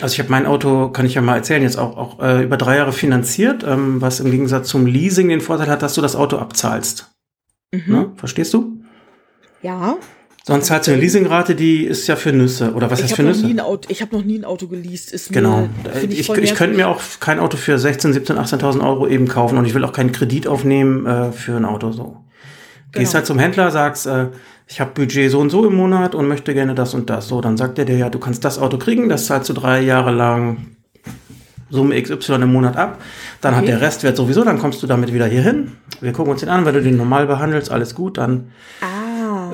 [0.00, 2.56] also ich habe mein Auto, kann ich ja mal erzählen, jetzt auch, auch äh, über
[2.56, 6.16] drei Jahre finanziert, ähm, was im Gegensatz zum Leasing den Vorteil hat, dass du das
[6.16, 7.10] Auto abzahlst.
[7.72, 7.82] Mhm.
[7.86, 8.12] Ne?
[8.16, 8.80] Verstehst du?
[9.62, 9.96] Ja.
[10.48, 12.72] Sonst zahlst du eine Leasingrate, die ist ja für Nüsse.
[12.74, 13.54] Oder was Ich heißt für habe noch, nie Nüsse?
[13.62, 15.10] ein Auto- ich hab noch nie ein Auto geleast.
[15.12, 15.62] Ist Genau.
[15.62, 19.26] Mir, Ich, ich, voll könnte mir auch kein Auto für 16, 17, 18.000 Euro eben
[19.26, 22.18] kaufen und ich will auch keinen Kredit aufnehmen äh, für ein Auto so.
[22.92, 23.14] Gehst Genau.
[23.14, 24.28] halt zum Händler, sagst, äh,
[24.68, 27.26] ich habe Budget so und so im Monat und möchte gerne das und das.
[27.26, 29.80] So, dann sagt er dir, ja, du kannst das Auto kriegen, das zahlst du drei
[29.80, 30.58] Jahre lang
[31.70, 33.00] Summe XY im Monat ab.
[33.40, 33.72] Dann hat Okay.
[33.72, 35.72] der Restwert sowieso, dann kommst du damit wieder hier hin.
[36.00, 38.86] Wir gucken uns den an, wenn du den normal behandelst, alles gut, dann Ah.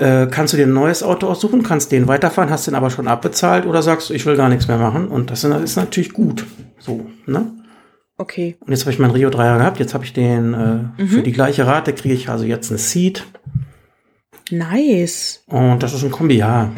[0.03, 3.07] Äh, kannst du dir ein neues Auto aussuchen, kannst den weiterfahren, hast den aber schon
[3.09, 5.09] abbezahlt oder sagst, ich will gar nichts mehr machen.
[5.09, 6.44] Und das ist natürlich gut.
[6.78, 7.53] So, ne?
[8.18, 8.57] Okay.
[8.61, 11.09] Und jetzt habe ich meinen Rio 3er gehabt, jetzt habe ich den äh, Mhm.
[11.09, 13.24] für die gleiche Rate, kriege ich also jetzt ein Seat.
[14.50, 15.42] Nice.
[15.46, 16.70] Und das ist ein Kombi, ja.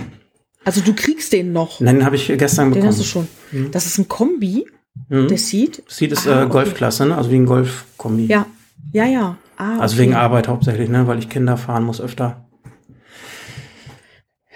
[0.64, 1.80] Also du kriegst den noch.
[1.80, 2.88] Nein, den habe ich gestern Den bekommen.
[2.90, 3.28] hast du schon.
[3.72, 4.66] Das ist ein Kombi,
[5.08, 5.28] Mhm.
[5.28, 5.82] der Seat.
[5.88, 6.46] Seat ist Ah, äh.
[6.46, 7.16] Golfklasse, ne?
[7.16, 8.26] Also wie ein Golf-Kombi.
[8.26, 8.46] Ja.
[8.92, 9.36] Ja, ja.
[9.56, 10.02] Ah, Also okay.
[10.04, 11.06] wegen Arbeit hauptsächlich, ne?
[11.06, 12.43] Weil ich Kinder fahren muss öfter.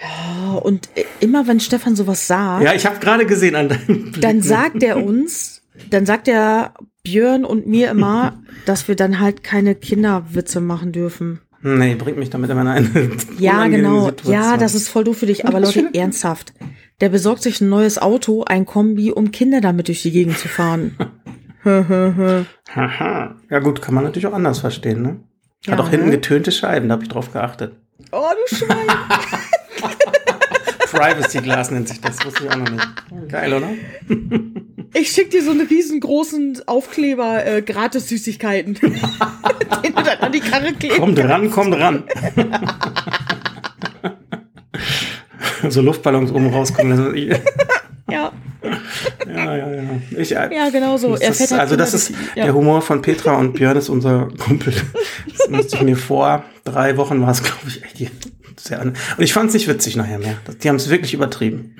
[0.01, 4.11] Ja, Und äh, immer wenn Stefan sowas sagt, Ja, ich habe gerade gesehen an deinem
[4.11, 4.43] Blick, dann ne?
[4.43, 6.73] sagt er uns, dann sagt er
[7.03, 11.41] Björn und mir immer, dass wir dann halt keine Kinderwitze machen dürfen.
[11.61, 12.89] Nee, bringt mich damit immer in eine
[13.39, 14.05] Ja, genau.
[14.05, 14.33] Situation.
[14.33, 15.45] Ja, das ist voll doof für dich.
[15.45, 16.53] Aber Leute, ernsthaft.
[17.01, 20.47] Der besorgt sich ein neues Auto, ein Kombi, um Kinder damit durch die Gegend zu
[20.47, 20.95] fahren.
[21.65, 23.35] Haha.
[23.49, 25.19] Ja gut, kann man natürlich auch anders verstehen, ne?
[25.67, 26.11] Hat Ja, auch hinten ne?
[26.13, 27.75] getönte Scheiben, da habe ich drauf geachtet.
[28.11, 28.87] oh, du Schwein.
[30.91, 32.87] Privacy Glas nennt sich das, wusste ich auch noch nicht.
[33.29, 33.69] Geil, oder?
[34.93, 38.73] Ich schick dir so einen riesengroßen Aufkleber, äh, gratis Süßigkeiten.
[39.83, 40.97] den du dann an die Karre klebst.
[40.99, 42.03] Komm dran, komm dran.
[45.69, 47.15] so Luftballons oben rauskommen.
[48.09, 48.31] Ja,
[49.27, 49.81] ja, ja, ja.
[50.17, 51.15] Ich, äh, ja, genau so.
[51.15, 52.45] Das halt also das ist ja.
[52.45, 54.73] der Humor von Petra und Björn ist unser Kumpel.
[55.37, 57.99] Das musste ich mir vor drei Wochen war es, glaube ich, echt
[58.59, 58.89] sehr an.
[59.17, 60.37] Und ich fand es nicht witzig nachher mehr.
[60.61, 61.75] Die haben es wirklich übertrieben.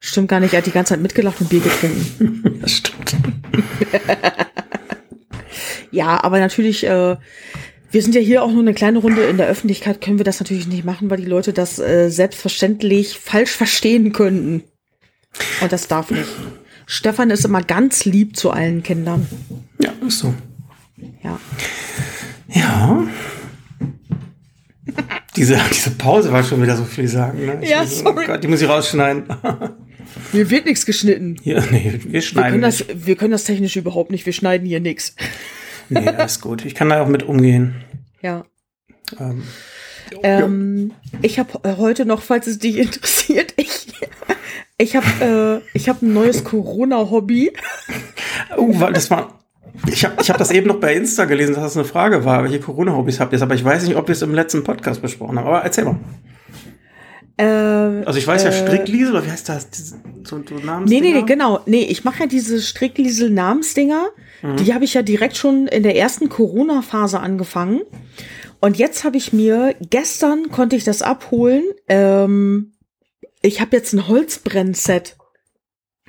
[0.00, 2.58] Stimmt gar nicht, er hat die ganze Zeit mitgelacht und Bier getrunken.
[2.60, 3.16] Das stimmt.
[5.90, 7.16] Ja, aber natürlich, äh,
[7.90, 9.24] Wir sind ja hier auch nur eine kleine Runde.
[9.24, 13.18] In der Öffentlichkeit können wir das natürlich nicht machen, weil die Leute das äh, selbstverständlich
[13.18, 14.62] falsch verstehen könnten.
[15.60, 16.28] Und das darf nicht.
[16.86, 19.28] Stefan ist immer ganz lieb zu allen Kindern.
[19.78, 20.32] Ja, ist so.
[21.22, 21.38] Ja.
[22.48, 23.06] Ja.
[25.36, 27.46] Diese, diese Pause war schon wieder so viel sagen.
[27.46, 27.60] Ne?
[27.66, 28.24] Ja, sorry.
[28.24, 29.24] Oh Gott, die muss ich rausschneiden.
[30.32, 31.36] Mir wird nichts geschnitten.
[31.42, 32.50] Hier, nee, wir Wir schneiden.
[32.50, 34.26] können, das, wir können das technisch überhaupt nicht.
[34.26, 35.14] Wir schneiden hier nichts.
[35.88, 36.64] Nee, alles gut.
[36.66, 37.76] Ich kann da auch mit umgehen.
[38.20, 38.44] Ja.
[39.18, 39.44] Ähm,
[40.22, 43.86] Ähm, ich habe heute noch, falls es dich interessiert, ich,
[44.76, 47.52] ich habe äh, ich hab ein neues Corona-Hobby.
[48.58, 49.41] Oh, das war.
[49.86, 52.44] Ich habe ich hab das eben noch bei Insta gelesen, dass das eine Frage war,
[52.44, 53.42] welche Corona-Hobbys habt ihr?
[53.42, 55.46] Aber ich weiß nicht, ob wir es im letzten Podcast besprochen haben.
[55.46, 55.98] Aber erzähl mal.
[57.38, 59.68] Äh, Also ich weiß ja Äh, Strickliesel, oder wie heißt das?
[60.24, 60.54] So, so
[60.84, 61.60] Nee, nee, nee, genau.
[61.66, 64.08] Nee, ich mache ja diese Strickliesel-Namensdinger.
[64.58, 67.82] Die habe ich ja direkt schon in der ersten Corona-Phase angefangen.
[68.60, 71.62] Und jetzt habe ich mir, gestern konnte ich das abholen.
[71.88, 72.72] Ähm,
[73.40, 75.16] ich habe jetzt ein Holzbrennset.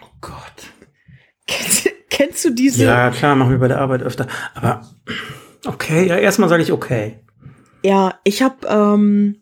[0.02, 1.84] Oh Gott.
[2.14, 2.84] Kennst, du diese?
[2.84, 4.28] Ja, klar, machen wir bei der Arbeit öfter.
[4.54, 4.88] Aber
[5.66, 7.20] okay, ja, erstmal sage ich okay.
[7.84, 9.42] Ja, ich habe, ähm,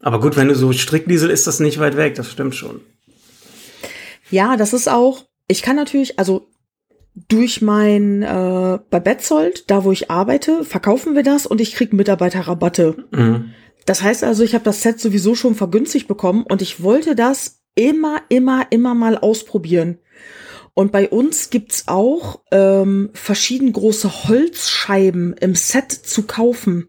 [0.00, 2.82] Aber gut, wenn du so Strickliesel ist das nicht weit weg, das stimmt schon.
[4.30, 6.46] ja, das ist auch, ich kann natürlich, also
[7.28, 11.94] durch mein, äh, bei Betzold, da wo ich arbeite, verkaufen wir das und ich krieg
[11.94, 13.08] Mitarbeiterrabatte.
[13.12, 13.52] Mhm.
[13.86, 17.62] Das heißt also, ich habe das Set sowieso schon vergünstigt bekommen und ich wollte das
[17.74, 19.98] immer, immer, immer mal ausprobieren.
[20.80, 26.88] Und bei uns gibt's auch ähm, verschieden große Holzscheiben im Set zu kaufen.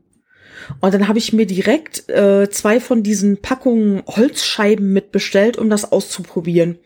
[0.79, 5.91] Und dann habe ich mir direkt äh, zwei von diesen Packungen Holzscheiben mitbestellt, um das
[5.91, 6.79] auszuprobieren.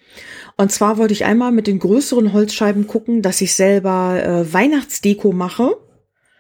[0.58, 5.32] Und zwar wollte ich einmal mit den größeren Holzscheiben gucken, dass ich selber äh, Weihnachtsdeko
[5.32, 5.78] mache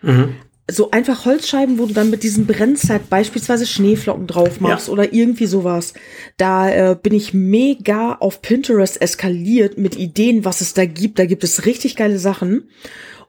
[0.05, 0.35] Mhm.
[0.69, 4.93] So einfach Holzscheiben, wo du dann mit diesem Brennset beispielsweise Schneeflocken drauf machst Ja.
[4.93, 5.93] oder irgendwie sowas.
[6.37, 11.19] Da äh, bin ich mega auf Pinterest eskaliert mit Ideen, was es da gibt.
[11.19, 12.69] Da gibt es richtig geile Sachen.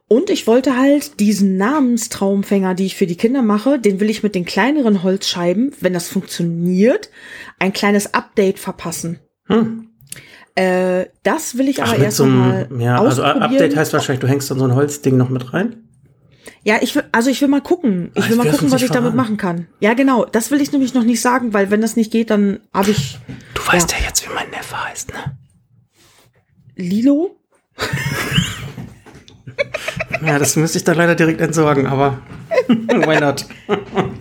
[0.09, 4.23] Und ich wollte halt diesen Namenstraumfänger, die ich für die Kinder mache, den will ich
[4.23, 7.11] mit den kleineren Holzscheiben, wenn das funktioniert,
[7.59, 9.19] ein kleines Update verpassen.
[9.47, 9.89] Hm.
[10.55, 13.43] Äh, das will ich aber mit erst so mal einem, ja, also ausprobieren.
[13.43, 15.86] Update heißt wahrscheinlich, du hängst dann so ein Holzding noch mit rein.
[16.67, 18.11] Ja, ich will, also ich will mal gucken.
[18.17, 19.69] Ich will mal gucken, was ich damit machen kann.
[19.79, 20.25] Ja, genau.
[20.25, 23.21] Das will ich nämlich noch nicht sagen, weil wenn das nicht geht, dann habe ich
[23.55, 23.99] Du weißt ja.
[24.05, 25.39] jetzt, wie mein Neffe heißt, ne?
[26.75, 27.37] Lilo.
[30.25, 32.19] Ja, das müsste ich dann leider direkt entsorgen, aber
[32.69, 33.45] why not?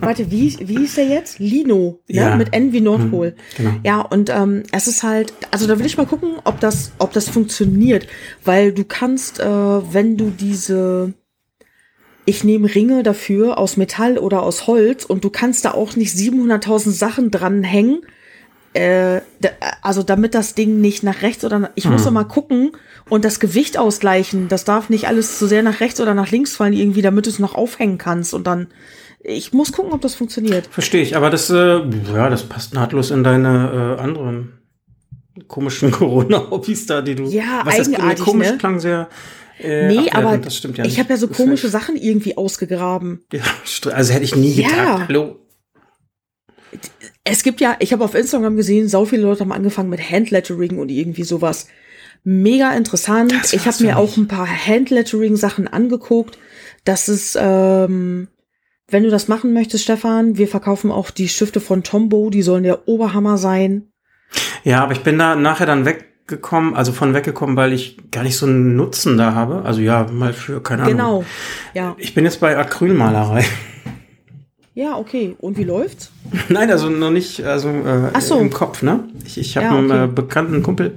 [0.00, 1.38] Warte, wie, wie hieß der jetzt?
[1.38, 2.14] Lino, ne?
[2.14, 2.36] Ja.
[2.36, 3.34] Mit N wie Nordpol.
[3.56, 3.70] genau.
[3.82, 7.12] Ja, und ähm, es ist halt, also da will ich mal gucken, ob das, ob
[7.12, 8.06] das funktioniert,
[8.44, 11.14] weil du kannst, äh, wenn du diese,
[12.26, 16.14] ich nehme Ringe dafür aus Metall oder aus Holz und du kannst da auch nicht
[16.14, 18.02] 700.000 Sachen dranhängen,
[18.74, 19.48] äh, da,
[19.80, 22.08] also damit das Ding nicht nach rechts oder nach, ich muss Hm.
[22.08, 22.72] immer gucken
[23.08, 24.48] und das Gewicht ausgleichen.
[24.48, 27.30] Das darf nicht alles zu sehr nach rechts oder nach links fallen irgendwie, damit du
[27.30, 28.66] es noch aufhängen kannst und dann
[29.28, 30.68] ich muss gucken, ob das funktioniert.
[30.70, 31.80] Verstehe ich, aber das, äh,
[32.14, 34.52] ja, das passt nahtlos in deine äh, anderen
[35.48, 37.24] komischen Corona-Hobbys da, die du.
[37.24, 38.58] Ja, was heißt, eigenartig, komisch ne?
[38.58, 39.08] klang sehr.
[39.58, 40.98] Äh, Nee, aber das stimmt ja ich nicht.
[41.00, 43.24] habe ja so komische Sachen irgendwie ausgegraben.
[43.32, 43.42] Ja,
[43.92, 44.68] also hätte ich nie Ja.
[44.68, 45.08] gedacht.
[45.08, 45.36] Hallo.
[47.24, 50.78] Es gibt ja, ich habe auf Instagram gesehen, so viele Leute haben angefangen mit Handlettering
[50.78, 51.68] und irgendwie sowas.
[52.22, 53.32] Mega interessant.
[53.52, 56.38] Ich habe mir für auch ein paar Handlettering-Sachen angeguckt.
[56.84, 58.28] Das ist, ähm,
[58.88, 62.64] wenn du das machen möchtest, Stefan, wir verkaufen auch die Stifte von Tombow, die sollen
[62.64, 63.90] der Oberhammer sein.
[64.64, 65.84] Ja, aber ich bin da nachher dann
[66.26, 69.62] weggekommen, also von weggekommen, weil ich gar nicht so einen Nutzen da habe.
[69.64, 70.96] Also ja, mal für, keine Ahnung.
[70.96, 71.24] Genau.
[71.74, 71.94] Ja.
[71.98, 73.44] Ich bin jetzt bei Acrylmalerei.
[74.78, 75.34] Ja, okay.
[75.38, 76.10] Und wie läuft's?
[76.50, 78.38] Nein, also noch nicht, also äh, so.
[78.38, 79.04] im Kopf, ne?
[79.24, 80.04] Ich, ich habe Ja, einen okay.
[80.04, 80.92] äh, bekannten Kumpel,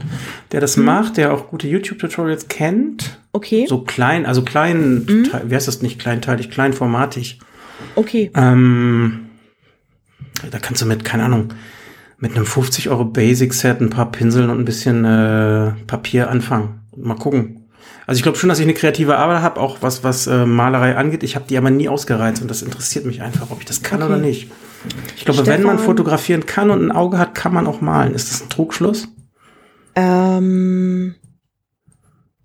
[0.52, 3.18] der das macht, der auch gute YouTube-Tutorials kennt.
[3.32, 3.68] Okay.
[3.70, 5.30] So klein, also klein, Mhm.
[5.46, 7.40] Wie heißt das nicht kleinteilig, kleinformatig.
[7.96, 8.32] Okay.
[8.36, 9.28] Ähm,
[10.52, 11.54] da kannst du mit, keine Ahnung,
[12.20, 16.82] mit einem 50 Euro Basic-Set ein paar Pinseln und ein bisschen äh, Papier anfangen.
[16.96, 17.56] Mal gucken.
[18.06, 20.96] Also ich glaube schon, dass ich eine kreative Arbeit habe, auch was, was äh, Malerei
[20.98, 21.24] angeht.
[21.24, 24.02] Ich habe die aber nie ausgereizt und das interessiert mich einfach, ob ich das kann
[24.02, 24.12] Okay.
[24.12, 24.52] oder nicht.
[25.16, 28.16] Ich glaube, wenn man Stefan- fotografieren kann und ein Auge hat, kann man auch malen.
[28.16, 29.08] Ist das ein Trugschluss?
[29.96, 31.16] Ähm,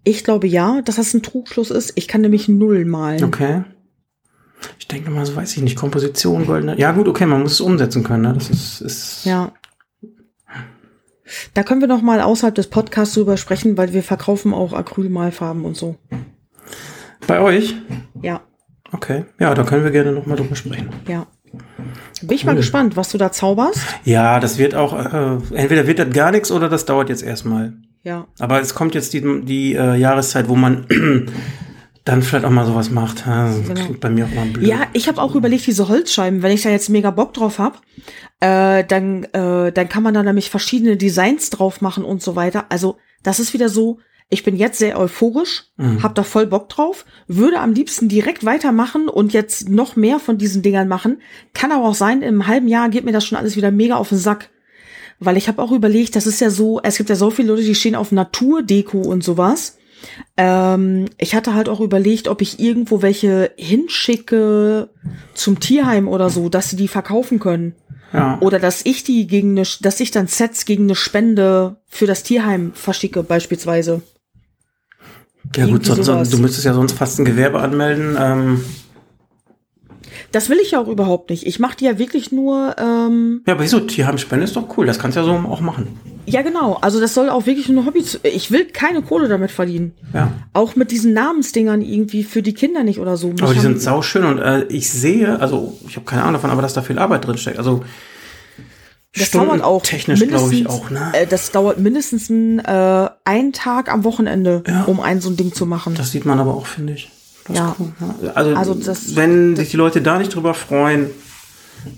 [0.05, 1.93] ich glaube ja, dass das ein Trugschluss ist.
[1.97, 3.25] Ich kann nämlich null malen.
[3.25, 3.65] Okay.
[4.79, 6.79] Ich denke mal, so weiß ich nicht, Komposition, goldene.
[6.79, 8.23] Ja gut, okay, man muss es umsetzen können.
[8.23, 8.33] Ne?
[8.35, 9.53] Das ist, ist Ja.
[11.55, 15.65] Da können wir noch mal außerhalb des Podcasts drüber sprechen, weil wir verkaufen auch Acrylmalfarben
[15.65, 15.97] und so.
[17.27, 17.75] bei euch.
[18.23, 18.43] Ja.
[18.93, 19.25] Okay.
[19.41, 20.89] Ja, da können wir gerne nochmal drüber sprechen.
[21.09, 21.27] Ja.
[22.23, 23.81] Bin ich mal gespannt, was du da zauberst.
[24.05, 27.75] Ja, das wird auch, äh, entweder wird das gar nichts oder das dauert jetzt erstmal.
[28.03, 28.27] Ja.
[28.39, 30.87] Aber es kommt jetzt die, die äh, Jahreszeit, wo man
[32.05, 33.25] dann vielleicht auch mal sowas macht.
[33.27, 33.81] Ja, das Genau.
[33.85, 34.67] klingt bei mir auch mal blöd.
[34.67, 37.81] Ja, ich habe auch überlegt, diese Holzscheiben, wenn ich da jetzt mega Bock drauf hab,
[38.41, 42.67] äh, dann, äh, dann kann man da nämlich verschiedene Designs drauf machen und so weiter.
[42.69, 43.99] Also das ist wieder so,
[44.29, 46.03] ich bin jetzt sehr euphorisch, Mhm.
[46.03, 50.37] hab da voll Bock drauf, würde am liebsten direkt weitermachen und jetzt noch mehr von
[50.39, 51.23] diesen Dingern machen.
[51.55, 54.11] Kann aber auch sein, im halben Jahr geht mir das schon alles wieder mega auf
[54.11, 54.51] den Sack.
[55.21, 57.63] Weil ich habe auch überlegt, das ist ja so, es gibt ja so viele Leute,
[57.63, 59.79] die stehen auf Naturdeko und sowas.
[60.37, 64.89] Ähm, ich hatte halt auch überlegt, ob ich irgendwo welche hinschicke
[65.35, 67.75] zum Tierheim oder so, dass sie die verkaufen können.
[68.13, 68.39] Ja.
[68.41, 72.23] Oder dass ich die gegen eine, dass ich dann Sets gegen eine Spende für das
[72.23, 74.03] Tierheim verschicke, beispielsweise.
[75.57, 76.31] Ja gut, Irgendwie sonst, sowas.
[76.31, 78.17] du müsstest ja sonst fast ein Gewerbe anmelden.
[78.19, 78.65] Ähm,
[80.35, 81.47] Das will ich ja auch überhaupt nicht.
[81.47, 83.81] Ich mache die ja wirklich nur, ähm, ja, aber wieso?
[83.81, 84.87] Tierheimspende ist doch cool.
[84.87, 85.97] Das kannst du ja so auch machen.
[86.27, 86.79] ja genau.
[86.81, 88.03] Also das soll auch wirklich nur ein Hobby.
[88.03, 89.93] zu- Ich will keine Kohle damit verdienen.
[90.13, 90.33] Ja.
[90.53, 93.29] Auch mit diesen Namensdingern irgendwie für die Kinder nicht oder so.
[93.29, 96.51] Mich Aber die sind sauschön und äh, ich sehe, also ich habe keine Ahnung davon,
[96.51, 97.59] aber dass da viel Arbeit drin steckt.
[97.59, 97.85] Also
[99.17, 101.13] Das dauert auch technisch glaube ich auch, ne?
[101.13, 104.83] Äh, das dauert mindestens ein, äh, einen Tag am Wochenende, Ja.
[104.85, 105.95] um ein so ein Ding zu machen.
[105.95, 107.11] Das sieht man aber auch, finde ich.
[107.47, 107.77] Das Ja.
[107.79, 107.93] cool,
[108.23, 108.31] ja.
[108.33, 111.11] Also, Also das- wenn sich die Leute da nicht drüber freuen,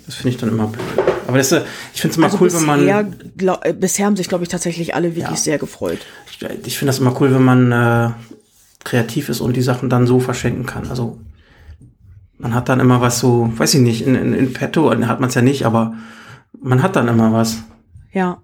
[0.07, 0.85] das finde ich dann immer blöd.
[1.29, 4.07] Aber das, ist, ich finde es immer also cool, bisher, wenn man, glaub, äh, bisher
[4.07, 5.37] haben sich, glaube ich, tatsächlich alle wirklich Ja.
[5.37, 5.99] sehr gefreut.
[6.31, 8.11] ich, ich finde das immer cool, wenn man äh,
[8.85, 10.89] kreativ ist und die Sachen dann so verschenken kann.
[10.89, 11.19] Also
[12.39, 15.29] man hat dann immer was so, weiß ich nicht, in, in, in petto hat man
[15.29, 15.95] es ja nicht, aber
[16.61, 17.59] man hat dann immer was.
[18.13, 18.39] Ja.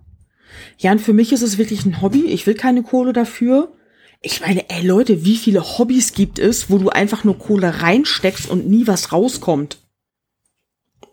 [0.79, 2.27] Ja, und für mich ist es wirklich ein Hobby.
[2.27, 3.69] Ich will keine Kohle dafür.
[4.23, 8.49] Ich meine, ey Leute, wie viele Hobbys gibt es, wo du einfach nur Kohle reinsteckst
[8.49, 9.79] und nie was rauskommt?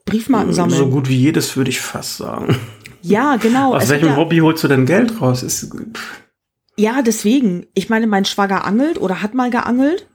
[0.05, 0.77] Briefmarken sammeln.
[0.77, 2.55] So gut wie jedes würde ich fast sagen.
[3.01, 3.73] Ja, genau.
[3.73, 5.43] Aus gibt welchem ja, Hobby holst du denn Geld raus?
[5.43, 5.71] Ist,
[6.75, 7.65] ja, deswegen.
[7.73, 10.07] Ich meine, mein Schwager angelt oder hat mal geangelt.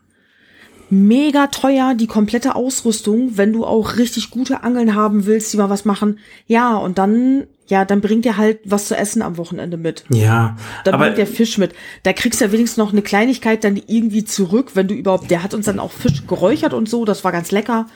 [0.91, 5.71] Mega teuer, die komplette Ausrüstung, wenn du auch richtig gute Angeln haben willst, die mal
[5.71, 6.19] was machen.
[6.47, 10.05] Ja, und dann, ja, dann bringt er halt was zu essen am Wochenende mit.
[10.11, 11.73] ja, Dann bringt der Fisch mit.
[12.03, 15.43] Da kriegst du ja wenigstens noch eine Kleinigkeit dann irgendwie zurück, wenn du überhaupt, der
[15.43, 17.87] hat uns dann auch Fisch geräuchert und so, das war ganz lecker.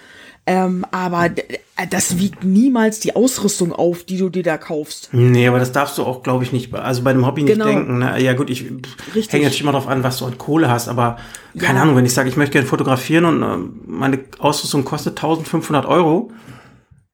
[0.47, 1.43] Ähm, aber d-
[1.91, 5.11] das wiegt niemals die Ausrüstung auf, die du dir da kaufst.
[5.13, 7.67] Nee, aber das darfst du auch, glaube ich, nicht, also bei dem Hobby nicht Genau.
[7.67, 7.99] denken.
[7.99, 8.19] Ne?
[8.23, 11.19] Ja gut, ich hänge natürlich immer darauf an, was du an Kohle hast, aber
[11.59, 11.83] keine Ja.
[11.83, 16.31] Ahnung, wenn ich sage, ich möchte gerne fotografieren und ähm, meine Ausrüstung kostet 1500 Euro,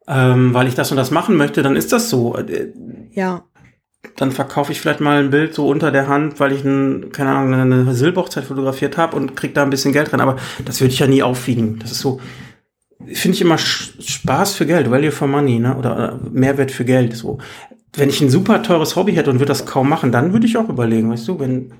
[0.07, 2.39] ähm, weil ich das und das machen möchte, dann ist das so.
[3.13, 3.45] Ja.
[4.17, 7.31] Dann verkaufe ich vielleicht mal ein Bild so unter der Hand, weil ich ein, keine
[7.31, 10.93] Ahnung, eine Silberhochzeit fotografiert habe und krieg da ein bisschen Geld drin, aber das würde
[10.93, 11.79] ich ja nie aufwiegen.
[11.79, 12.21] Das ist so,
[13.07, 15.77] finde ich immer Spaß für Geld, Value for Money, ne?
[15.77, 17.17] Oder äh, Mehrwert für Geld.
[17.17, 17.39] So,
[17.95, 20.57] wenn ich ein super teures Hobby hätte und würde das kaum machen, dann würde ich
[20.57, 21.73] auch überlegen, weißt du, wenn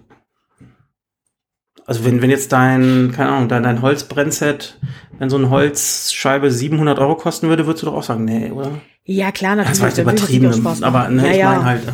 [1.87, 4.79] also wenn wenn jetzt dein keine Ahnung dein dein Holzbrennset,
[5.19, 8.81] wenn so eine Holzscheibe 700 Euro kosten würde, würdest du doch auch sagen, nee, oder?
[9.05, 9.79] Ja, klar, natürlich.
[9.79, 11.93] Das war jetzt übertrieben, aber ne, ich ja, meine halt, äh,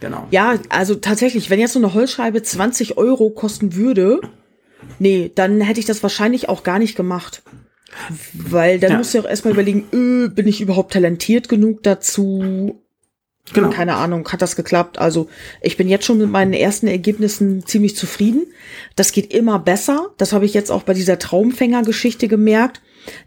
[0.00, 0.26] genau.
[0.30, 4.20] Ja, also tatsächlich, wenn jetzt so eine Holzscheibe 20 Euro kosten würde,
[4.98, 7.42] nee, dann hätte ich das wahrscheinlich auch gar nicht gemacht.
[8.32, 8.98] Weil dann Ja.
[8.98, 12.81] musst du ja auch erstmal überlegen, öh, bin ich überhaupt talentiert genug dazu?
[13.52, 13.70] Genau.
[13.70, 14.98] Keine Ahnung, hat das geklappt?
[14.98, 15.28] Also
[15.60, 18.46] ich bin jetzt schon mit meinen ersten Ergebnissen ziemlich zufrieden.
[18.94, 20.10] Das geht immer besser.
[20.16, 22.80] Das habe ich jetzt auch bei dieser Traumfänger-Geschichte gemerkt.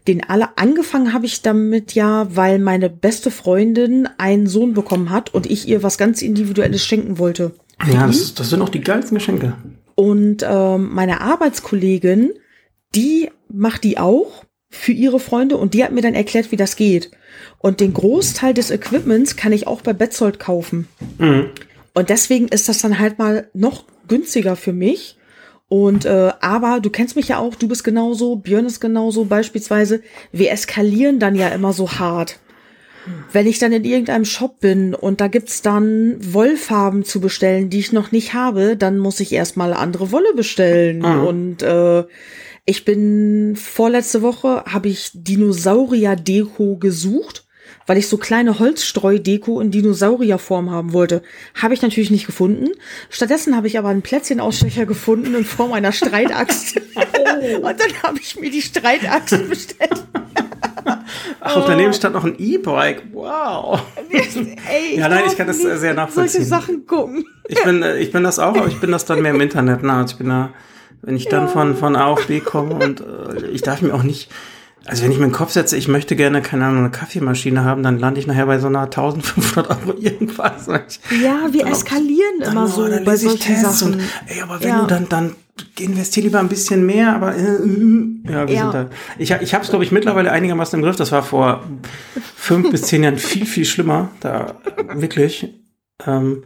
[0.08, 5.34] Den alle angefangen habe ich damit ja, weil meine beste Freundin einen Sohn bekommen hat
[5.34, 7.52] und ich ihr was ganz Individuelles schenken wollte.
[7.86, 9.54] Ja, das, das sind auch die geilsten Geschenke.
[9.94, 12.32] Und ähm, meine Arbeitskollegin,
[12.94, 16.76] die macht die auch für ihre Freunde und die hat mir dann erklärt, wie das
[16.76, 17.10] geht.
[17.58, 20.88] Und den Großteil des Equipments kann ich auch bei Betzold kaufen.
[21.18, 21.50] Mhm.
[21.94, 25.16] Und deswegen ist das dann halt mal noch günstiger für mich.
[25.68, 30.02] Und äh, aber du kennst mich ja auch, du bist genauso, Björn ist genauso beispielsweise.
[30.30, 32.38] Wir eskalieren dann ja immer so hart.
[33.32, 37.78] Wenn ich dann in irgendeinem Shop bin und da gibt's dann Wollfarben zu bestellen, die
[37.78, 40.98] ich noch nicht habe, dann muss ich erstmal andere Wolle bestellen.
[40.98, 41.26] Mhm.
[41.26, 42.04] Und äh,
[42.66, 47.44] ich bin vorletzte Woche habe ich Dinosaurier-Deko gesucht,
[47.86, 51.22] weil ich so kleine Holzstreu-Deko in Dinosaurierform haben wollte.
[51.54, 52.70] Habe ich natürlich nicht gefunden.
[53.08, 56.80] Stattdessen habe ich aber einen Plätzchenausstecher gefunden in Form einer Streitaxt.
[56.96, 60.04] Und dann habe ich mir die Streitaxt bestellt.
[61.40, 63.04] Ach, und daneben stand noch ein E-Bike.
[63.12, 63.80] Wow.
[64.10, 66.44] Ey, Ja, nein, ich kann das sehr nachvollziehen.
[66.44, 67.24] Solche Sachen gucken.
[67.48, 69.80] Ich bin, äh, ich bin das auch, aber ich bin das dann mehr im Internet.
[69.82, 70.50] Na, also ich bin da
[71.06, 74.02] Wenn ich dann von, von A auf B komme und äh, ich darf mir auch
[74.02, 74.28] nicht,
[74.84, 77.82] also wenn ich mir den Kopf setze, ich möchte gerne, keine Ahnung, eine Kaffeemaschine haben,
[77.84, 80.66] dann lande ich nachher bei so einer 1500 Euro irgendwas.
[81.22, 83.94] Ja, wir eskalieren immer Dann, so oh, dann bei solchen Tests Sachen.
[83.94, 84.80] und, ey, aber wenn Ja.
[84.82, 85.36] du dann, dann
[85.78, 88.62] investier lieber ein bisschen mehr, aber äh, äh, ja, wir Ja.
[88.62, 88.86] sind da.
[89.16, 90.96] Ich, ich habe es, glaube ich, mittlerweile einigermaßen im Griff.
[90.96, 91.62] Das war vor
[92.34, 94.10] fünf bis zehn Jahren viel, viel schlimmer.
[94.20, 94.56] Da
[94.94, 95.54] wirklich.
[96.06, 96.42] Ähm,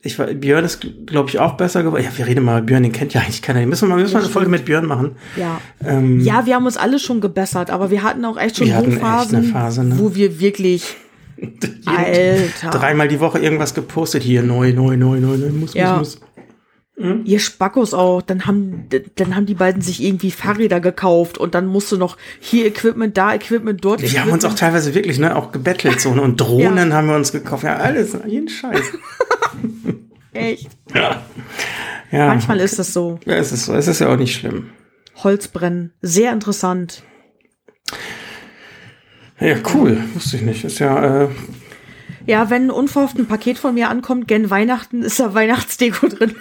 [0.00, 2.04] ich war, Björn ist, glaube ich, auch besser geworden.
[2.04, 3.64] Ja, wir reden mal, Björn, den kennt ja eigentlich keiner.
[3.66, 5.16] Müssen wir mal, müssen wir eine Folge mit Björn machen.
[5.36, 5.60] Ja.
[5.84, 8.76] Ähm, Ja, wir haben uns alle schon gebessert, aber wir hatten auch echt schon echt
[8.76, 9.98] Hochphasen, eine Phase, ne?
[9.98, 10.96] wo wir wirklich,
[11.86, 14.22] Alter, Dreimal die Woche irgendwas gepostet.
[14.22, 15.96] Hier, neu, neu, neu, neu, neu, muss, Ja.
[15.98, 16.27] muss, muss.
[17.24, 21.66] Ihr Spackos auch, dann haben, dann haben die beiden sich irgendwie Fahrräder gekauft und dann
[21.66, 25.52] musste noch hier Equipment, da Equipment, dort Wir haben uns auch teilweise wirklich, ne, auch
[25.52, 27.62] gebettelt, so, ne, und Drohnen haben wir uns gekauft.
[27.62, 28.82] Ja, alles, jeden Scheiß.
[30.32, 30.68] echt.
[30.94, 31.22] Ja.
[32.10, 32.26] Ja.
[32.28, 33.20] Manchmal ist das so.
[33.26, 33.74] Ja, es ist so.
[33.74, 34.70] Es ist ja auch nicht schlimm.
[35.22, 37.02] Holzbrennen, sehr interessant.
[39.40, 40.02] Ja, cool.
[40.14, 40.64] Wusste ich nicht.
[40.64, 41.28] Ist ja, äh,
[42.26, 46.34] Ja, wenn unverhofft ein Paket von mir ankommt, gen Weihnachten, ist da Weihnachtsdeko drin.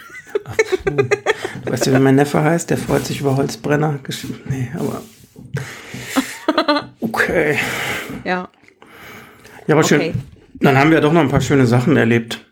[1.65, 2.69] Weißt du, wie mein Neffe heißt?
[2.69, 3.99] Der freut sich über Holzbrenner.
[4.49, 5.01] Nee, aber.
[6.99, 7.57] Okay.
[8.23, 8.49] Ja,
[9.67, 10.11] Ja, aber Okay.
[10.11, 10.13] schön.
[10.59, 12.43] Dann haben wir doch noch ein paar schöne Sachen erlebt.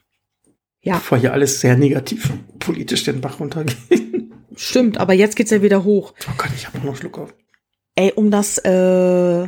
[0.82, 3.78] ja, Bevor hier alles sehr negativ politisch den Bach runtergeht.
[4.56, 6.14] stimmt, aber jetzt geht's ja wieder hoch.
[6.30, 7.34] Oh Gott, ich habe noch einen Schluck auf.
[7.96, 9.48] Ey, um das, äh,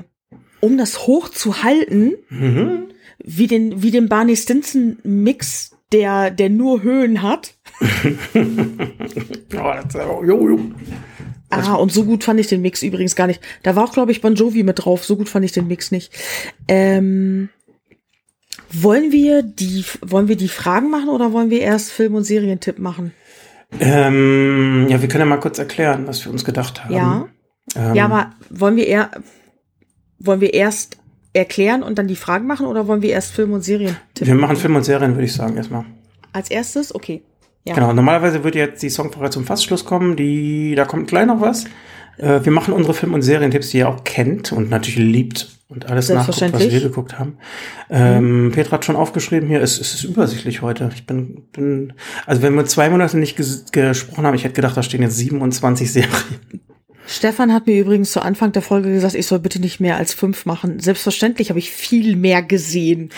[0.59, 2.87] um das hoch zu halten, Mhm.
[3.23, 7.55] wie den, wie den Barney Stinson Mix, der, der nur Höhen hat.
[9.55, 10.59] Oh, das, jo, jo.
[11.49, 13.41] Ah, und so gut fand ich den Mix übrigens gar nicht.
[13.63, 15.05] Da war auch, glaube ich, Bon Jovi mit drauf.
[15.05, 16.11] So gut fand ich den Mix nicht.
[16.67, 17.49] Ähm,
[18.71, 22.79] wollen wir die, wollen wir die Fragen machen oder wollen wir erst Film- und Serientipp
[22.79, 23.13] machen?
[23.79, 26.93] Ähm, ja, wir können ja mal kurz erklären, was wir uns gedacht haben.
[26.93, 27.27] Ja.
[27.75, 29.11] Ähm, Ja, aber wollen wir eher,
[30.19, 30.97] wollen wir erst
[31.33, 34.27] erklären und dann die Fragen machen oder wollen wir erst Film- und Serientipp?
[34.27, 35.85] wir machen Film und Serien, würde ich sagen, erstmal.
[36.33, 36.93] Als erstes?
[36.93, 37.21] Okay.
[37.67, 37.75] Ja.
[37.75, 40.15] Genau, normalerweise würde jetzt die Songfrage zum Fastschluss kommen.
[40.15, 41.65] Die, da kommt gleich noch was.
[42.17, 45.89] Äh, wir machen unsere Film- und Serientipps, die ihr auch kennt und natürlich liebt und
[45.89, 47.37] alles nachguckt, was wir geguckt haben.
[47.89, 50.89] Ähm, Petra hat schon aufgeschrieben hier, es, es ist übersichtlich heute.
[50.95, 51.93] Ich bin, bin,
[52.25, 55.17] also wenn wir zwei Monate nicht ges gesprochen haben, ich hätte gedacht, da stehen jetzt
[55.17, 56.11] 27 Serien.
[57.07, 60.13] Stefan hat mir übrigens zu Anfang der Folge gesagt, ich soll bitte nicht mehr als
[60.13, 60.79] fünf machen.
[60.79, 63.09] Selbstverständlich habe ich viel mehr gesehen.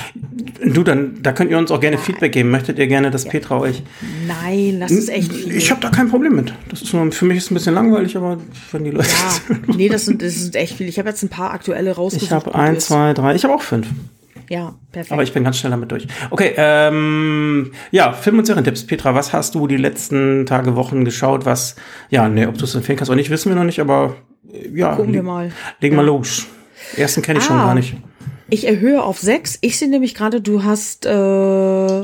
[0.64, 2.52] Du, dann, da könnt ihr uns auch gerne Feedback geben.
[2.52, 3.82] Möchtet ihr gerne, dass Petra euch
[4.28, 5.56] Nein, das ist echt viel.
[5.56, 6.54] Ich habe da kein Problem mit.
[6.70, 8.38] Das ist nur, für mich ist es ein bisschen langweilig, aber
[8.72, 9.08] wenn die Leute.
[9.10, 10.88] ja, nee, das sind, das sind echt viel.
[10.88, 12.28] Ich habe jetzt ein paar aktuelle rausgesucht.
[12.28, 13.34] Ich habe die ein, es- zwei, drei.
[13.36, 13.88] Ich habe auch fünf.
[14.50, 15.12] Ja, perfekt.
[15.14, 16.08] Aber ich bin ganz schnell damit durch.
[16.32, 18.86] Okay, ähm, ja, Film- und Serientipps.
[18.88, 21.46] Petra, was hast du die letzten Tage, Wochen geschaut?
[21.46, 21.76] Was,
[22.10, 24.16] ja, nee, ob du es empfehlen kannst oder nicht, wissen wir noch nicht, aber
[24.52, 25.52] äh, ja, Gucken wir mal.
[25.80, 26.48] Legen wir los.
[26.98, 27.68] Ersten kenne ich schon Ah.
[27.68, 27.96] gar nicht.
[28.50, 29.60] Ich erhöhe auf sechs.
[29.62, 31.06] Ich sehe nämlich gerade, du hast.
[31.06, 32.02] Äh,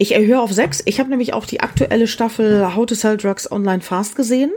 [0.00, 0.80] ich erhöhe auf sechs.
[0.84, 4.52] Ich habe nämlich auch die aktuelle Staffel How to Sell Drugs Online Fast gesehen.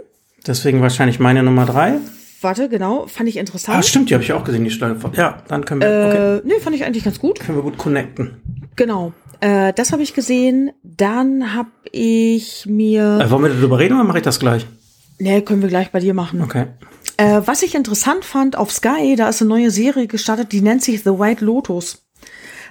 [0.45, 1.95] Deswegen wahrscheinlich meine Nummer drei.
[2.41, 3.85] Warte, genau, fand ich Ah, interessant.
[3.85, 4.97] stimmt, die habe ich auch gesehen, die Stelle.
[5.13, 7.39] Ja, dann können wir, okay, äh, nee, fand ich eigentlich ganz gut.
[7.39, 8.41] können wir gut connecten.
[8.76, 9.13] Genau.
[9.41, 10.72] Äh, das habe ich gesehen.
[10.84, 13.19] Dann habe ich mir.
[13.22, 14.65] Äh, wollen wir darüber reden oder mache ich das gleich?
[15.19, 16.41] Nee, können wir gleich bei dir machen.
[16.41, 16.65] Okay.
[17.18, 20.84] Äh, was ich interessant fand auf Sky, da ist eine neue Serie gestartet, die nennt
[20.84, 22.03] sich The White Lotus.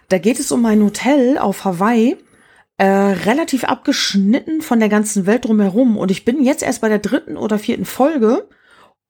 [0.09, 2.17] Da geht es um ein Hotel auf Hawaii,
[2.79, 5.97] äh, relativ abgeschnitten von der ganzen Welt drumherum.
[5.97, 8.49] Und ich bin jetzt erst bei der dritten oder vierten Folge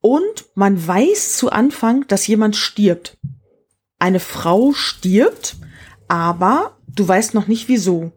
[0.01, 3.19] und man weiß zu Anfang, dass jemand stirbt.
[3.99, 5.57] Eine Frau stirbt,
[6.09, 8.13] aber du weißt noch nicht wieso.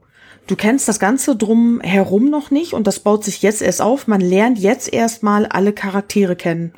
[0.46, 4.08] Du kennst das Ganze drum herum noch nicht und das baut sich jetzt erst auf.
[4.08, 6.74] Man lernt jetzt erstmal alle Charaktere kennen.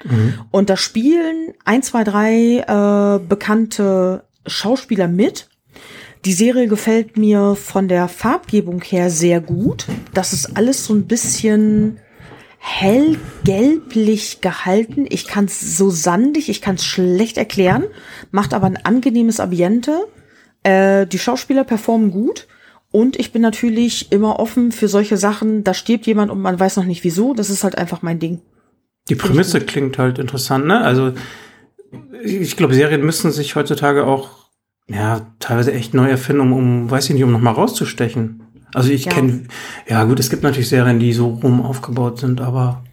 [0.52, 5.50] Und da spielen ein, zwei, drei äh, bekannte Schauspieler mit.
[6.26, 9.88] Die Serie gefällt mir von der Farbgebung her sehr gut.
[10.14, 12.00] Das ist alles so ein bisschen
[12.68, 15.06] hellgelblich gehalten.
[15.08, 17.84] Ich kann es so sandig, ich kann es schlecht erklären,
[18.32, 20.08] macht aber ein angenehmes Ambiente.
[20.64, 22.48] Äh, die Schauspieler performen gut
[22.92, 25.64] und ich bin natürlich immer offen für solche Sachen.
[25.64, 27.36] Da stirbt jemand und man weiß noch nicht wieso.
[27.36, 28.42] Das ist halt einfach mein Ding.
[29.10, 30.82] Die Prämisse klingt halt interessant, ne?
[30.82, 31.14] Also
[32.24, 34.50] ich glaube, Serien müssen sich heutzutage auch
[34.88, 38.45] ja teilweise echt neu erfinden, um, um weiß ich nicht, um noch mal rauszustechen.
[38.76, 39.12] Also ich Ja.
[39.14, 39.44] kenne,
[39.88, 42.84] ja gut, es gibt natürlich Serien, die so rum aufgebaut sind, aber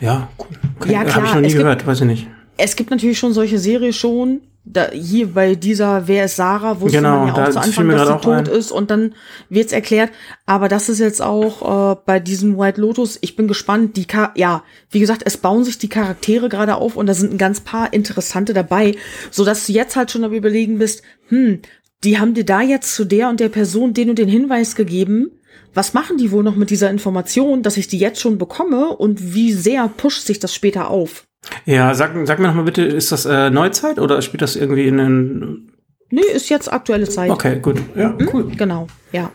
[0.00, 0.46] ja, cool.
[0.80, 2.26] Okay, Ja, Habe ich noch nie es gibt- gehört, weiß ich nicht.
[2.56, 6.96] Es gibt natürlich schon solche Serien schon, Da, hier bei dieser Wer ist Sarah, wusste
[6.96, 8.46] Genau, man ja auch zu Anfang, dass sie tot ein.
[8.46, 9.14] ist und dann
[9.50, 10.10] wird's erklärt.
[10.46, 14.32] Aber das ist jetzt auch äh, bei diesem White Lotus, ich bin gespannt, die Ka
[14.36, 17.60] ja, wie gesagt, es bauen sich die Charaktere gerade auf und da sind ein ganz
[17.60, 18.96] paar interessante dabei,
[19.30, 21.58] so dass du jetzt halt schon am überlegen bist, hm,
[22.04, 25.30] die haben dir da jetzt zu der und der Person den und den Hinweis gegeben.
[25.72, 29.34] Was machen die wohl noch mit dieser Information, dass ich die jetzt schon bekomme und
[29.34, 31.24] wie sehr pusht sich das später auf?
[31.66, 34.86] Ja, sag, sag mir noch mal bitte, ist das äh, Neuzeit oder spielt das irgendwie
[34.86, 35.70] in den.
[36.10, 37.30] Nee, ist jetzt aktuelle Zeit.
[37.30, 37.80] Okay, gut.
[37.96, 38.52] Ja, cool.
[38.56, 39.32] Genau, ja.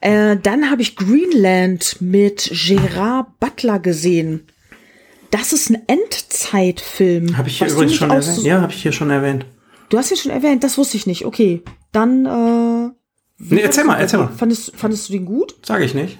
[0.00, 4.42] Äh, dann habe ich Greenland mit Gerard Butler gesehen.
[5.30, 7.36] Das ist ein Endzeitfilm.
[7.36, 8.24] Habe ich hier übrigens schon erwähnt.
[8.36, 9.46] so- Ja, habe ich hier schon erwähnt.
[9.88, 11.24] Du hast ja schon erwähnt, das wusste ich nicht.
[11.24, 11.62] Okay,
[11.92, 12.26] dann.
[12.26, 12.90] Äh,
[13.40, 14.32] Nee, erzähl mal, erzähl mal.
[14.36, 15.54] Fandest, fandest du den gut?
[15.64, 16.18] Sage ich nicht.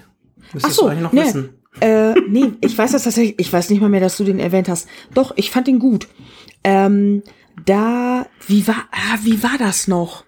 [0.49, 1.25] Ach Müsstest so, du eigentlich noch nee.
[1.25, 1.49] wissen.
[1.81, 3.35] Äh, nee, ich weiß das tatsächlich.
[3.39, 4.87] Ich weiß nicht mal mehr, dass du den erwähnt hast.
[5.13, 6.07] Doch, ich fand ihn gut.
[6.63, 7.23] Ähm,
[7.65, 10.23] da, wie war, ah, wie war das noch?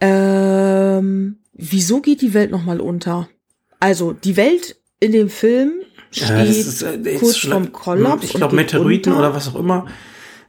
[0.00, 3.28] Ähm, wieso geht die Welt nochmal unter?
[3.80, 5.72] Also, die Welt in dem Film
[6.10, 8.24] steht Ja, ist, äh, kurz vorm Kollaps.
[8.24, 9.28] Ich glaube, Meteoriten unter.
[9.28, 9.86] oder was auch immer.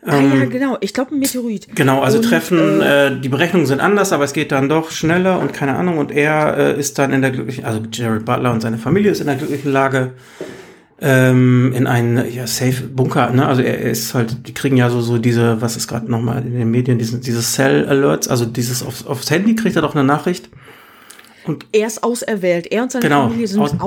[0.08, 0.78] Ah, ja, genau.
[0.82, 1.76] Ich glaube, ein Meteorit.
[1.76, 4.92] Genau, also Und, treffen, äh, äh, die Berechnungen sind anders, aber es geht dann doch
[4.92, 5.98] schneller und keine Ahnung.
[5.98, 9.20] Und er äh, ist dann in der glücklichen, also Jared Butler und seine Familie ist
[9.22, 10.14] in der glücklichen Lage,
[11.02, 13.46] ähm, in einen ja, Safe Bunker, ne?
[13.48, 16.46] Also er, er ist halt, die kriegen ja so, so diese, was ist gerade nochmal
[16.46, 19.94] in den Medien, diese, diese Cell Alerts, also dieses aufs, aufs Handy kriegt er doch
[19.96, 20.50] eine Nachricht.
[21.72, 22.72] Er ist auserwählt.
[22.72, 23.24] Er und seine Genau.
[23.28, 23.78] Familie sind Aus- So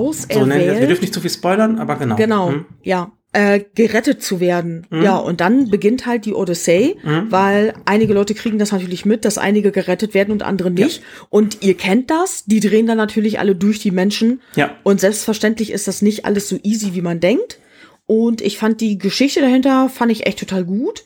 [0.45, 0.91] nennen wir auserwählt.
[0.91, 2.15] dürfen nicht zu viel spoilern, aber genau.
[2.17, 2.65] Genau, Hm.
[2.83, 3.11] ja.
[3.35, 4.87] Äh, gerettet zu werden.
[4.89, 5.03] Mhm.
[5.03, 6.97] Ja, und dann beginnt halt die Odyssee,
[7.29, 11.03] weil einige Leute kriegen das natürlich mit, dass einige gerettet werden und andere nicht.
[11.29, 14.41] Und ihr kennt das, die drehen dann natürlich alle durch die Menschen.
[14.57, 14.71] Ja.
[14.83, 17.61] Und selbstverständlich ist das nicht alles so easy, wie man denkt.
[18.07, 21.05] Und ich fand die Geschichte dahinter, fand ich echt total gut.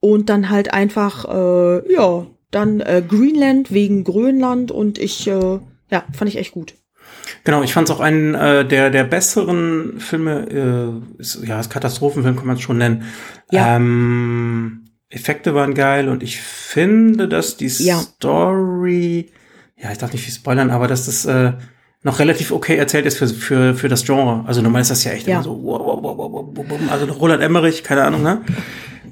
[0.00, 5.60] Und dann halt einfach, äh, ja, dann äh, Greenland wegen Grönland und ich, äh,
[5.90, 6.74] ja, fand ich echt gut.
[7.44, 12.36] Genau, ich fand es auch einen äh, der, der besseren Filme, äh, ist, ja, Katastrophenfilm
[12.36, 13.04] kann man es schon nennen.
[13.50, 13.76] Ja.
[13.76, 17.96] Ähm, Effekte waren geil und ich finde, dass die Ja.
[17.98, 19.30] Story,
[19.76, 21.52] ja, ich darf nicht viel spoilern, aber dass das äh,
[22.02, 24.44] noch relativ okay erzählt ist für, für, für das Genre.
[24.46, 25.34] Also normal ist das ja echt Ja.
[25.36, 26.92] immer so, wow, wow, wow, wow, wow, wow, wow.
[26.92, 28.42] also Roland Emmerich, keine Ahnung, ne?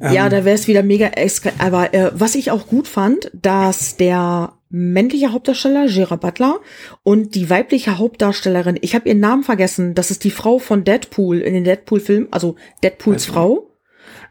[0.00, 1.50] Ja, da wäre es wieder mega extra.
[1.58, 6.60] Aber äh, was ich auch gut fand, dass der männliche Hauptdarsteller Gerard Butler
[7.02, 11.38] und die weibliche Hauptdarstellerin, ich habe ihren Namen vergessen, das ist die Frau von Deadpool
[11.38, 13.34] in den Deadpool-Filmen, also Deadpools nicht.
[13.34, 13.70] Frau.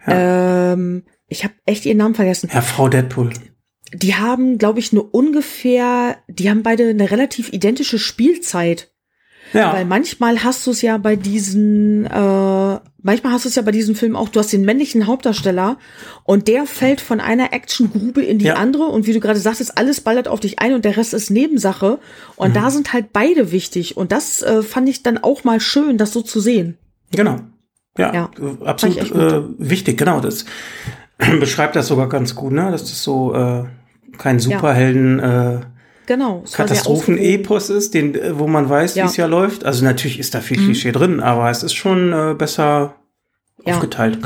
[0.06, 2.50] Ähm, ich habe echt ihren Namen vergessen.
[2.54, 3.32] Ja, Frau Deadpool.
[3.94, 8.92] Die haben, glaube ich, nur ungefähr, die haben beide eine relativ identische Spielzeit.
[9.54, 9.74] Ja.
[9.74, 12.10] Weil manchmal hast du es ja bei diesen, äh,
[13.02, 15.78] manchmal hast du es ja bei diesem Film auch, du hast den männlichen Hauptdarsteller
[16.24, 18.56] und der fällt von einer Actiongrube in die Ja.
[18.56, 21.30] andere und wie du gerade sagtest, alles ballert auf dich ein und der Rest ist
[21.30, 22.00] Nebensache.
[22.36, 22.54] Und Mhm.
[22.56, 23.96] da sind halt beide wichtig.
[23.98, 26.78] Und das äh, fand ich dann auch mal schön, das so zu sehen.
[27.12, 27.38] Genau.
[27.98, 28.30] Ja, Ja,
[28.66, 30.20] absolut äh, wichtig, genau.
[30.20, 30.46] Das
[31.40, 32.70] beschreibt das sogar ganz gut, ne?
[32.70, 33.64] Dass das so äh,
[34.18, 35.60] kein Superhelden äh,
[36.08, 36.44] Genau.
[36.52, 39.04] Katastrophen-Epos ist, den, äh, wo man weiß, Ja.
[39.04, 39.64] wie es ja läuft.
[39.66, 42.96] Also natürlich ist da viel Klischee drin, aber es ist schon äh, besser
[43.66, 43.76] Ja.
[43.76, 44.18] aufgeteilt.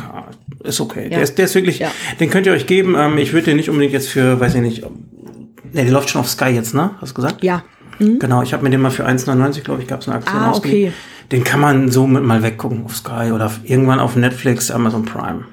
[0.64, 1.04] Ist okay.
[1.06, 1.10] Ja.
[1.10, 1.84] Der, ist, der ist wirklich,
[2.20, 2.96] den könnt ihr euch geben.
[2.98, 6.22] Ähm, ich würde den nicht unbedingt jetzt für, weiß ich nicht, ne, der läuft schon
[6.22, 6.92] auf Sky jetzt, ne?
[7.02, 7.44] Hast du gesagt?
[7.44, 7.64] Ja.
[7.98, 8.20] Mhm.
[8.20, 10.54] Genau, ich habe mir den mal für 1,99, glaube ich, gab es eine Aktion Ah,
[10.56, 10.94] okay.
[11.32, 15.46] Den kann man so mit mal weggucken auf Sky oder irgendwann auf Netflix, Amazon Prime.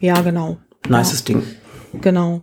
[0.00, 0.58] Ja, genau.
[0.88, 1.42] Nices Ding.
[2.00, 2.42] Genau.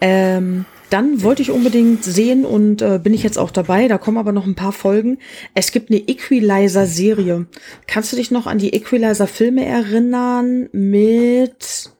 [0.00, 3.88] Ähm, dann wollte ich unbedingt sehen und äh, bin ich jetzt auch dabei.
[3.88, 5.18] Da kommen aber noch ein paar Folgen.
[5.54, 7.46] Es gibt eine Equalizer-Serie.
[7.86, 11.90] Kannst du dich noch an die Equalizer-Filme erinnern mit,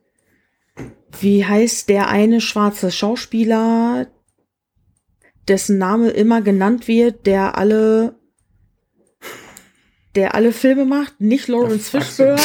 [1.21, 4.07] wie heißt der eine schwarze Schauspieler,
[5.49, 8.15] dessen Name immer genannt wird, der alle,
[10.15, 11.21] der alle Filme macht?
[11.21, 12.41] Nicht Lawrence Fishburne,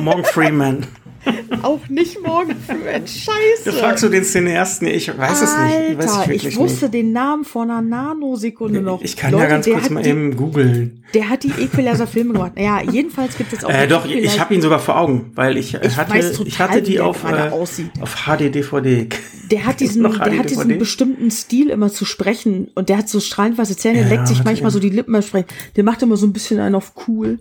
[0.02, 0.86] Morgan Freeman.
[1.62, 3.06] auch nicht Morgan Freeman.
[3.06, 3.30] Scheiße.
[3.66, 5.90] Da fragst du den Cineasten, ich weiß es nicht.
[5.90, 6.94] Ich weiß Alter, wirklich ich wusste nicht.
[6.94, 9.02] den Namen vor einer Nanosekunde noch.
[9.02, 11.04] Ich kann Leute, ja ganz kurz hat mal die, eben googeln.
[11.14, 12.52] Der hat die Equalizer-Filme gemacht.
[12.56, 13.70] Ja, jedenfalls gibt es auch.
[13.70, 16.58] Äh, doch, ich Equalizer- habe ihn sogar vor Augen, weil ich, äh, Ich hatte, ich
[16.58, 19.08] hatte die auf, äh, auf HD-DVD.
[19.50, 20.50] Der hat diesen, der hat HD?
[20.50, 24.28] diesen bestimmten Stil immer zu sprechen und der hat so strahlend weiße Zähne, Ja, leckt
[24.28, 25.48] sich hat manchmal so die Lippen Sprechen.
[25.74, 27.40] Der macht immer so ein bisschen einen auf cool.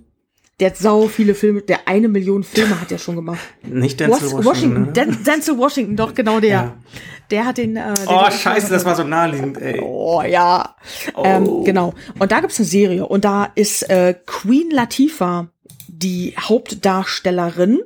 [0.59, 3.39] Der hat sau viele Filme, der eine Million Filme hat er schon gemacht.
[3.63, 4.33] Nicht Denzel Was?
[4.33, 4.45] Washington.
[4.45, 4.91] Washington, ne?
[4.91, 6.49] Den, Denzel Washington, doch genau der.
[6.49, 6.77] Ja.
[7.31, 7.77] Der hat den.
[7.77, 9.79] Äh, den Oh, scheiße, das war so naheliegend, ey.
[9.81, 10.75] Oh ja.
[11.15, 11.23] Oh.
[11.23, 11.93] Ähm, genau.
[12.17, 15.47] Und da gibt's eine Serie und da ist äh, Queen Latifah
[15.87, 17.79] die Hauptdarstellerin.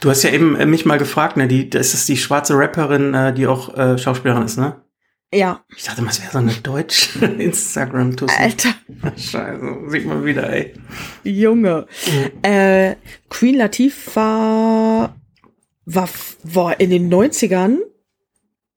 [0.00, 1.46] Du hast ja eben äh, mich mal gefragt, ne?
[1.46, 4.76] Die, das ist die schwarze Rapperin, äh, die auch äh, Schauspielerin ist, ne?
[5.32, 5.62] Ja.
[5.76, 8.74] Ich dachte mal, es wäre so eine deutsche instagram tussi Alter.
[9.16, 10.72] Scheiße, sieht man wieder, ey.
[11.22, 11.86] Junge.
[12.42, 12.94] Äh,
[13.28, 15.14] Queen Latifah
[15.84, 16.08] war,
[16.44, 17.78] war in den 90ern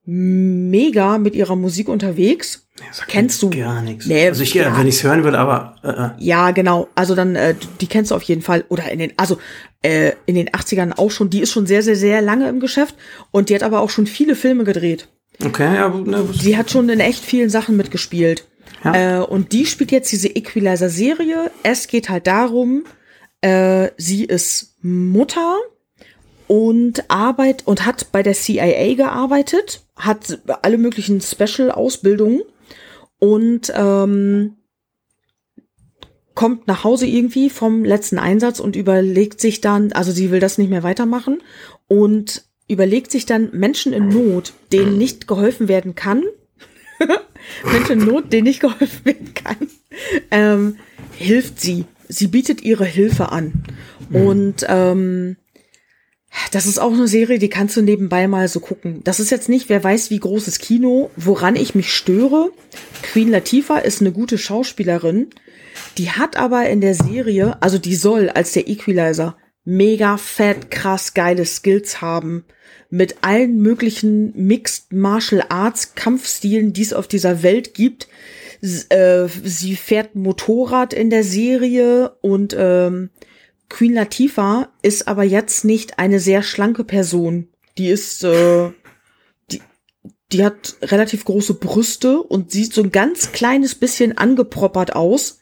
[0.03, 2.67] mega mit ihrer Musik unterwegs.
[2.79, 3.49] Ja, Kennst du?
[3.51, 4.07] Gar nichts.
[4.07, 4.77] Nee, also ich, ja.
[4.77, 6.09] wenn ich es hören würde, aber äh, äh.
[6.17, 6.89] Ja, genau.
[6.95, 8.65] Also dann, äh, die kennst du auf jeden Fall.
[8.69, 9.37] Oder in den, also
[9.83, 11.29] äh, in den 80ern auch schon.
[11.29, 12.95] Die ist schon sehr, sehr, sehr lange im Geschäft
[13.29, 15.07] und die hat aber auch schon viele Filme gedreht.
[15.45, 18.47] Okay, ja, ne, Die hat schon in echt vielen Sachen mitgespielt.
[18.83, 19.19] Ja.
[19.19, 21.51] Äh, und die spielt jetzt diese Equalizer-Serie.
[21.63, 22.83] Es geht halt darum,
[23.41, 25.57] äh, sie ist Mutter
[26.47, 32.41] und arbeitet und hat bei der CIA gearbeitet, hat alle möglichen Special-Ausbildungen
[33.19, 34.57] und ähm,
[36.33, 40.57] kommt nach Hause irgendwie vom letzten Einsatz und überlegt sich dann, also sie will das
[40.57, 41.41] nicht mehr weitermachen
[41.87, 46.23] und überlegt sich dann Menschen in Not, denen nicht geholfen werden kann,
[47.71, 49.57] Menschen in Not, denen nicht geholfen werden kann,
[50.31, 50.77] ähm,
[51.17, 51.85] hilft sie.
[52.07, 53.63] Sie bietet ihre Hilfe an.
[54.11, 55.37] Und ähm,
[56.51, 59.01] das ist auch eine Serie, die kannst du nebenbei mal so gucken.
[59.03, 62.51] Das ist jetzt nicht, wer weiß, wie großes Kino, woran ich mich störe.
[63.01, 65.29] Queen Latifah ist eine gute Schauspielerin.
[65.97, 71.13] Die hat aber in der Serie, also die soll als der Equalizer mega fett, krass
[71.13, 72.45] geile Skills haben.
[72.91, 78.07] Mit allen möglichen Mixed Martial Arts Kampfstilen, die es auf dieser Welt gibt.
[78.89, 83.09] Äh, sie fährt Motorrad in der Serie und ähm,
[83.69, 87.47] Queen Latifah ist aber jetzt nicht eine sehr schlanke Person.
[87.77, 88.69] Die ist, äh,
[89.49, 89.61] die,
[90.31, 95.39] die hat relativ große Brüste und sieht so ein ganz kleines bisschen angeproppert aus.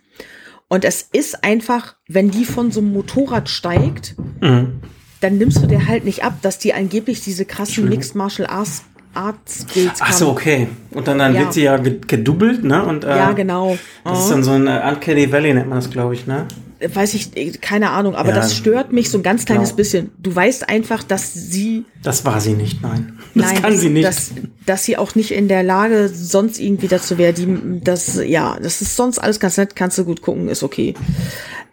[0.70, 4.82] Und es ist einfach, wenn die von so einem Motorrad steigt, Mhm.
[5.22, 8.84] Dann nimmst du dir halt nicht ab, dass die angeblich diese krassen Mixed Martial Arts,
[9.14, 10.68] Arts Skills Ach so, okay.
[10.92, 11.42] Und dann, dann Ja.
[11.42, 12.86] wird sie ja ge- gedubbelt, ne?
[12.86, 13.78] Und, äh, Ja, genau.
[14.04, 16.46] Das ist dann so ein äh, Uncanny Valley, nennt man das, glaube ich, ne?
[16.94, 19.78] Weiß ich, äh, keine Ahnung, aber Ja, das stört mich so ein ganz kleines genau.
[19.78, 20.12] bisschen.
[20.20, 23.18] Du weißt einfach, dass sie Das war sie nicht, nein.
[23.36, 24.08] Das Nein, kann sie nicht.
[24.08, 24.32] Dass,
[24.66, 27.34] dass sie auch nicht in der Lage, sonst irgendwie dazu wäre.
[27.34, 30.94] Die, das, ja, das ist sonst alles ganz nett, kannst du gut gucken, ist okay.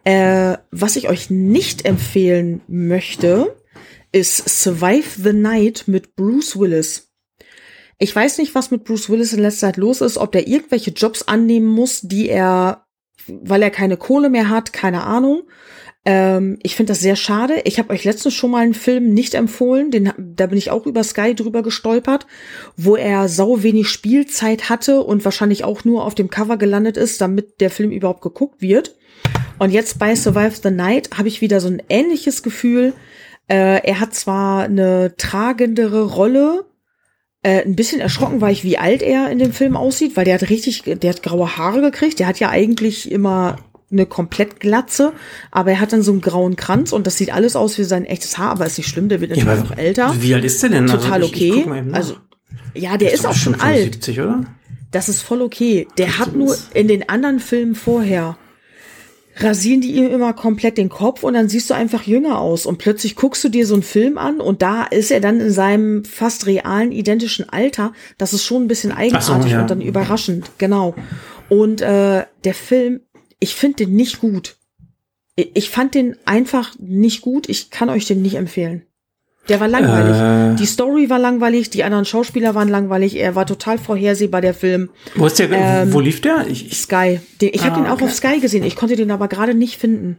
[0.06, 3.56] Äh, was ich euch nicht empfehlen möchte,
[4.12, 7.12] ist Survive the Night mit Bruce Willis.
[7.98, 10.92] Ich weiß nicht, was mit Bruce Willis in letzter Zeit los ist, ob der irgendwelche
[10.92, 12.86] Jobs annehmen muss, die er,
[13.26, 15.42] weil er keine Kohle mehr hat, keine Ahnung.
[16.04, 17.62] Ähm, ich finde das sehr schade.
[17.64, 20.86] Ich habe euch letztens schon mal einen Film nicht empfohlen, den, da bin ich auch
[20.86, 22.28] über Sky drüber gestolpert,
[22.76, 27.20] wo er sau wenig Spielzeit hatte und wahrscheinlich auch nur auf dem Cover gelandet ist,
[27.20, 28.94] damit der Film überhaupt geguckt wird.
[29.59, 32.93] Und jetzt bei Survive the Night habe ich wieder so ein ähnliches Gefühl.
[33.48, 36.65] Äh, er hat zwar eine tragendere Rolle,
[37.43, 40.35] äh, ein bisschen erschrocken war ich, wie alt er in dem Film aussieht, weil der
[40.35, 42.19] hat richtig, der hat graue Haare gekriegt.
[42.19, 43.57] Der hat ja eigentlich immer
[43.90, 45.12] eine komplett Glatze,
[45.53, 48.05] aber er hat dann so einen grauen Kranz und das sieht alles aus wie sein
[48.05, 50.15] echtes Haar, aber ist nicht schlimm, der wird natürlich aber noch älter.
[50.19, 50.86] Wie alt ist der denn?
[50.89, 51.82] Total also, ich, ich okay.
[51.85, 51.97] nach.
[51.97, 52.16] also
[52.74, 53.77] ja, der ist doch auch schon alt.
[53.77, 54.44] 75, oder?
[54.90, 55.86] Das ist voll okay.
[55.98, 58.36] Der hat nur in den anderen Filmen vorher
[59.38, 62.78] rasieren die ihm immer komplett den Kopf und dann siehst du einfach jünger aus und
[62.78, 66.04] plötzlich guckst du dir so einen Film an und da ist er dann in seinem
[66.04, 67.92] fast realen identischen Alter.
[68.18, 69.60] Das ist schon ein bisschen eigenartig ja.
[69.60, 70.94] und dann überraschend, genau.
[71.48, 73.00] Und äh, der Film,
[73.38, 74.56] ich finde den nicht gut.
[75.36, 77.50] Ich fand den einfach nicht gut.
[77.50, 78.85] Ich kann euch den nicht empfehlen.
[79.48, 80.16] Der war langweilig.
[80.16, 80.56] Äh.
[80.56, 83.16] Die Story war langweilig, die anderen Schauspieler waren langweilig.
[83.16, 84.90] Er war total vorhersehbar, der Film.
[85.14, 85.51] Wo ist der?
[85.52, 86.47] Ähm, wo lief der?
[86.48, 87.20] Ich, ich, Sky.
[87.40, 88.05] Den, ich habe Ah, den auch okay.
[88.05, 88.64] auf Sky gesehen.
[88.64, 90.18] Ich konnte den aber gerade nicht finden.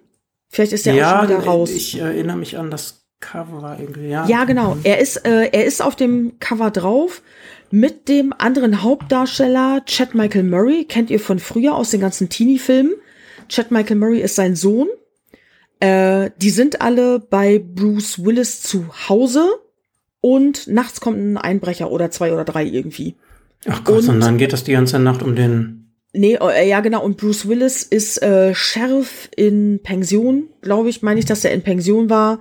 [0.49, 1.71] Vielleicht ist der auch ja, schon wieder raus.
[1.71, 4.09] ich erinnere mich an das Cover irgendwie.
[4.09, 4.77] Ja, ja, genau.
[4.83, 7.21] Er ist, äh, er ist auf dem Cover drauf
[7.69, 10.85] mit dem anderen Hauptdarsteller Chad Michael Murray.
[10.85, 12.93] Kennt ihr von früher aus den ganzen Teenie-Filmen.
[13.49, 14.87] Chad Michael Murray ist sein Sohn.
[15.79, 19.47] Äh, die sind alle bei Bruce Willis zu Hause
[20.21, 23.15] und nachts kommt ein Einbrecher oder zwei oder drei irgendwie.
[23.67, 25.91] Ach Gott, und- und dann geht das die ganze Nacht um den.
[26.13, 27.03] Nee, äh, ja genau.
[27.03, 31.61] Und Bruce Willis ist äh, Sheriff in Pension, glaube ich, meine ich, dass er in
[31.61, 32.39] Pension war.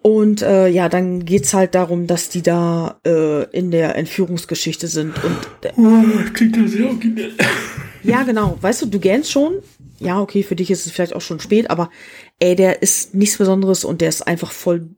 [0.00, 5.14] Und äh, ja, dann geht's halt darum, dass die da äh, in der Entführungsgeschichte sind.
[5.24, 6.04] Und äh, Oh,
[6.34, 7.32] klingt das sehr originell.
[8.02, 8.58] ja, genau.
[8.60, 9.54] Weißt du, du gähnst schon.
[10.00, 11.90] Ja, okay, für dich ist es vielleicht auch schon spät, aber
[12.40, 14.88] ey, der ist nichts Besonderes und der ist einfach voll.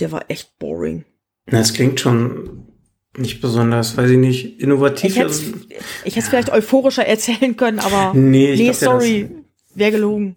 [0.00, 1.04] Der war echt boring.
[1.46, 2.64] Das klingt schon
[3.16, 5.10] nicht besonders, weiß ich nicht, innovativ.
[5.10, 5.52] Ich hätte also-
[6.04, 9.30] ich hätte vielleicht euphorischer erzählen können, aber Nee, ich nee glaub, sorry,
[9.74, 10.36] wäre gelogen.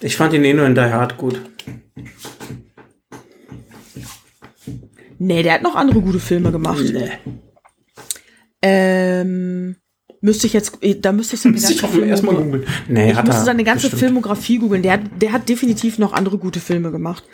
[0.00, 1.40] ich fand ihn eh nur in Die Hard gut.
[5.18, 6.82] Nee, der hat noch andere gute Filme gemacht.
[6.82, 7.10] Nee.
[8.62, 9.76] Ähm,
[10.20, 12.64] müsste ich jetzt, da müsste ich seine Muss ich ganze, auch erstmal googeln.
[12.88, 14.00] Nee, ich hat müsste er seine ganze bestimmt.
[14.00, 14.82] Filmografie googeln.
[14.82, 17.24] Der, hat- der hat definitiv noch andere gute Filme gemacht.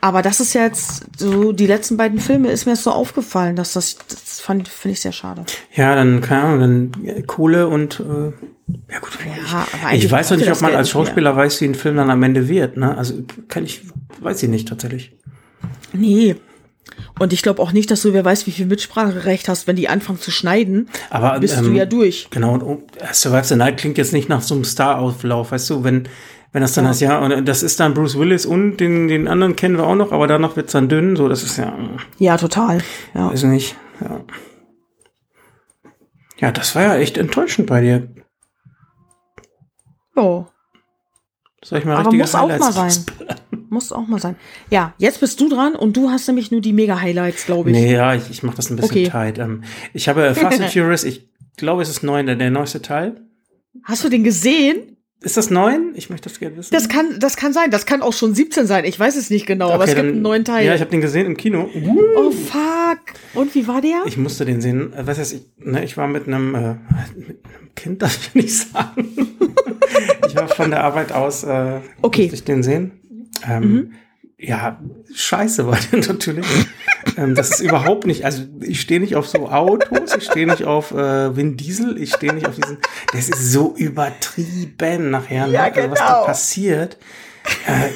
[0.00, 3.72] Aber das ist jetzt so, die letzten beiden Filme ist mir jetzt so aufgefallen, dass
[3.72, 5.44] das, das fand, finde ich sehr schade.
[5.74, 8.32] Ja, dann, keine Ahnung, dann äh, Kohle und, äh,
[8.92, 9.18] ja gut.
[9.24, 11.04] Ja, aber ich, eigentlich ich weiß doch nicht, ob man als nicht mehr.
[11.06, 12.96] Schauspieler weiß, wie ein Film dann am Ende wird, ne?
[12.98, 13.14] Also,
[13.48, 13.80] kann ich,
[14.20, 15.16] weiß ich nicht tatsächlich.
[15.94, 16.36] Nee.
[17.18, 19.88] Und ich glaube auch nicht, dass du wer weiß, wie viel Mitspracherecht hast, wenn die
[19.88, 20.88] anfangen zu schneiden.
[21.10, 22.28] Aber, bist ähm, du ja durch.
[22.30, 22.82] Genau, und oh,
[23.12, 26.08] Survive the Night klingt jetzt nicht nach so einem Star-Auflauf, weißt du, wenn,
[26.52, 26.90] wenn das dann Ja.
[26.90, 29.94] heißt, ja, und das ist dann Bruce Willis und den, den anderen kennen wir auch
[29.94, 31.76] noch, aber danach wird's dann dünn, so, das ist ja,
[32.18, 32.78] Ja, total.
[33.14, 33.30] Ja.
[33.30, 34.20] weiß nicht, ja.
[36.38, 38.08] Ja, das war ja echt enttäuschend bei dir.
[40.16, 40.46] Jo.
[41.64, 43.36] Soll ich mal Aber richtige muss auch mal Highlights rausballern?
[43.74, 44.36] Muss auch mal sein.
[44.70, 47.76] Ja, jetzt bist du dran und du hast nämlich nur die Mega-Highlights, glaube ich.
[47.76, 49.08] Nee, ja, ich, ich mache das ein bisschen Okay.
[49.08, 49.38] tight.
[49.38, 53.20] Ähm, ich habe Fast and Furious, ich glaube, es ist neun, der, der neueste Teil.
[53.82, 54.96] Hast du den gesehen?
[55.20, 55.92] Ist das neun?
[55.96, 56.68] Ich möchte das gerne wissen.
[56.72, 57.70] Das kann, das kann sein.
[57.70, 58.84] Das kann auch schon 17 sein.
[58.84, 60.66] Ich weiß es nicht genau, aber Okay, es gibt dann- einen neuen Teil.
[60.66, 61.68] Ja, ich habe den gesehen im Kino.
[62.16, 62.98] oh, fuck.
[63.34, 64.02] Und wie war der?
[64.06, 64.92] Ich musste den sehen.
[64.92, 66.74] Äh, Was heißt, ich, ne, ich war mit einem, äh,
[67.16, 69.08] mit einem Kind, darf ich nicht sagen.
[70.28, 72.22] ich war von der Arbeit aus, äh, Okay.
[72.22, 72.92] musste ich den sehen.
[73.48, 73.92] Ähm,
[74.38, 74.80] Ja,
[75.14, 76.46] scheiße war der natürlich.
[77.16, 80.64] ähm, das ist überhaupt nicht, also ich stehe nicht auf so Autos, ich stehe nicht
[80.64, 82.78] auf äh, Vin Diesel, ich stehe nicht auf diesen,
[83.12, 85.54] das ist so übertrieben nachher, ne?
[85.54, 86.24] Ja, also, was da genau.
[86.26, 86.98] passiert.
[87.66, 87.90] Äh,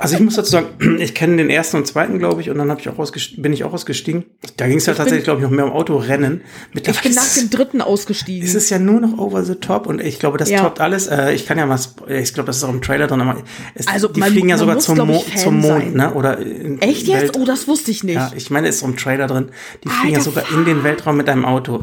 [0.00, 0.66] also ich muss dazu sagen,
[0.98, 3.72] ich kenne den ersten und zweiten, glaube ich, und dann ich auch bin ich auch
[3.72, 4.24] ausgestiegen.
[4.56, 6.40] Da ging es ja Ich tatsächlich, glaube ich, noch mehr um Autorennen.
[6.74, 8.46] Ich bin Mittlerweile nach dem dritten ausgestiegen.
[8.48, 10.60] es ist ja nur noch over the top und ich glaube, das Ja.
[10.60, 11.06] toppt alles.
[11.08, 11.78] Äh, ich kann ja mal,
[12.08, 13.42] ich glaube, das ist auch im Trailer drin, aber
[13.74, 15.92] es, Also die man- fliegen ja sogar muss, zum, ich, Mo Fan zum Mond, sein.
[15.92, 16.14] ne?
[16.14, 17.36] Oder in Echt Welt- jetzt?
[17.36, 18.14] Oh, das wusste ich nicht.
[18.16, 19.50] Ja, ich meine, es ist im Trailer drin.
[19.84, 21.74] Die fliegen ja Alter, sogar in den Weltraum mit einem Auto.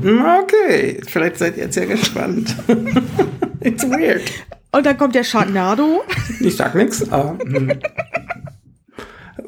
[0.43, 2.55] Okay, vielleicht seid ihr jetzt ja gespannt.
[3.61, 4.21] It's weird.
[4.71, 6.03] Und dann kommt der Sharknado.
[6.39, 7.39] Ich sag nix, aber.
[7.39, 7.79] hm.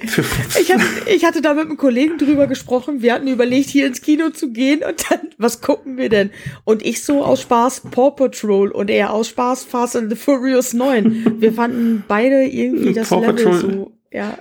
[0.04, 0.84] Ich hatte,
[1.14, 3.02] ich hatte da mit einem Kollegen drüber gesprochen.
[3.02, 6.32] Wir hatten überlegt, hier ins Kino zu gehen und dann, was gucken wir denn?
[6.64, 10.74] Und ich so aus Spaß Paw Patrol und er aus Spaß Fast and the Furious
[10.74, 11.36] 9.
[11.40, 13.60] Wir fanden beide irgendwie das Paw Level Patrol.
[13.60, 14.38] so, ja.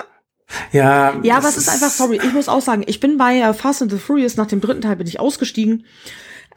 [0.72, 3.54] ja, Ja, aber es ist einfach, sorry, ich muss auch sagen, ich bin bei äh,
[3.54, 5.86] Fast and the Furious, nach dem dritten Teil bin ich ausgestiegen.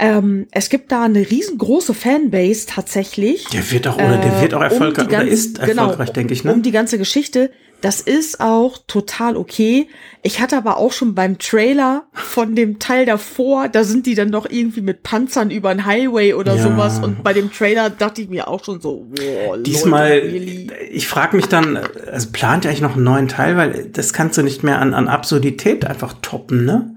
[0.05, 3.45] Ähm, es gibt da eine riesengroße Fanbase tatsächlich.
[3.53, 6.09] Der wird auch, oder der Äh, wird auch um erfolgreich, die oder ganz- ist erfolgreich,
[6.11, 6.51] denke ich, ne?
[6.53, 7.51] Um die ganze Geschichte.
[7.79, 9.87] Das ist auch total okay.
[10.21, 14.31] Ich hatte aber auch schon beim Trailer von dem Teil davor, da sind die dann
[14.31, 16.63] doch irgendwie mit Panzern über den Highway oder Ja.
[16.63, 16.99] sowas.
[16.99, 20.71] Und bei dem Trailer dachte ich mir auch schon so, boah, Diesmal, Leute, really?
[20.91, 21.77] ich frage mich dann,
[22.11, 24.93] also plant ihr eigentlich noch einen neuen Teil, weil das kannst du nicht mehr an,
[24.93, 26.89] an Absurdität einfach toppen, ne?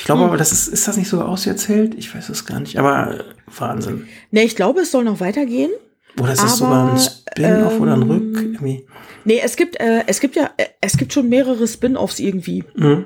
[0.00, 0.28] Ich glaube Hm.
[0.28, 1.94] aber, das ist, ist das nicht so auserzählt?
[1.98, 3.24] Ich weiß es gar nicht, aber äh,
[3.58, 4.06] Wahnsinn.
[4.30, 5.70] Nee, ich glaube, es soll noch weitergehen.
[6.18, 8.36] Oder ist das Aber, sogar ein Spin-off oder ein ähm, Rück?
[8.42, 8.86] Irgendwie?
[9.26, 12.64] Nee, es gibt, äh, es gibt ja, äh, es gibt schon mehrere Spin-offs irgendwie.
[12.74, 13.04] Mhm.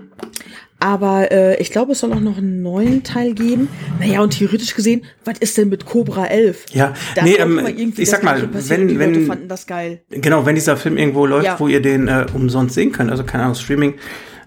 [0.78, 3.68] Aber äh, ich glaube, es soll auch noch einen neuen Teil geben.
[3.98, 6.66] Naja, und theoretisch gesehen, was ist denn mit Cobra 11?
[6.74, 7.60] Ja, Da nee, ähm,
[7.96, 10.02] ich sag mal, wenn, die Leute wenn, fanden das geil.
[10.10, 11.58] Genau, wenn dieser Film irgendwo läuft, Ja.
[11.58, 13.94] wo ihr den äh, umsonst sehen könnt, also keine Ahnung, Streaming,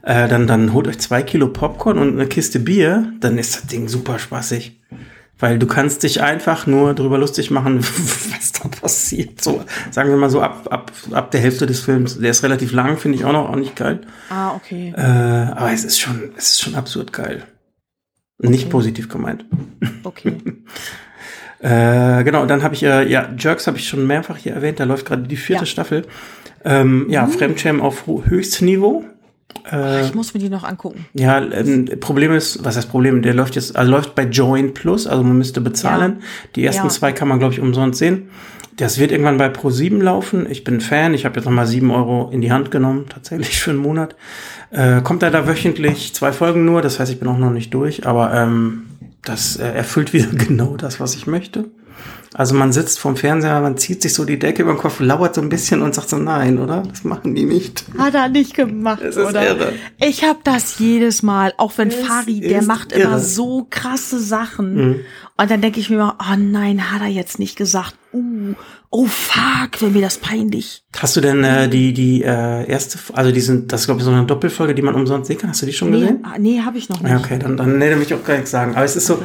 [0.08, 3.68] äh, dann, dann holt euch zwei Kilo Popcorn und eine Kiste Bier, dann ist das
[3.68, 4.80] Ding super spaßig.
[5.40, 7.80] Weil du kannst dich einfach nur drüber lustig machen,
[8.32, 9.44] was da passiert.
[9.44, 12.18] So, sagen wir mal so ab, ab, ab der Hälfte des Films.
[12.20, 14.02] Der ist relativ lang, finde ich auch noch auch nicht geil.
[14.32, 14.94] Ah, okay.
[14.98, 17.44] Äh, aber es ist schon, es ist schon absurd geil.
[18.40, 18.72] Nicht Okay.
[18.72, 19.46] positiv gemeint.
[20.04, 20.38] Okay.
[21.60, 24.84] Äh, genau, dann habe ich, äh, ja, Jerks habe ich schon mehrfach hier erwähnt, da
[24.84, 25.66] läuft gerade die vierte Ja.
[25.66, 26.06] Staffel.
[26.64, 29.06] Ähm, ja, Fremdschämen auf ho- Höchstniveau.
[29.72, 31.06] Äh, ich muss mir die noch angucken.
[31.14, 33.22] ja, ähm, Problem ist, was heißt Problem?
[33.22, 36.22] Der läuft jetzt, also läuft bei Join Plus, also man müsste bezahlen.
[36.56, 36.90] Die ersten Ja.
[36.90, 38.30] zwei kann man, glaube ich, umsonst sehen.
[38.78, 40.46] Das wird irgendwann bei Pro7 laufen.
[40.50, 41.14] Ich bin Fan.
[41.16, 44.16] Ich habe jetzt nochmal sieben Euro in die Hand genommen, tatsächlich für einen Monat.
[44.70, 47.74] Äh, kommt er da wöchentlich zwei Folgen nur, das heißt, ich bin auch noch nicht
[47.74, 48.84] durch, aber ähm,
[49.24, 51.66] das äh, erfüllt wieder genau das, was ich möchte.
[52.34, 55.36] Also man sitzt vorm Fernseher, man zieht sich so die Decke über den Kopf, lauert
[55.36, 56.84] so ein bisschen und sagt so, nein, oder?
[56.88, 57.86] Das machen die nicht.
[57.98, 59.44] Hat er nicht gemacht, Es ist oder?
[59.46, 59.74] irre.
[60.00, 63.02] Ich habe das jedes Mal, auch wenn Es Fari, der macht irre.
[63.04, 64.76] immer so krasse Sachen.
[64.76, 64.96] Mhm.
[65.40, 67.96] Und dann denke ich mir immer, oh nein, hat er jetzt nicht gesagt.
[68.14, 68.54] Uh,
[68.90, 70.84] oh fuck, wäre mir das peinlich.
[70.98, 74.06] Hast du denn äh, die die äh, erste, also die sind, das ist glaube ich
[74.06, 75.52] so eine Doppelfolge, die man umsonst sehen kann.
[75.52, 76.20] Hast du die schon Nee, gesehen?
[76.24, 77.12] ah, nee habe ich noch nicht.
[77.12, 78.76] Ja, okay, dann dann nee, dann will ich auch gar nichts sagen.
[78.76, 79.22] Aber es ist so,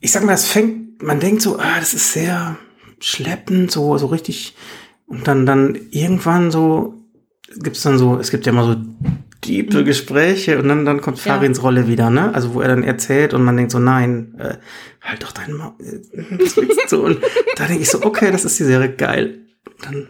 [0.00, 2.56] ich sag mal, es fängt, man denkt so, ah, das ist sehr
[3.00, 4.56] schleppend, so so richtig,
[5.06, 6.94] und dann dann irgendwann so
[7.62, 8.76] gibt's dann so, es gibt ja immer so
[9.44, 11.34] diepe Gespräche und dann, dann kommt Ja.
[11.34, 12.32] Farins Rolle wieder, ne?
[12.34, 14.54] Also wo er dann erzählt und man denkt so, nein, äh,
[15.00, 15.72] halt doch deinen Maul.
[15.80, 17.04] äh, du?
[17.06, 17.18] Und
[17.56, 19.38] da denke ich so, okay, das ist die Serie geil.
[19.82, 20.08] Dann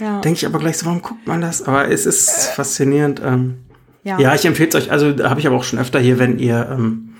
[0.00, 0.20] Ja.
[0.20, 1.62] denke ich aber gleich so, warum guckt man das?
[1.62, 3.22] Aber es ist faszinierend.
[3.24, 3.58] Ähm,
[4.02, 4.18] ja.
[4.18, 4.34] ja.
[4.34, 4.90] ich empfehle es euch.
[4.90, 7.10] Also da habe ich aber auch schon öfter hier, wenn ihr ähm,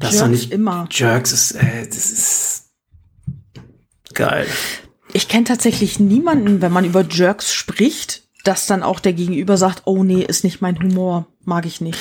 [0.00, 0.88] das Jerks noch nicht immer.
[0.90, 2.55] Jerks ist, äh, das ist
[4.16, 4.46] geil.
[5.12, 9.82] Ich kenne tatsächlich niemanden, wenn man über Jerks spricht, dass dann auch der Gegenüber sagt,
[9.86, 11.98] oh nee, ist nicht mein Humor, mag ich nicht.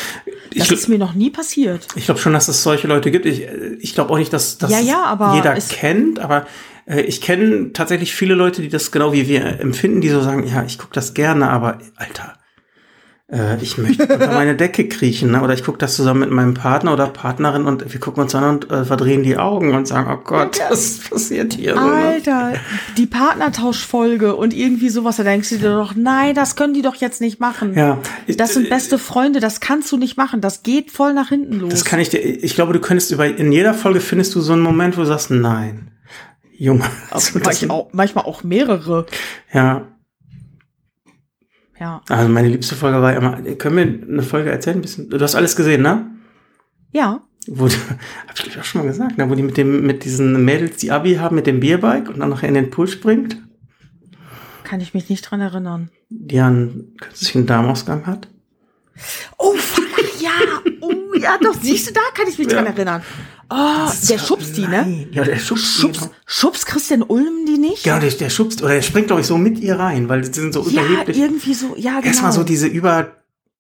[0.55, 1.87] Das Ich- ist mir noch nie passiert.
[1.95, 3.25] Ich glaube schon, dass es solche Leute gibt.
[3.25, 3.43] Ich,
[3.79, 6.45] ich glaube auch nicht, dass das Ja, ja, jeder kennt, aber
[6.87, 10.45] äh, ich kenne tatsächlich viele Leute, die das genau wie wir empfinden, die so sagen,
[10.47, 12.33] ja, ich gucke das gerne, aber Alter,
[13.31, 15.41] äh, ich möchte unter meine Decke kriechen, ne?
[15.41, 18.43] oder ich gucke das zusammen mit meinem Partner oder Partnerin und wir gucken uns an
[18.43, 21.76] und äh, verdrehen die Augen und sagen, oh Gott, was passiert hier?
[21.76, 21.91] So, ne?
[21.91, 22.53] Alter,
[22.97, 26.95] die Partnertauschfolge und irgendwie sowas, da denkst du dir doch, nein, das können die doch
[26.95, 27.73] jetzt nicht machen.
[27.73, 27.97] Ja,
[28.27, 31.72] Das sind beste Freunde, das kannst du nicht machen, das geht voll nach hinten los.
[31.72, 34.53] Das kann ich dir, ich glaube, du könntest über, in jeder Folge findest du so
[34.53, 35.89] einen Moment, wo du sagst, nein,
[36.57, 36.85] Junge.
[37.10, 39.07] also manchmal, auch, manchmal auch mehrere.
[39.52, 39.88] Ja,
[41.80, 42.02] Ja.
[42.10, 44.77] also meine liebste Folge war immer, können wir eine Folge erzählen?
[44.77, 45.10] Ein bisschen?
[45.10, 46.10] Du hast alles gesehen, ne?
[46.93, 47.19] Ja.
[47.47, 49.30] Wo, hab ich glaub ich auch schon mal gesagt, ne?
[49.30, 52.30] wo die mit dem, mit diesen Mädels, die Abi haben, mit dem Bierbike und dann
[52.30, 53.38] nachher in den Pool springt,
[54.64, 55.89] Kann ich mich nicht dran erinnern.
[56.10, 58.27] die einen künstlichen Darmausgang hat.
[59.38, 59.84] Oh, fuck,
[60.22, 60.31] ja.
[60.81, 62.72] Oh, ja, doch, siehst du, da kann ich mich dran Ja.
[62.72, 63.02] erinnern.
[63.57, 65.07] Oh, der ja- schubst die, ne?
[65.11, 65.91] Ja, der schubst die.
[66.26, 67.84] Schubst, Christian Ulm die nicht?
[67.84, 70.34] Genau, der, der schubst, oder der springt, glaube ich, so mit ihr rein, weil sie
[70.34, 71.18] sind so Ja, überheblich.
[71.18, 72.07] irgendwie so, ja, genau.
[72.07, 73.14] Erstmal so diese über,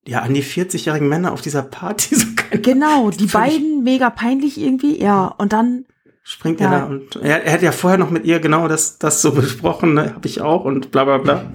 [0.07, 2.25] ja, an die 40-jährigen Männer auf dieser Party, so
[2.61, 5.27] Genau, die beiden mega peinlich irgendwie, ja.
[5.27, 5.85] Und dann,
[6.23, 6.71] springt Ja.
[6.73, 9.31] er da und er, er hat ja vorher noch mit ihr genau das, das so
[9.31, 10.13] besprochen, ne?
[10.15, 11.51] Hab ich auch und bla bla bla.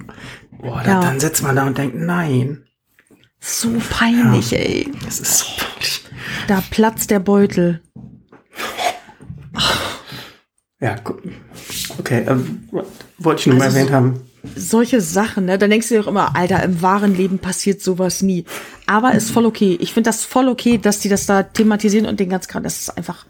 [0.61, 1.01] Boah, Ja.
[1.01, 2.63] dann, sitzt man da und denkt, nein,
[3.39, 4.89] so peinlich, ey.
[5.05, 6.03] das ist so wirklich.
[6.47, 7.81] Da platzt der Beutel.
[10.81, 10.95] Ja,
[11.99, 12.67] okay, ähm,
[13.19, 14.21] wollte ich nur mal Also erwähnt so- haben.
[14.55, 15.59] Solche Sachen, ne?
[15.59, 18.43] Dann denkst du dir auch immer, Alter, im wahren Leben passiert sowas nie.
[18.87, 19.77] Aber ist voll okay.
[19.79, 22.79] Ich finde das voll okay, dass die das da thematisieren und den ganz gerade, das
[22.79, 23.27] ist einfach,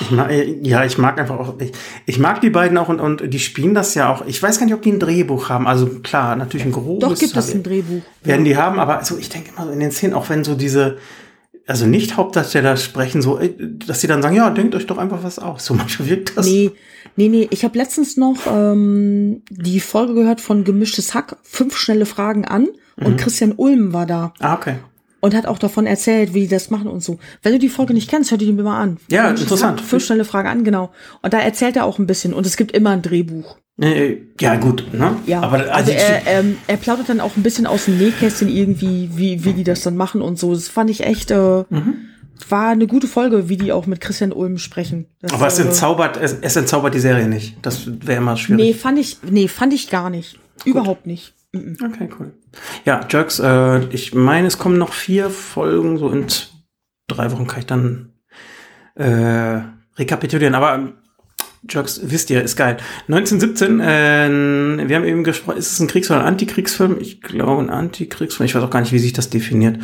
[0.00, 0.30] Ich mag,
[0.62, 1.72] ja, ich mag einfach auch, ich,
[2.06, 4.24] ich mag die beiden auch und, und die spielen das ja auch.
[4.26, 5.66] Ich weiß gar nicht, ob die ein Drehbuch haben.
[5.66, 7.06] Also klar, natürlich ein grobes.
[7.06, 8.00] doch gibt es ein Drehbuch.
[8.24, 10.54] werden die haben, aber also ich denke immer so in den Szenen, auch wenn so
[10.54, 10.96] diese,
[11.66, 15.22] also nicht Hauptdarsteller sprechen, so, äh, dass sie dann sagen, ja, denkt euch doch einfach
[15.22, 15.64] was aus.
[15.64, 16.46] So manchmal wirkt das.
[16.46, 16.72] Nee,
[17.16, 17.48] nee, nee.
[17.50, 22.68] Ich habe letztens noch ähm, die Folge gehört von Gemischtes Hack, fünf schnelle Fragen an.
[22.96, 23.06] Mhm.
[23.06, 24.76] Und Christian Ulm war da Ah, okay.
[25.20, 27.18] Und hat auch davon erzählt, wie die das machen und so.
[27.42, 28.96] Wenn du die Folge nicht kennst, hör die mir mal an.
[29.10, 29.80] Ja, Gemischtes interessant.
[29.80, 30.90] Fünf schnelle Fragen an, genau.
[31.22, 32.32] Und da erzählt er auch ein bisschen.
[32.34, 33.56] Und es gibt immer ein Drehbuch.
[33.80, 35.16] Äh, ja, gut, ne?
[35.26, 38.48] Ja, Aber also, also, er, ähm, er plaudert dann auch ein bisschen aus dem Nähkästchen
[38.48, 40.52] irgendwie, wie, wie die das dann machen und so.
[40.52, 41.94] Das fand ich echt, äh, Mhm.
[42.48, 45.06] war eine gute Folge, wie die auch mit Christian Ulm sprechen.
[45.22, 47.56] Das, aber es äh, entzaubert, es, es entzaubert die Serie nicht.
[47.62, 48.76] Das wäre immer Nee, schwierig.
[48.76, 50.38] fand ich, nee, fand ich gar nicht.
[50.66, 51.32] Überhaupt nicht.
[51.52, 51.76] Mhm.
[51.84, 52.32] Okay, cool.
[52.84, 56.26] Ja, Jerks, äh, ich meine, es kommen noch vier Folgen, so in
[57.08, 58.12] drei Wochen kann ich dann
[58.94, 59.60] äh,
[59.96, 60.54] rekapitulieren.
[60.54, 60.92] Aber ähm,
[61.68, 62.76] Jerks, wisst ihr, ist geil.
[63.08, 66.98] 1917, äh, wir haben eben gesprochen, ist es ein Kriegsfilm oder ein Antikriegsfilm?
[67.00, 68.46] Ich glaube, ein Antikriegsfilm.
[68.46, 69.78] Ich weiß auch gar nicht, wie sich das definiert.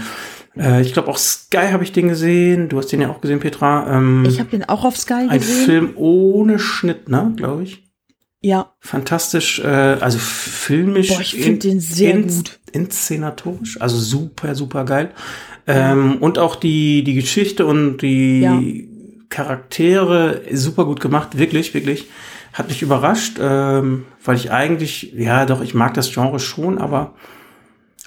[0.56, 2.68] Äh, ich glaube, auch Sky habe ich den gesehen.
[2.68, 3.96] Du hast den ja auch gesehen, Petra.
[3.96, 5.64] Ähm, Ich habe den auch auf Sky ein gesehen.
[5.64, 7.85] Film ohne Schnitt, ne, glaube ich.
[8.46, 11.08] Ja, Fantastisch, äh, also filmisch.
[11.08, 12.60] Boah, ich find den sehr gut.
[12.70, 15.10] Inszenatorisch, also super, super geil.
[15.66, 18.62] Ähm, und auch die, die Geschichte und die Ja.
[19.30, 22.06] Charaktere super gut gemacht, wirklich, wirklich.
[22.52, 27.14] Hat mich überrascht, ähm, weil ich eigentlich, ja doch, ich mag das Genre schon, aber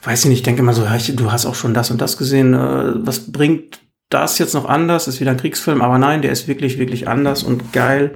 [0.04, 2.00] weiß ich nicht, ich denke immer so, ja, ich, du hast auch schon das und
[2.00, 5.10] das gesehen, äh, was bringt das jetzt noch anders?
[5.10, 8.16] Ist wieder ein Kriegsfilm, aber nein, der ist wirklich, wirklich anders und geil.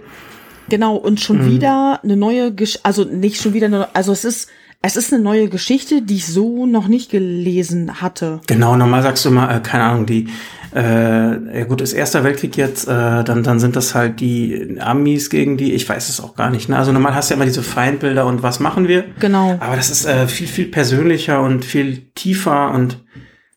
[0.74, 0.96] Genau.
[0.96, 1.52] Und schon Mhm.
[1.52, 4.50] wieder eine neue Geschichte, also nicht schon wieder, eine, also es ist,
[4.82, 8.42] es ist eine neue Geschichte, die ich so noch nicht gelesen hatte.
[8.48, 10.28] Genau, normal sagst du immer, äh, keine Ahnung, die,
[10.76, 15.30] äh, ja gut, ist Erster Weltkrieg jetzt, äh, dann, dann sind das halt die Amis
[15.30, 16.68] gegen die, ich weiß es auch gar nicht.
[16.70, 16.78] Ne?
[16.78, 19.06] Also normal hast du ja immer diese Feindbilder und was machen wir.
[19.20, 19.52] Genau.
[19.60, 22.98] Aber das ist äh, viel, viel persönlicher und viel tiefer und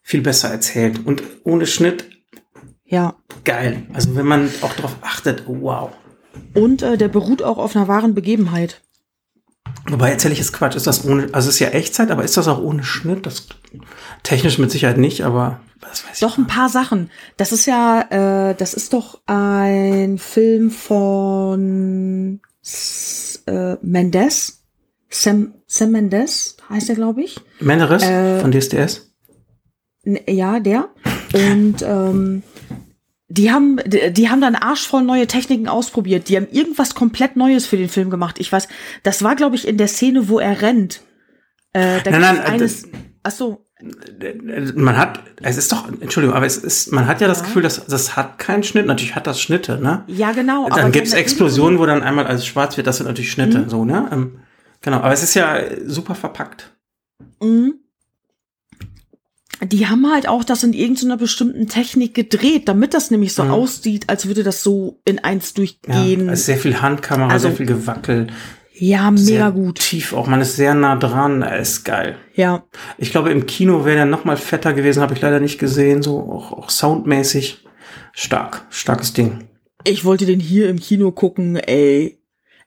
[0.03, 1.05] viel besser erzählt.
[1.07, 2.05] Und ohne Schnitt,
[2.85, 3.15] Ja.
[3.45, 3.83] geil.
[3.95, 5.91] Also wenn man auch darauf achtet, wow.
[6.55, 8.83] Und äh, der beruht auch auf einer wahren Begebenheit.
[9.89, 12.37] Wobei erzähle ich jetzt Quatsch, ist das ohne, also es ist ja Echtzeit, aber ist
[12.37, 13.27] das auch ohne Schnitt?
[13.27, 13.47] Das
[14.23, 17.11] technisch mit Sicherheit nicht, aber das weiß Doch ein paar Sachen.
[17.37, 22.41] Das ist ja, äh, das ist doch ein Film von
[23.47, 24.63] äh, Mendes.
[25.09, 27.37] Sam, Sam Mendes heißt er, glaube ich.
[27.37, 27.65] ich.
[27.65, 29.13] Menderes Äh, von DSDS?
[30.29, 30.89] Ja, der.
[31.33, 32.43] Und ähm,
[33.29, 36.29] die haben, die, haben dann arschvoll neue Techniken ausprobiert.
[36.29, 38.39] Die haben irgendwas komplett Neues für den Film gemacht.
[38.39, 38.69] Ich weiß,
[39.03, 41.01] das war, glaube ich, in der Szene, wo er rennt.
[41.73, 42.83] Äh, da Nein, nein, äh, eines.
[42.83, 42.91] das-
[43.25, 43.63] Ach so.
[44.75, 47.85] Man hat, es ist doch, Entschuldigung, aber es ist, man hat ja das Gefühl, dass
[47.85, 48.87] das hat keinen Schnitt.
[48.87, 50.05] Natürlich hat das Schnitte, ne?
[50.07, 50.69] Ja, genau.
[50.71, 52.87] Dann gibt's Explosionen, wo dann einmal alles schwarz wird.
[52.87, 53.69] Das sind natürlich Schnitte, Mhm.
[53.69, 54.09] so, ne?
[54.13, 54.39] Ähm,
[54.81, 56.75] genau, aber es ist ja super verpackt.
[57.43, 57.75] Mhm.
[59.63, 63.51] Die haben halt auch das in irgendeiner bestimmten Technik gedreht, damit das nämlich so Mhm.
[63.51, 66.29] aussieht, als würde das so in eins Ja, durchgehen.
[66.29, 68.27] es ist sehr viel Handkamera, Also- sehr viel Gewackel.
[68.79, 69.79] Ja, mega sehr gut.
[69.79, 72.17] Tief auch, man ist sehr nah dran, ist geil.
[72.35, 72.65] Ja.
[72.99, 76.03] Ich glaube, im Kino wäre der noch mal fetter gewesen, habe ich leider nicht gesehen,
[76.03, 77.65] so auch, auch soundmäßig.
[78.13, 79.45] Stark, starkes Ding.
[79.85, 82.19] Ich wollte den hier im Kino gucken, ey.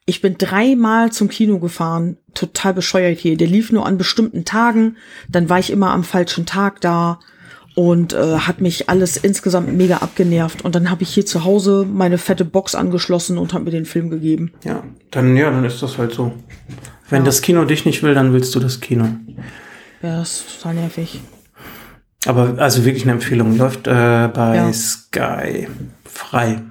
[0.06, 2.16] Ich bin dreimal zum Kino gefahren.
[2.34, 3.36] Total bescheuert hier.
[3.36, 4.96] Der lief nur an bestimmten Tagen.
[5.28, 7.20] Dann war ich immer am falschen Tag da.
[7.76, 10.64] Und äh, hat mich alles insgesamt mega abgenervt.
[10.64, 13.84] Und dann habe ich hier zu Hause meine fette Box angeschlossen und habe mir den
[13.86, 14.52] Film gegeben.
[14.64, 14.82] Ja,
[15.12, 16.32] dann ja, dann ist das halt so.
[17.08, 19.08] Wenn das Kino dich nicht will, dann willst du das Kino.
[20.02, 21.20] Ja, das ist total nervig.
[22.26, 23.56] Aber also wirklich eine Empfehlung.
[23.56, 24.72] Läuft äh, bei Ja.
[24.72, 25.68] Sky
[26.04, 26.62] frei.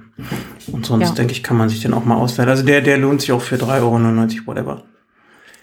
[0.72, 1.14] Und sonst Ja.
[1.14, 2.48] denke ich, kann man sich den auch mal auswählen.
[2.48, 4.82] Also der, der lohnt sich auch für 3,99 Euro, whatever.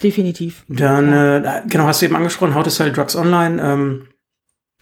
[0.04, 0.64] Definitiv.
[0.68, 3.62] Dann, äh, genau, hast du eben angesprochen, How to Sell Drugs Online.
[3.62, 4.02] Ähm,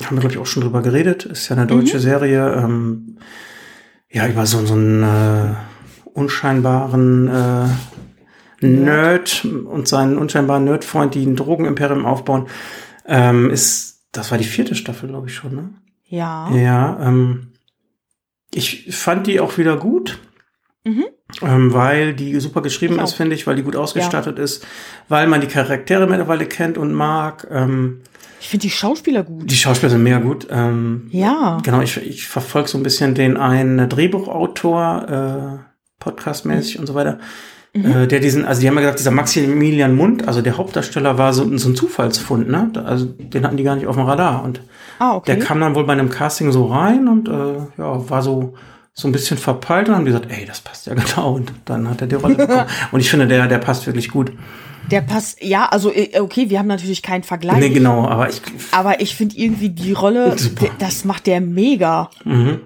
[0.03, 1.23] haben wir, glaube ich, auch schon drüber geredet.
[1.25, 2.53] Ist ja eine deutsche Serie.
[2.53, 3.17] Ähm,
[4.11, 5.53] ja, über so, so einen äh,
[6.13, 12.47] unscheinbaren äh, Nerd und seinen unscheinbaren Nerdfreund, die ein Drogenimperium aufbauen.
[13.05, 15.69] Ähm, ist, das war die vierte Staffel, glaube ich schon, ne?
[16.07, 16.49] Ja.
[16.55, 17.51] Ja, ähm,
[18.55, 20.19] ich fand die auch wieder gut.
[20.83, 21.05] Mhm.
[21.41, 24.65] Ähm, weil die super geschrieben Ich ist, finde ich, weil die gut ausgestattet ist,
[25.09, 27.47] weil man die Charaktere mittlerweile kennt und mag.
[27.49, 28.01] Ähm,
[28.39, 29.49] Ich finde die Schauspieler gut.
[29.49, 30.47] die Schauspieler sind mega gut.
[30.51, 31.57] Ähm, Ja.
[31.63, 35.63] Genau, ich, ich verfolge so ein bisschen den einen Drehbuchautor, äh,
[35.99, 37.17] podcastmäßig und so weiter.
[37.75, 37.91] Mhm.
[37.91, 41.33] Äh, der diesen, also die haben ja gesagt, dieser Maximilian Mund, also der Hauptdarsteller war
[41.33, 42.71] so, so ein Zufallsfund, ne?
[42.85, 44.43] Also den hatten die gar nicht auf dem Radar.
[44.43, 44.61] Und
[44.99, 45.35] Ah, okay.
[45.35, 48.53] der kam dann wohl bei einem Casting so rein und äh, ja, war so,
[48.93, 51.33] so ein bisschen verpeilt und haben gesagt, ey, das passt ja genau.
[51.33, 52.65] Und dann hat er die Rolle bekommen.
[52.93, 54.31] und ich finde, der, der passt wirklich gut.
[54.89, 57.57] Der passt, ja, also äh, okay, wir haben natürlich keinen Vergleich.
[57.59, 58.41] Nee, genau, aber ich.
[58.71, 60.67] Aber ich finde irgendwie die Rolle, Super.
[60.79, 62.09] das macht der mega.
[62.23, 62.59] Mhm.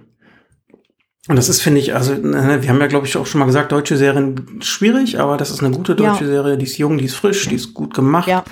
[1.30, 3.46] Und das ist, finde ich, also, ne, wir haben ja, glaube ich, auch schon mal
[3.46, 6.32] gesagt, deutsche Serien schwierig, aber das ist eine gute deutsche Ja.
[6.32, 8.28] Serie, die ist jung, die ist frisch, die ist gut gemacht.
[8.28, 8.44] Ja.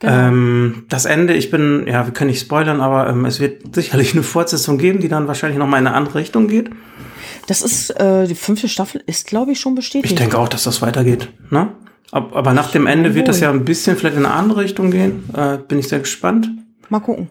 [0.00, 0.12] Genau.
[0.12, 4.12] Ähm, das Ende, ich bin, ja, wir können nicht spoilern, aber ähm, es wird sicherlich
[4.12, 6.70] eine Fortsetzung geben, die dann wahrscheinlich noch mal in eine andere Richtung geht.
[7.46, 10.12] Das ist, äh, die fünfte Staffel ist, glaube ich, schon bestätigt.
[10.12, 11.28] Ich denke auch, dass das weitergeht.
[11.50, 11.68] Ne?
[12.10, 14.90] Ab, aber nach dem Ende wird das ja ein bisschen vielleicht in eine andere Richtung
[14.90, 15.30] gehen.
[15.32, 16.48] Äh, bin ich sehr gespannt.
[16.88, 17.28] Mal gucken.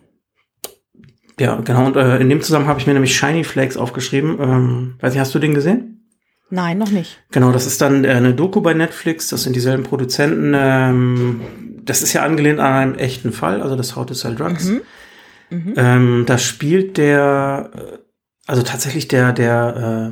[1.39, 1.85] Ja, genau.
[1.85, 4.37] Und äh, in dem Zusammenhang habe ich mir nämlich Shiny Flakes aufgeschrieben.
[4.41, 5.95] Ähm, weiß nicht, hast du den gesehen?
[6.49, 7.21] Nein, noch nicht.
[7.31, 9.29] Genau, das ist dann äh, eine Doku bei Netflix.
[9.29, 10.53] Das sind dieselben Produzenten.
[10.55, 11.41] Ähm,
[11.83, 14.65] das ist ja angelehnt an einen echten Fall, also das How to Sell Drugs.
[15.49, 15.73] Mhm.
[15.77, 17.97] Ähm, da spielt der, äh,
[18.47, 20.11] also tatsächlich der, der,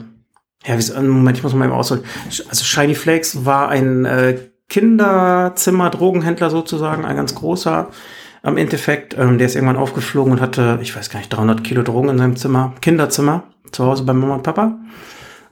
[0.65, 2.03] äh, ja, wie, so- Moment, ich muss mal eben ausholen.
[2.49, 4.37] Also Shiny Flakes war ein äh,
[4.69, 7.89] Kinderzimmer-Drogenhändler sozusagen, ein ganz großer.
[8.47, 11.83] Am Endeffekt, ähm, der ist irgendwann aufgeflogen und hatte, ich weiß gar nicht, 300 Kilo
[11.83, 13.43] Drogen in seinem Zimmer, Kinderzimmer,
[13.73, 14.79] zu Hause bei Mama und Papa.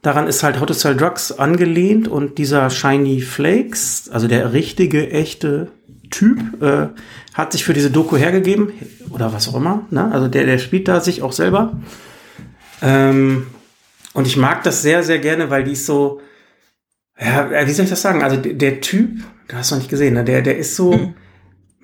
[0.02, 5.12] Daran ist halt How to Sell Drugs angelehnt und dieser Shiny Flakes, also der richtige,
[5.12, 5.68] echte
[6.10, 6.88] Typ, äh,
[7.34, 8.72] hat sich für diese Doku hergegeben
[9.10, 9.86] oder was auch immer.
[9.90, 10.10] Ne?
[10.14, 11.74] Also der, der spielt da sich auch selber.
[12.82, 13.48] Ähm,
[14.14, 16.22] und ich mag das sehr, sehr gerne, weil die ist so,
[17.20, 18.24] ja, wie soll ich das sagen?
[18.24, 20.24] Also der, der Typ, du hast noch nicht gesehen, ne?
[20.24, 21.14] der, der ist so,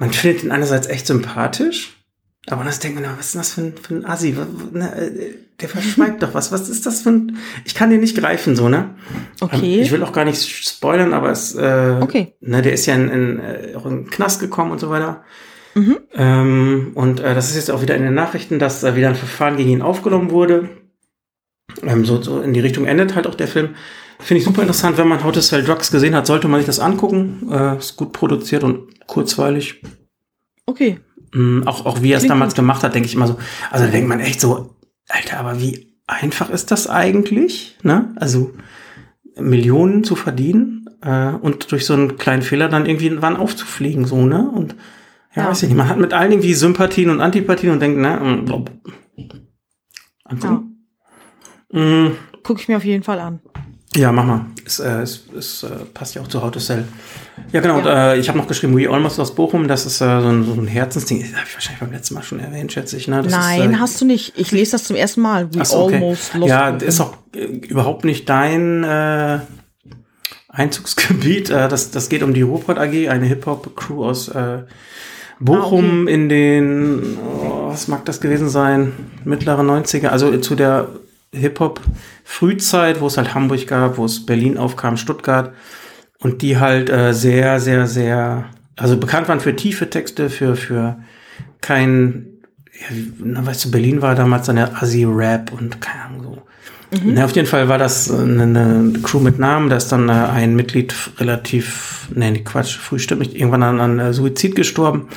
[0.02, 1.96] man findet ihn einerseits echt sympathisch,
[2.48, 4.30] aber das denkt man, na, was ist denn das für ein, für ein Assi?
[4.30, 5.12] Äh,
[5.60, 6.52] Der verschweigt doch was.
[6.52, 8.96] Was ist das für ein, ich kann den nicht greifen, so, ne?
[9.42, 9.76] Okay.
[9.76, 12.34] Ähm, Ich will auch gar nicht spoilern, aber es, äh, Okay.
[12.42, 15.24] ne, der ist ja in, in, äh, auch in den Knast gekommen und so weiter.
[15.76, 15.98] Mhm.
[16.16, 19.16] Ähm, und äh, das ist jetzt auch wieder in den Nachrichten, dass äh, wieder ein
[19.16, 20.68] Verfahren gegen ihn aufgenommen wurde.
[21.84, 23.76] Ähm, so, so in die Richtung endet halt auch der Film.
[24.22, 26.68] Finde ich super interessant, wenn man How to Sell Drugs gesehen hat, sollte man sich
[26.68, 27.50] das angucken.
[27.52, 29.82] Äh, ist gut produziert und kurzweilig.
[30.66, 31.00] Okay.
[31.34, 32.58] Mm, auch, auch wie er es damals gut.
[32.58, 33.38] gemacht hat, denke ich immer so.
[33.72, 34.76] Also da denkt man echt so,
[35.10, 37.78] Alter, aber wie einfach ist das eigentlich?
[37.84, 38.14] Ne?
[38.18, 38.52] Also
[39.40, 44.26] Millionen zu verdienen äh, und durch so einen kleinen Fehler dann irgendwie wann aufzufliegen, so,
[44.26, 44.50] ne?
[44.50, 44.76] Und
[45.36, 45.50] ja, Ja.
[45.50, 48.52] weiß ich nicht, man hat mit allen irgendwie Sympathien und Antipathien und denkt, ne, mm.
[50.26, 50.86] Angucken.
[51.72, 52.08] Mm,
[52.44, 53.40] Gucke ich mir auf jeden Fall an.
[53.96, 54.46] Ja, mach mal.
[54.66, 56.86] Es, äh, es, es äh, passt ja auch zu How to Sell.
[57.52, 57.80] Ja, genau.
[57.80, 59.68] Und, äh, ich habe noch geschrieben, We Almost aus Bochum.
[59.68, 61.20] Das ist äh, so, ein, so ein Herzensding.
[61.20, 63.10] Das habe ich wahrscheinlich beim letzten Mal schon erwähnt, schätze ich.
[63.10, 63.22] Ne?
[63.30, 64.34] Nein, ist, äh, hast du nicht.
[64.38, 65.54] Ich lese das zum ersten Mal.
[65.54, 65.96] We so, okay.
[65.96, 66.88] almost lost Ja, Bochum.
[66.88, 69.40] ist auch äh, überhaupt nicht dein äh,
[70.48, 71.50] Einzugsgebiet.
[71.50, 74.60] Das, das geht um die Ruhrpott AG, eine Hip-Hop-Crew aus äh,
[75.42, 78.94] Bochum in den, oh, was mag das gewesen sein,
[79.26, 80.88] mittlere 90er, also zu der
[81.34, 85.54] Hip-Hop-Frühzeit, wo es halt Hamburg gab, wo es Berlin aufkam, Stuttgart.
[86.20, 88.46] Und die halt äh, sehr, sehr, sehr,
[88.78, 91.00] also bekannt waren für tiefe Texte, für, für
[91.62, 92.28] kein,
[92.74, 96.42] ja, na, weißt du, Berlin war damals eine Assi-Rap und keine Ahnung so.
[97.04, 99.70] Na, auf jeden Fall war das äh, eine, eine Crew mit Namen.
[99.70, 103.80] Da ist dann äh, ein Mitglied relativ, nee, nee, Quatsch, früh stimmt nicht, irgendwann an,
[103.80, 105.08] an äh, Suizid gestorben.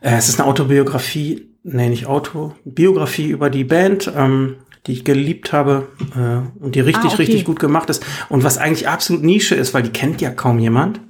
[0.00, 4.56] Äh, es ist eine Autobiografie, nee, nicht Auto, Biografie über die Band, ähm,
[4.86, 7.22] die ich geliebt habe äh, und die richtig, Ah, okay.
[7.22, 8.04] richtig gut gemacht ist.
[8.28, 11.00] Und was eigentlich absolut Nische ist, weil die kennt ja kaum jemand.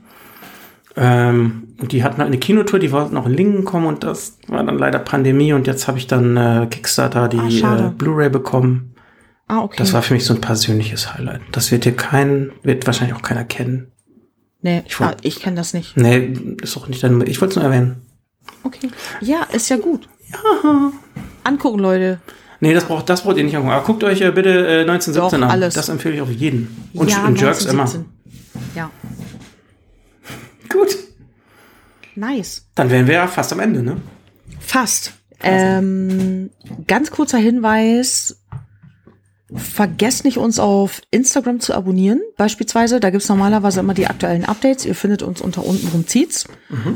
[0.94, 4.36] Ähm, und die hatten halt eine Kinotour, die wollten auch in Lingen kommen und das
[4.46, 7.90] war dann leider Pandemie und jetzt habe ich dann äh, Kickstarter die Ah, äh.
[7.90, 8.94] Blu-ray bekommen.
[9.48, 9.76] Ah, okay.
[9.78, 11.40] Das war für mich so ein persönliches Highlight.
[11.52, 13.90] Das wird hier kein, wird wahrscheinlich auch keiner kennen.
[14.60, 15.96] nee, ich ich, wollt- ah, ich kenne das nicht.
[15.96, 18.02] Nee, ist auch nicht dein, ich wollte es nur erwähnen.
[18.64, 18.90] Okay.
[19.22, 20.08] Ja, ist ja gut.
[20.30, 20.92] Ja.
[21.44, 22.20] Angucken, Leute.
[22.62, 23.72] Nee, das braucht, das braucht ihr nicht angucken.
[23.72, 25.52] Aber guckt euch äh, bitte äh, 1917 Doch, an.
[25.52, 25.74] alles.
[25.74, 26.88] Das empfehle ich auch jeden.
[26.94, 27.82] Und, ja, und Jerks immer.
[27.82, 28.04] 1917.
[28.76, 28.88] Ja,
[30.68, 30.96] Gut.
[32.14, 32.64] nice.
[32.76, 33.96] Dann wären wir ja fast am Ende, ne?
[34.60, 35.12] Fast.
[35.42, 36.50] Ähm,
[36.86, 38.38] ganz kurzer Hinweis.
[39.52, 42.20] Vergesst nicht, uns auf Instagram zu abonnieren.
[42.36, 44.86] Beispielsweise, da gibt's normalerweise immer die aktuellen Updates.
[44.86, 46.46] Ihr findet uns unter untenrum zieht's.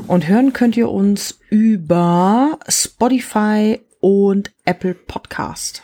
[0.06, 5.82] Und hören könnt ihr uns über Spotify und Apple Podcast.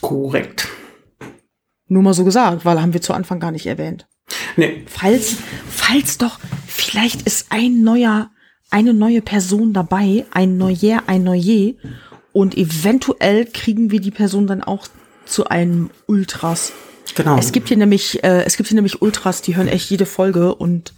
[0.00, 0.66] Korrekt.
[1.88, 4.06] Nur mal so gesagt, weil haben wir zu Anfang gar nicht erwähnt.
[4.56, 5.36] Nee, Falls,
[5.68, 8.30] falls doch, vielleicht ist ein neuer,
[8.70, 11.74] eine neue Person dabei, ein Neuer, ein Neuer,
[12.32, 14.88] und eventuell kriegen wir die Person dann auch
[15.26, 16.72] zu einem Ultras.
[17.14, 17.36] genau.
[17.36, 20.54] Es gibt hier nämlich, äh, es gibt hier nämlich Ultras, die hören echt jede Folge
[20.54, 20.94] und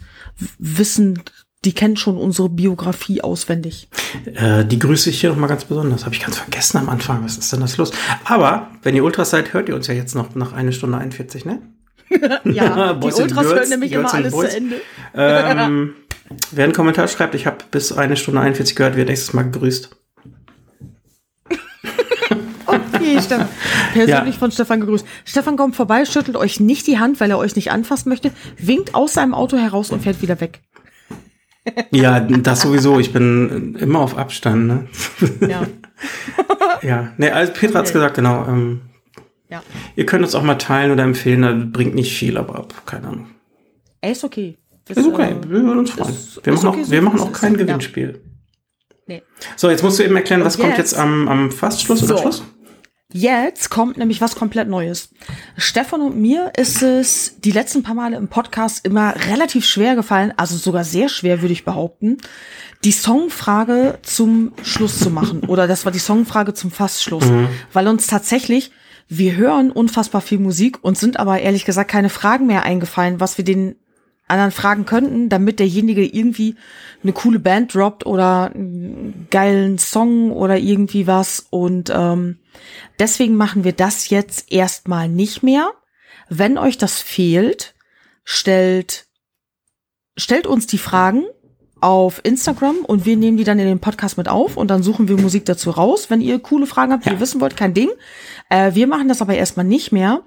[0.60, 1.24] wissen,
[1.66, 3.88] die kennen schon unsere Biografie auswendig.
[4.34, 6.04] Äh, die grüße ich hier noch mal ganz besonders.
[6.04, 7.24] Habe ich ganz vergessen am Anfang.
[7.24, 7.90] Was ist denn das los?
[8.24, 11.44] Aber wenn ihr Ultras seid, hört ihr uns ja jetzt noch nach eine Stunde 41,
[11.44, 11.60] ne?
[12.44, 14.50] Ja, die Ultras Girls, hören nämlich Girls immer alles Boys.
[14.50, 14.76] zu Ende.
[15.14, 15.94] Ähm,
[16.52, 19.90] wer einen Kommentar schreibt, ich habe bis eine Stunde 41 gehört, wird nächstes Mal gegrüßt.
[22.66, 23.48] Okay, Stefan.
[23.92, 24.38] Persönlich Ja.
[24.38, 25.06] von Stefan gegrüßt.
[25.24, 28.94] Stefan kommt vorbei, schüttelt euch nicht die Hand, weil er euch nicht anfassen möchte, winkt
[28.94, 30.60] aus seinem Auto heraus und fährt wieder weg.
[31.90, 33.00] Ja, das sowieso.
[33.00, 34.86] Ich bin immer auf Abstand, ne?
[35.48, 35.66] Ja.
[36.82, 37.12] Ja.
[37.16, 38.44] Nee, also Petra hat's gesagt, genau.
[38.46, 38.82] Ähm,
[39.48, 39.62] ja.
[39.96, 43.08] ihr könnt uns auch mal teilen oder empfehlen, das bringt nicht viel, aber ab, keine
[43.08, 43.26] Ahnung.
[44.02, 44.58] Ey, ist okay.
[44.84, 46.10] Das, Ist okay, äh, wir würden uns freuen.
[46.10, 47.58] ist- wir ist machen okay, auch, so wir machen auch kein Ja.
[47.58, 48.20] Gewinnspiel.
[49.06, 49.22] nee.
[49.56, 52.16] So, jetzt musst du eben erklären, was Und kommt jetzt- jetzt am, am Fastschluss oder
[52.16, 52.22] So.
[52.22, 52.44] Schluss?
[53.12, 55.10] Jetzt kommt nämlich was komplett Neues.
[55.56, 60.32] Stefan und mir ist es die letzten paar Male im Podcast immer relativ schwer gefallen,
[60.36, 62.18] also sogar sehr schwer, würde ich behaupten,
[62.82, 65.44] die Songfrage zum Schluss zu machen.
[65.44, 67.24] Oder das war die Songfrage zum Fastschluss.
[67.72, 68.72] Weil uns tatsächlich,
[69.08, 73.38] wir hören unfassbar viel Musik und sind aber ehrlich gesagt keine Fragen mehr eingefallen, was
[73.38, 73.76] wir den
[74.28, 76.56] anderen fragen könnten, damit derjenige irgendwie
[77.02, 81.46] eine coole Band droppt oder einen geilen Song oder irgendwie was.
[81.50, 82.38] Und ähm,
[82.98, 85.72] deswegen machen wir das jetzt erstmal nicht mehr.
[86.28, 87.74] Wenn euch das fehlt,
[88.24, 89.06] stellt,
[90.16, 91.24] stellt uns die Fragen
[91.80, 95.08] auf Instagram und wir nehmen die dann in den Podcast mit auf und dann suchen
[95.08, 96.08] wir Musik dazu raus.
[96.08, 97.90] Wenn ihr coole Fragen habt, die ihr wissen wollt, kein Ding.
[98.48, 100.22] Äh, wir machen das aber erstmal nicht mehr.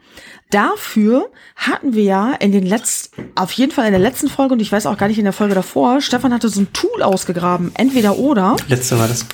[0.51, 4.61] Dafür hatten wir ja in den letzten, auf jeden Fall in der letzten Folge und
[4.61, 7.71] ich weiß auch gar nicht in der Folge davor, Stefan hatte so ein Tool ausgegraben,
[7.75, 8.55] entweder oder.
[8.67, 9.25] Letzte war das.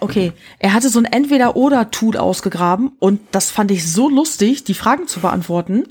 [0.00, 5.06] Okay, er hatte so ein Entweder-Oder-Tool ausgegraben und das fand ich so lustig, die Fragen
[5.06, 5.84] zu beantworten,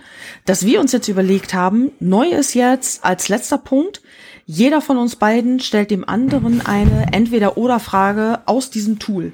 [0.46, 4.02] dass wir uns jetzt überlegt haben, neu ist jetzt als letzter Punkt,
[4.46, 9.34] jeder von uns beiden stellt dem anderen eine Entweder-Oder-Frage aus diesem Tool.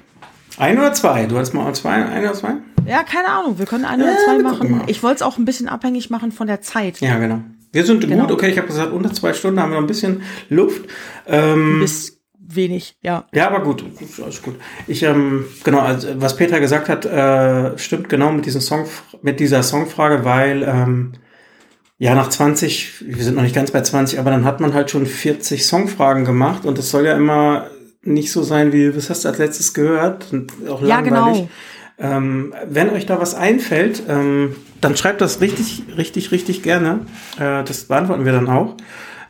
[0.58, 1.26] Ein oder zwei?
[1.26, 2.54] Du hattest mal zwei, ein oder zwei?
[2.86, 4.82] Ja, keine Ahnung, wir können eine oder zwei machen.
[4.86, 7.00] Ich wollte es auch ein bisschen abhängig machen von der Zeit.
[7.00, 7.40] Ja, genau.
[7.72, 8.22] Wir sind Genau.
[8.22, 10.82] gut, okay, ich habe gesagt, unter zwei Stunden haben wir noch ein bisschen Luft.
[11.26, 12.13] Ähm, Bis
[12.46, 13.26] wenig, ja.
[13.32, 13.84] ja, aber gut,
[14.22, 14.56] alles gut.
[14.86, 18.86] Ich, ähm, genau, also, was Peter gesagt hat, äh, stimmt genau mit, diesem Song,
[19.22, 21.12] mit dieser Songfrage, weil ähm,
[21.98, 24.90] ja, nach 20, wir sind noch nicht ganz bei 20, aber dann hat man halt
[24.90, 27.68] schon 40 Songfragen gemacht und es soll ja immer
[28.02, 30.32] nicht so sein wie, was hast du als letztes gehört?
[30.32, 31.36] Und auch Ja, langweilig.
[31.38, 31.48] genau.
[31.96, 37.00] Ähm, wenn euch da was einfällt, ähm, dann schreibt das richtig, richtig, richtig gerne.
[37.38, 38.76] Äh, das beantworten wir dann auch.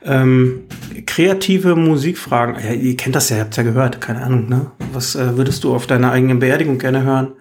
[0.07, 0.65] Ähm,
[1.07, 2.57] kreative Musikfragen.
[2.63, 4.71] Ja, ihr kennt das ja, ihr habt ja gehört, keine Ahnung, ne?
[4.93, 7.33] Was äh, würdest du auf deiner eigenen Beerdigung gerne hören?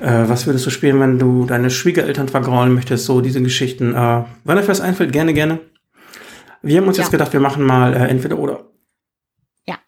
[0.00, 3.04] Äh, was würdest du spielen, wenn du deine Schwiegereltern vergraulen möchtest?
[3.04, 3.94] So diese Geschichten.
[3.94, 5.58] Äh, wenn euch was einfällt, gerne, gerne.
[6.62, 7.02] Wir haben uns Ja.
[7.02, 8.64] jetzt gedacht, wir machen mal äh, entweder oder.
[9.66, 9.78] Ja.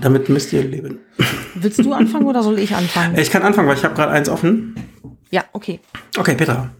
[0.00, 1.00] Damit müsst ihr leben.
[1.54, 3.18] Willst du anfangen oder soll ich anfangen?
[3.18, 4.74] Ich kann anfangen, weil ich habe gerade eins offen.
[5.30, 5.80] Ja, okay.
[6.16, 6.70] Okay, Petra.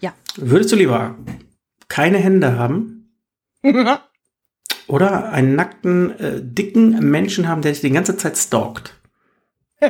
[0.00, 0.14] Ja.
[0.36, 1.16] Würdest du lieber
[1.88, 2.97] keine Hände haben
[4.88, 8.94] oder einen nackten, äh, dicken Menschen haben, der dich die ganze Zeit stalkt?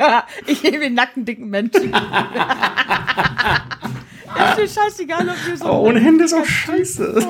[0.47, 1.93] ich nehme den nackten, dicken Menschen.
[1.93, 1.95] ist
[4.59, 5.65] mir scheißegal, ob wir so.
[5.65, 7.27] Aber ohne Hände ist auch scheiße.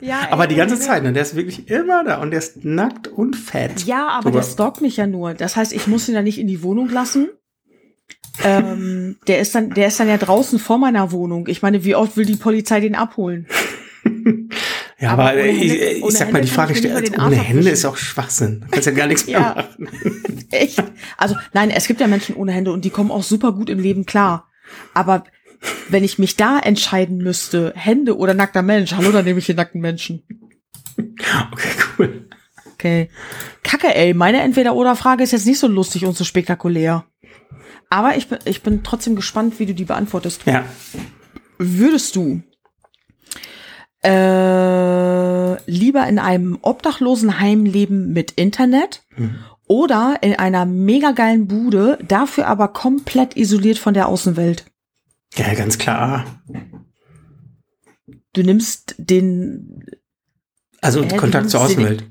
[0.00, 1.12] Ja, Aber die ganze ohne- Zeit, ne?
[1.12, 3.84] Der ist wirklich immer da und der ist nackt und fett.
[3.84, 4.42] Ja, aber Sogar.
[4.42, 5.34] der stalkt mich ja nur.
[5.34, 7.28] Das heißt, ich muss ihn ja nicht in die Wohnung lassen.
[8.44, 11.48] ähm, der ist dann, der ist dann ja draußen vor meiner Wohnung.
[11.48, 13.46] Ich meine, wie oft will die Polizei den abholen?
[14.98, 17.96] Ja, aber aber, ich, Hände- ich sag mal, die Frage stellt, ohne Hände ist auch
[17.96, 18.60] Schwachsinn.
[18.62, 19.54] Du kannst ja gar nichts mehr Ja.
[19.54, 20.46] machen.
[20.50, 20.82] Echt?
[21.18, 23.78] Also, nein, es gibt ja Menschen ohne Hände und die kommen auch super gut im
[23.78, 24.48] Leben klar.
[24.94, 25.24] Aber
[25.90, 29.56] wenn ich mich da entscheiden müsste, Hände oder nackter Mensch, hallo, dann nehme ich den
[29.56, 30.22] nackten Menschen.
[30.98, 31.68] Okay,
[31.98, 32.28] cool.
[32.74, 33.10] Okay.
[33.62, 37.04] Kacke, ey, meine Entweder-Oder-Frage ist jetzt nicht so lustig und so spektakulär.
[37.90, 40.42] Aber ich bin, ich bin trotzdem gespannt, wie du die beantwortest.
[40.46, 40.64] Ja.
[41.58, 42.42] Würdest du
[44.06, 49.04] äh, lieber in einem Obdachlosenheim leben mit Internet
[49.66, 54.66] oder in einer mega geilen Bude, dafür aber komplett isoliert von der Außenwelt?
[55.34, 56.24] Ja, ganz klar.
[58.32, 59.84] Du nimmst den,
[60.80, 62.04] Also du Kontakt zur Außenwelt.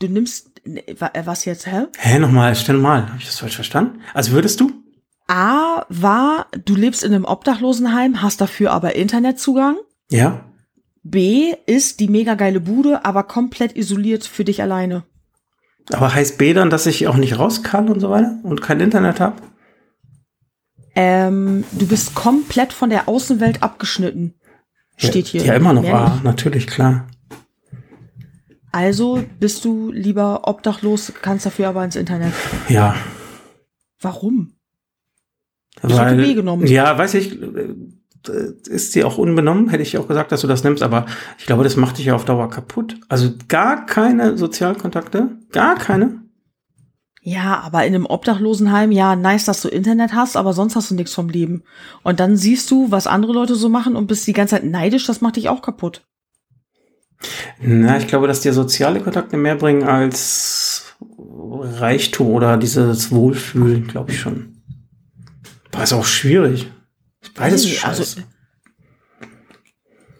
[0.00, 1.86] du nimmst, ne, äh, was jetzt, hä?
[1.98, 3.06] Hä, nochmal, stell mal.
[3.08, 4.00] Habe ich das falsch verstanden?
[4.14, 4.70] Also würdest du?
[5.28, 9.76] A war, du lebst in einem Obdachlosenheim, hast dafür aber Internetzugang.
[10.10, 10.44] Ja.
[11.02, 15.04] B ist die mega geile Bude, aber komplett isoliert für dich alleine.
[15.92, 18.80] Aber heißt B dann, dass ich auch nicht raus kann und so weiter und kein
[18.80, 19.36] Internet habe?
[20.94, 24.34] Ähm, du bist komplett von der Außenwelt abgeschnitten.
[24.96, 25.42] Steht hier.
[25.42, 26.24] Ja, immer noch Mehr A, nicht.
[26.24, 27.06] natürlich, klar.
[28.72, 32.34] Also bist du lieber obdachlos, kannst dafür aber ins Internet.
[32.68, 32.94] Ja.
[34.00, 34.52] Warum?
[35.82, 36.66] Ich hätte B genommen.
[36.66, 37.74] Ja, weiß ich, äh,
[38.28, 41.06] ist dir auch unbenommen, hätte ich auch gesagt, dass du das nimmst, aber
[41.38, 42.96] ich glaube, das macht dich ja auf Dauer kaputt.
[43.08, 46.20] Also gar keine Sozialkontakte, gar keine.
[47.22, 50.94] Ja, aber in einem Obdachlosenheim, ja, nice, dass du Internet hast, aber sonst hast du
[50.94, 51.64] nichts vom Leben.
[52.02, 55.06] Und dann siehst du, was andere Leute so machen und bist die ganze Zeit neidisch,
[55.06, 56.02] das macht dich auch kaputt.
[57.60, 60.96] Na, ich glaube, dass dir soziale Kontakte mehr bringen als
[61.62, 64.62] Reichtum oder dieses Wohlfühlen, glaube ich schon.
[65.72, 66.70] War ist auch schwierig.
[67.34, 68.00] Beides Nee, scheiße.
[68.00, 68.20] also,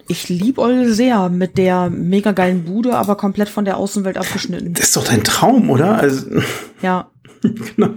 [0.09, 4.75] ich liebe sehr mit der mega geilen Bude, aber komplett von der Außenwelt abgeschnitten.
[4.75, 5.97] das ist doch dein Traum, oder?
[5.99, 6.27] Also,
[6.83, 7.11] Ja.
[7.43, 7.91] genau.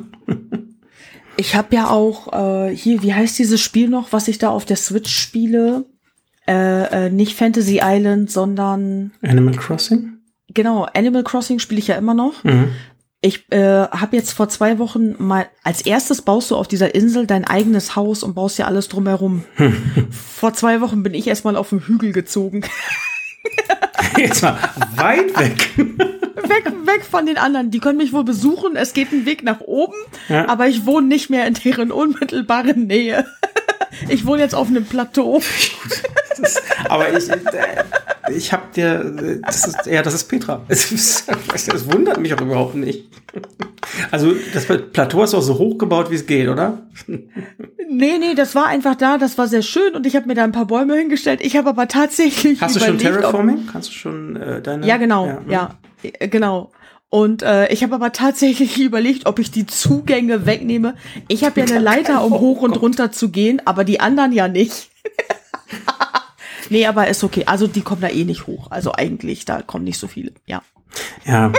[1.36, 2.32] Ich habe ja auch
[2.68, 5.86] äh, hier, wie heißt dieses Spiel noch, was ich da auf der Switch spiele?
[6.48, 10.18] Äh, äh, nicht Fantasy Island, sondern Animal Crossing?
[10.54, 12.44] genau, Animal Crossing spiele ich ja immer noch.
[12.44, 12.68] Mhm.
[13.26, 17.26] Ich äh, habe jetzt vor zwei Wochen mal, als erstes baust du auf dieser Insel
[17.26, 19.46] dein eigenes Haus und baust ja alles drumherum.
[20.12, 22.66] vor zwei Wochen bin ich erstmal auf den Hügel gezogen.
[24.18, 24.58] Jetzt mal
[24.98, 25.70] weit weg.
[25.78, 27.72] weg, weg von den anderen.
[27.72, 28.76] Die können mich wohl besuchen.
[28.76, 29.96] Es geht ein Weg nach oben,
[30.28, 30.50] Ja.
[30.50, 33.26] aber ich wohne nicht mehr in deren unmittelbaren Nähe.
[34.10, 35.42] Ich wohne jetzt auf einem Plateau.
[36.42, 36.60] Das,
[36.90, 37.36] aber ich, äh,
[38.36, 40.62] ich habe dir, das ist, ja, das ist Petra.
[40.68, 43.08] Das wundert mich auch überhaupt nicht.
[44.10, 46.80] Also das Plateau ist auch so hoch gebaut, wie es geht, oder?
[47.08, 50.44] Nee, nee, das war einfach da, das war sehr schön und ich habe mir da
[50.44, 51.40] ein paar Bäume hingestellt.
[51.44, 53.68] Ich habe aber tatsächlich Hast du schon Terraforming?
[53.72, 54.88] Kannst du schon äh, deine?
[54.88, 55.52] Ja, genau, hm.
[55.52, 56.72] ja, äh, genau.
[57.14, 60.96] Und äh, ich habe aber tatsächlich überlegt, ob ich die Zugänge wegnehme.
[61.28, 64.48] Ich habe ja eine Leiter, um hoch und runter zu gehen, aber die anderen ja
[64.48, 64.90] nicht.
[66.72, 67.44] nee, aber ist okay.
[67.46, 68.72] Also die kommen da eh nicht hoch.
[68.72, 70.32] Also eigentlich, da kommen nicht so viele.
[70.48, 70.64] Ja.
[71.24, 71.54] Ja,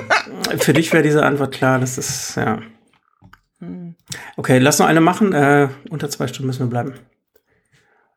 [0.59, 1.79] für dich wäre diese Antwort klar.
[1.79, 2.61] Das ist, ja.
[3.61, 3.95] Hm.
[4.37, 5.33] Okay, lass noch eine machen.
[5.35, 6.95] Äh, unter zwei Stunden müssen wir bleiben.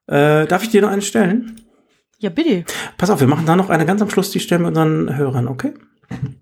[0.07, 1.61] Äh, darf ich dir noch eine stellen?
[2.17, 2.65] Ja, bitte.
[2.97, 5.47] Pass auf, wir machen da noch eine ganz am Schluss, die stellen wir unseren Hörern,
[5.47, 5.75] okay?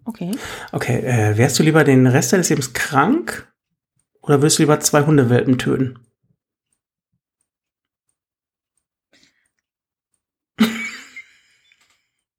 [0.06, 0.32] Okay.
[0.72, 3.52] Okay, äh, wärst du lieber den Rest deines Lebens krank
[4.22, 6.00] oder würdest du lieber zwei Hundewelpen töten?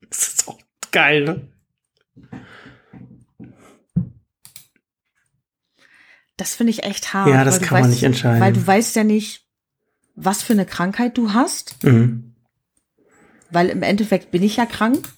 [0.08, 0.58] das ist auch
[0.92, 1.48] geil, ne?
[6.36, 7.28] Das finde ich echt hart.
[7.30, 8.40] Ja, das weil du kann man weißt, nicht entscheiden.
[8.40, 9.46] Weil du weißt ja nicht,
[10.14, 12.34] was für eine Krankheit du hast, Mhm.
[13.50, 15.08] weil im Endeffekt bin ich ja krank.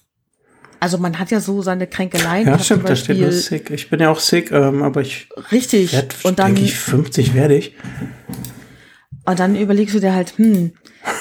[0.79, 2.47] Also man hat ja so seine Kränkeleien.
[2.47, 3.69] Ja, stimmt, da steht nur sick.
[3.69, 5.91] Ich bin ja auch sick, ähm, aber ich Richtig.
[5.93, 7.75] werde, Und dann, denke ich, 50 werde ich.
[9.25, 10.71] und dann überlegst du dir halt, hm,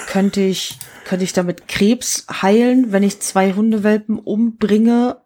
[0.06, 5.18] könnte ich, könnte ich damit Krebs heilen, wenn ich zwei Hundewelpen umbringe?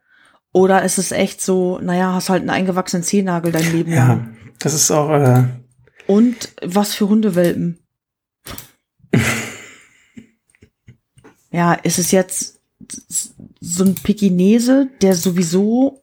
[0.53, 4.09] Oder ist es echt so, naja, hast halt einen eingewachsenen Zehennagel dein Leben lang?
[4.09, 4.27] Ja,
[4.59, 5.45] das ist auch, äh,
[6.07, 7.79] Und was für Hundewelpen?
[11.51, 12.62] ja, ist es jetzt
[13.61, 16.03] so ein Pekinese, der sowieso,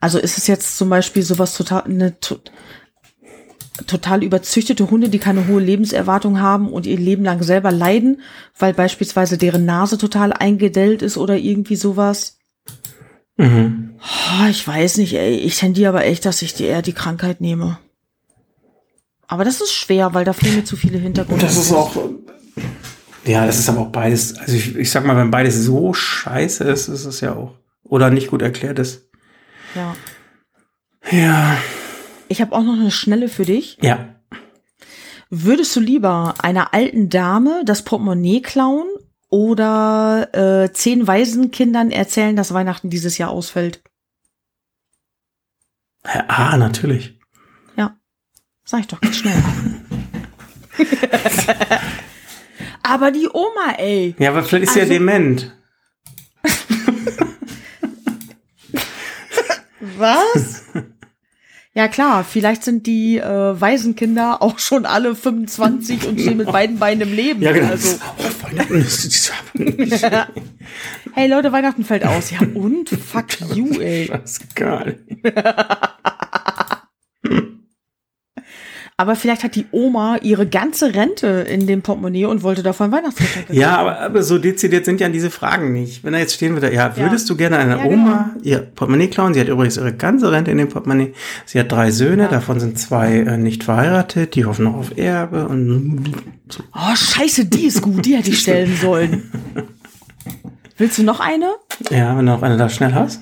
[0.00, 2.38] also ist es jetzt zum Beispiel sowas total, eine to
[3.86, 8.20] total überzüchtete Hunde, die keine hohe Lebenserwartung haben und ihr Leben lang selber leiden,
[8.56, 12.38] weil beispielsweise deren Nase total eingedellt ist oder irgendwie sowas.
[13.36, 13.96] mhm.
[14.00, 15.36] Oh, ich weiß nicht, ey.
[15.36, 17.78] Ich tendiere aber echt, dass ich die eher die Krankheit nehme.
[19.26, 21.44] Aber das ist schwer, weil da fehlen mir zu viele Hintergründe.
[21.44, 21.96] Und das ist auch,
[23.24, 24.36] ja, das ist aber auch beides.
[24.38, 27.54] Also ich, ich sag mal, wenn beides so scheiße ist, ist es ja auch.
[27.82, 29.08] Oder nicht gut erklärt ist.
[29.74, 29.94] Ja.
[31.10, 31.56] Ja.
[32.28, 33.78] Ich habe auch noch eine schnelle für dich.
[33.82, 34.14] Ja.
[35.30, 38.86] Würdest du lieber einer alten Dame das Portemonnaie klauen
[39.28, 43.82] oder äh, zehn Waisenkindern erzählen, dass Weihnachten dieses Jahr ausfällt?
[46.06, 47.18] Ja, Ah, natürlich.
[47.76, 47.96] Ja.
[48.64, 49.42] Sag ich doch ganz schnell.
[52.84, 54.14] aber die Oma, ey.
[54.18, 55.52] Ja, aber vielleicht ist sie ja Also- dement.
[59.80, 60.62] Was?
[61.76, 66.78] Ja klar, vielleicht sind die äh, Waisenkinder auch schon alle 25 und stehen mit beiden
[66.78, 67.42] Beinen im Leben.
[67.42, 67.66] Ja, genau.
[67.70, 69.32] Also, Oh, Weihnachten ist
[71.14, 72.30] hey Leute, Weihnachten fällt aus.
[72.30, 72.90] Ja und?
[73.04, 74.06] Fuck you, ey.
[74.06, 75.00] Scheißegal.
[78.96, 83.52] Aber vielleicht hat die Oma ihre ganze Rente in dem Portemonnaie und wollte davon Weihnachtsgeschenke.
[83.52, 86.04] Ja, aber, aber so dezidiert sind ja diese Fragen nicht.
[86.04, 87.92] Wenn da jetzt stehen würde, ja, würdest du gerne einer Ja, genau.
[87.94, 89.34] Oma ihr Portemonnaie klauen?
[89.34, 91.12] Sie hat übrigens ihre ganze Rente in dem Portemonnaie.
[91.44, 92.28] Sie hat drei Söhne, Ja.
[92.28, 96.14] davon sind zwei äh, nicht verheiratet, die hoffen noch auf Erbe und
[96.48, 96.62] so.
[96.72, 99.28] Oh, scheiße, die ist gut, die hätte ich stellen sollen.
[100.76, 101.46] Willst du noch eine?
[101.90, 103.20] Ja, wenn du noch eine da schnell hast.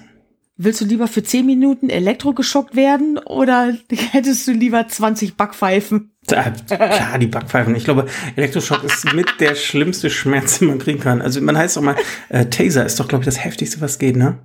[0.64, 3.76] Willst du lieber für 10 Minuten elektrogeschockt werden oder
[4.12, 6.12] hättest du lieber 20 Backpfeifen?
[6.28, 7.74] Da, klar, die Backpfeifen.
[7.74, 8.06] Ich glaube,
[8.36, 11.20] Elektroschock ist mit der schlimmste Schmerz, den man kriegen kann.
[11.20, 11.96] Also man heißt doch mal,
[12.28, 14.38] äh, Taser ist doch, glaube ich, das heftigste, was geht, ne?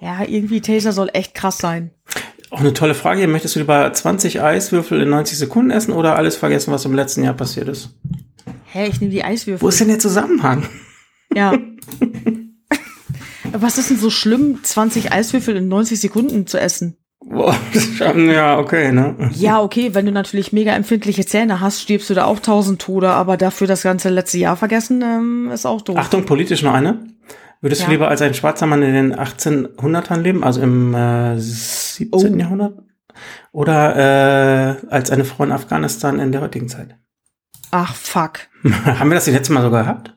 [0.00, 1.92] Ja, irgendwie Taser soll echt krass sein.
[2.50, 3.20] Auch eine tolle Frage.
[3.20, 3.28] hier.
[3.28, 7.22] Möchtest du lieber 20 Eiswürfel in 90 Sekunden essen oder alles vergessen, was im letzten
[7.22, 7.90] Jahr passiert ist?
[8.72, 9.62] Hä, ich nehme die Eiswürfel.
[9.62, 10.68] Wo ist denn der Zusammenhang?
[11.32, 11.52] Ja.
[13.56, 16.96] Was ist denn so schlimm, 20 Eiswürfel in 90 Sekunden zu essen?
[17.72, 19.30] Das ja, okay, ne?
[19.34, 23.10] Ja, okay, wenn du natürlich mega empfindliche Zähne hast, stirbst du da auch tausend Tode,
[23.10, 25.96] aber dafür das ganze letzte Jahr vergessen, ähm, ist auch doof.
[25.96, 27.06] Achtung, politisch noch eine.
[27.60, 27.86] Würdest Ja.
[27.86, 32.08] du lieber als ein schwarzer Mann in den 1800ern leben, also im äh, 17.
[32.12, 32.36] Oh.
[32.38, 32.78] Jahrhundert?
[33.52, 33.96] Oder
[34.82, 36.96] äh, als eine Frau in Afghanistan in der heutigen Zeit?
[37.70, 38.40] Ach, fuck.
[38.84, 40.13] Haben wir das die letzte Mal sogar gehabt?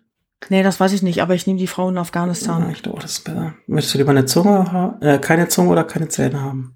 [0.49, 2.69] Nee, das weiß ich nicht, aber ich nehme die Frau in Ja, Afghanistan.
[2.71, 3.55] ich glaube, das ist besser.
[3.65, 6.75] Möchtest du lieber eine Zunge haben, äh, keine Zunge oder keine Zähne haben?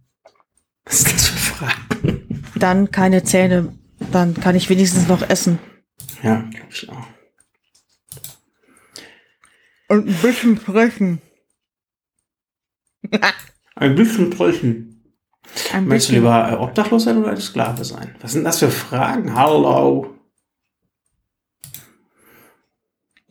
[0.85, 2.43] Was ist das für Fragen?
[2.55, 3.73] Dann keine Zähne.
[4.11, 5.59] Dann kann ich wenigstens noch essen.
[6.23, 7.05] Ja, glaube ich auch.
[9.89, 11.21] Und ein bisschen sprechen.
[13.75, 14.31] Ein bisschen.
[15.73, 16.15] Ein Möchtest du bisschen.
[16.15, 18.15] lieber äh, obdachlos sein oder eine Sklave sein?
[18.21, 19.35] Was sind das für Fragen?
[19.35, 20.15] Hallo.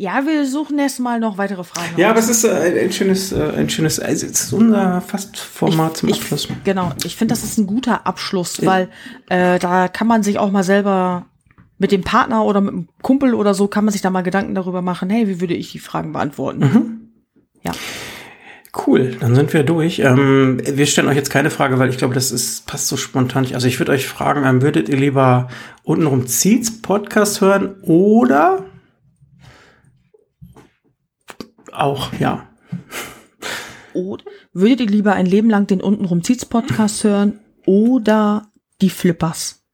[0.01, 1.91] Ja, wir suchen erst mal noch weitere Fragen.
[1.99, 2.11] Ja, raus.
[2.13, 5.99] aber es ist äh, ein schönes, äh, ein schönes, also es ist unser fast Format
[5.99, 6.49] zum ich, Abschluss.
[6.65, 8.89] Genau, ich finde, das ist ein guter Abschluss, weil
[9.29, 11.27] äh, da kann man sich auch mal selber
[11.77, 14.55] mit dem Partner oder mit dem Kumpel oder so, kann man sich da mal Gedanken
[14.55, 16.61] darüber machen, hey, wie würde ich die Fragen beantworten?
[16.61, 17.01] Mhm.
[17.63, 17.73] Ja.
[18.87, 19.99] Cool, dann sind wir durch.
[19.99, 23.43] Ähm, wir stellen euch jetzt keine Frage, weil ich glaube, das ist passt so spontan
[23.43, 23.55] nicht.
[23.55, 25.49] Also ich würde euch fragen, ähm, würdet ihr lieber
[25.83, 28.65] untenrum Zieht's Podcast hören oder
[31.81, 32.49] auch, ja.
[33.93, 38.49] Oder würdet ihr lieber ein Leben lang den untenrum Zieht's Podcast hören oder
[38.81, 39.65] die Flippers?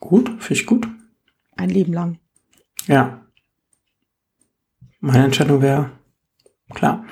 [0.00, 0.88] Gut, finde ich gut.
[1.56, 2.18] Ein Leben lang.
[2.86, 3.20] Ja.
[5.00, 5.90] Meine Entscheidung wäre
[6.72, 7.04] klar.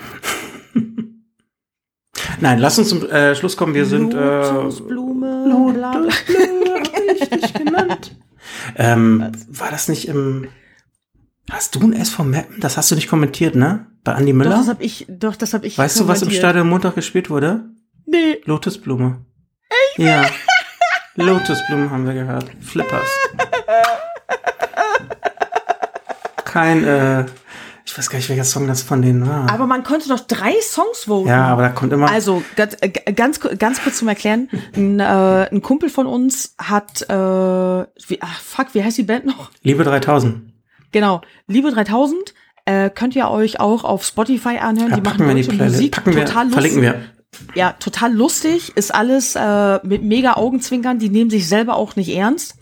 [2.40, 3.74] Nein, lass uns zum äh, Schluss kommen.
[3.74, 6.08] Wir sind äh, Lotusblume, bla, bla.
[7.20, 8.16] richtig genannt.
[8.76, 10.48] Ähm, war das nicht im.
[11.50, 12.60] Hast du ein S vom Mappen?
[12.60, 13.86] Das hast du nicht kommentiert, ne?
[14.04, 14.50] Bei Andi Doch, Müller?
[14.56, 15.76] das hab ich, doch, das hab ich.
[15.78, 16.30] weißt du, was im.
[16.30, 17.64] Stadion Montag gespielt wurde?
[18.06, 18.40] Nee.
[18.44, 19.24] Lotusblume.
[19.68, 19.98] Echt?
[19.98, 20.24] Ja.
[21.16, 22.46] Lotusblumen haben wir gehört.
[22.60, 23.08] Flippers.
[26.44, 27.26] kein, äh,
[27.84, 29.50] ich weiß gar nicht, welcher Song das von denen war.
[29.50, 31.28] Aber man konnte doch drei Songs voten.
[31.28, 32.10] ja, aber da kommt immer.
[32.10, 34.48] Also ganz, äh, ganz, ganz kurz zum Erklären.
[34.74, 39.26] Ein, äh, ein Kumpel von uns hat, äh, wie, ach fuck, wie heißt die Band
[39.26, 39.50] noch?
[39.62, 40.51] Liebe 3000.
[40.92, 42.34] Genau, Liebe 3000.
[42.64, 44.90] Äh, könnt ihr euch auch auf Spotify anhören.
[44.90, 45.76] Ja, die machen wir die Playlist.
[45.76, 45.92] Musik.
[45.92, 46.72] Packen wir, total lustig.
[46.72, 47.02] verlinken wir.
[47.54, 48.76] Ja, total lustig.
[48.76, 50.98] Ist alles äh, mit mega Augenzwinkern.
[50.98, 52.56] Die nehmen sich selber auch nicht ernst.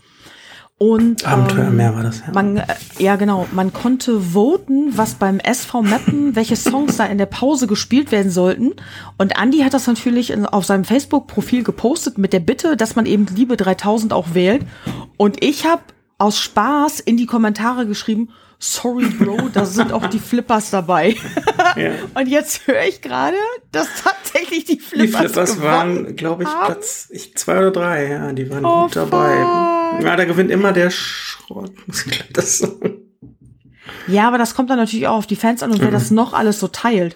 [0.81, 2.33] Und Abenteuer ähm, mehr war das, ja.
[2.33, 2.65] Man, äh,
[2.97, 3.45] ja, genau.
[3.51, 8.31] Man konnte voten, was beim SV Mappen, welche Songs da in der Pause gespielt werden
[8.31, 8.71] sollten.
[9.19, 13.05] Und Andy hat das natürlich in, auf seinem Facebook-Profil gepostet mit der Bitte, dass man
[13.05, 14.65] eben Liebe 3000 auch wählt.
[15.17, 15.83] Und ich habe
[16.21, 18.29] aus Spaß in die Kommentare geschrieben,
[18.59, 21.15] sorry Bro, da sind auch die Flippers dabei.
[21.75, 21.91] ja.
[22.13, 23.35] Und jetzt höre ich gerade,
[23.71, 25.65] dass tatsächlich die Die Flippers, Flippers gewonnen
[26.05, 26.65] waren, glaube ich, haben.
[26.67, 29.35] Platz ich, zwei oder drei, ja, die waren Oh, gut dabei.
[29.97, 30.03] fuck.
[30.05, 32.61] Ja, da gewinnt immer der Schrott, muss ich gleich das.
[34.07, 35.93] Ja, aber das kommt dann natürlich auch auf die Fans an und wer Mhm.
[35.93, 37.15] das noch alles so teilt.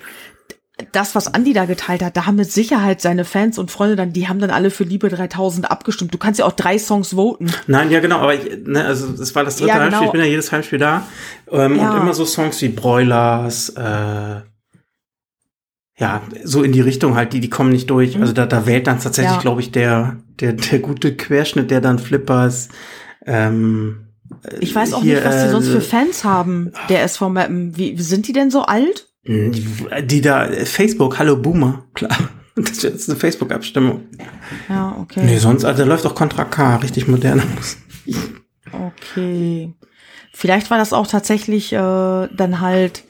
[0.96, 4.14] Das, was Andi da geteilt hat, da haben mit Sicherheit seine Fans und Freunde dann,
[4.14, 6.14] die haben dann alle für Liebe 3000 abgestimmt.
[6.14, 7.52] Du kannst ja auch drei Songs voten.
[7.68, 9.86] Nein, ja genau, aber ich, ne, also das war das dritte Ja, genau.
[9.98, 11.06] Heimspiel, ich bin ja jedes Heimspiel da.
[11.52, 11.92] Ähm, Ja.
[11.94, 14.42] Und immer so Songs wie Broilers, äh,
[15.98, 18.16] ja, so in die Richtung halt, die, die kommen nicht durch.
[18.16, 18.22] Mhm.
[18.22, 19.42] Also da, da wählt dann tatsächlich, Ja.
[19.42, 22.70] glaube ich, der, der, der gute Querschnitt, der dann Flippers,
[23.26, 24.08] ähm,
[24.60, 27.78] Ich weiß auch hier, nicht, was die sonst äh, für Fans haben, der SV Mappen.
[27.78, 29.08] Wie sind die denn so alt?
[29.28, 32.18] Die da, Facebook, Hallo Boomer, klar.
[32.58, 34.04] Das ist jetzt eine Facebook-Abstimmung.
[34.70, 35.22] Ja, okay.
[35.26, 38.46] Nee, sonst, also da läuft doch Contra K, richtig moderne Musik.
[38.72, 39.74] Okay.
[40.34, 43.04] Vielleicht war das auch tatsächlich äh, dann halt,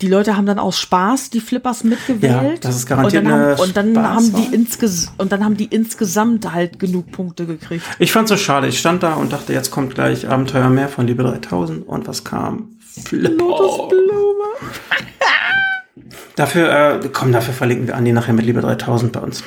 [0.00, 2.32] die Leute haben dann aus Spaß die Flippers mitgewählt.
[2.32, 5.56] Ja, das ist garantiert und dann, haben, und dann haben die insges und dann haben
[5.56, 7.84] die insgesamt halt genug Punkte gekriegt.
[8.00, 8.66] Ich fand's so schade.
[8.66, 12.24] Ich stand da und dachte, jetzt kommt gleich Abenteuer mehr von Liebe 3000 und was
[12.24, 12.76] kam?
[13.04, 13.44] Flipper.
[13.44, 14.41] Lotusblume.
[16.36, 19.44] Dafür, äh, komm, dafür verlinken wir Andi nachher mit Liebe 3000 bei uns.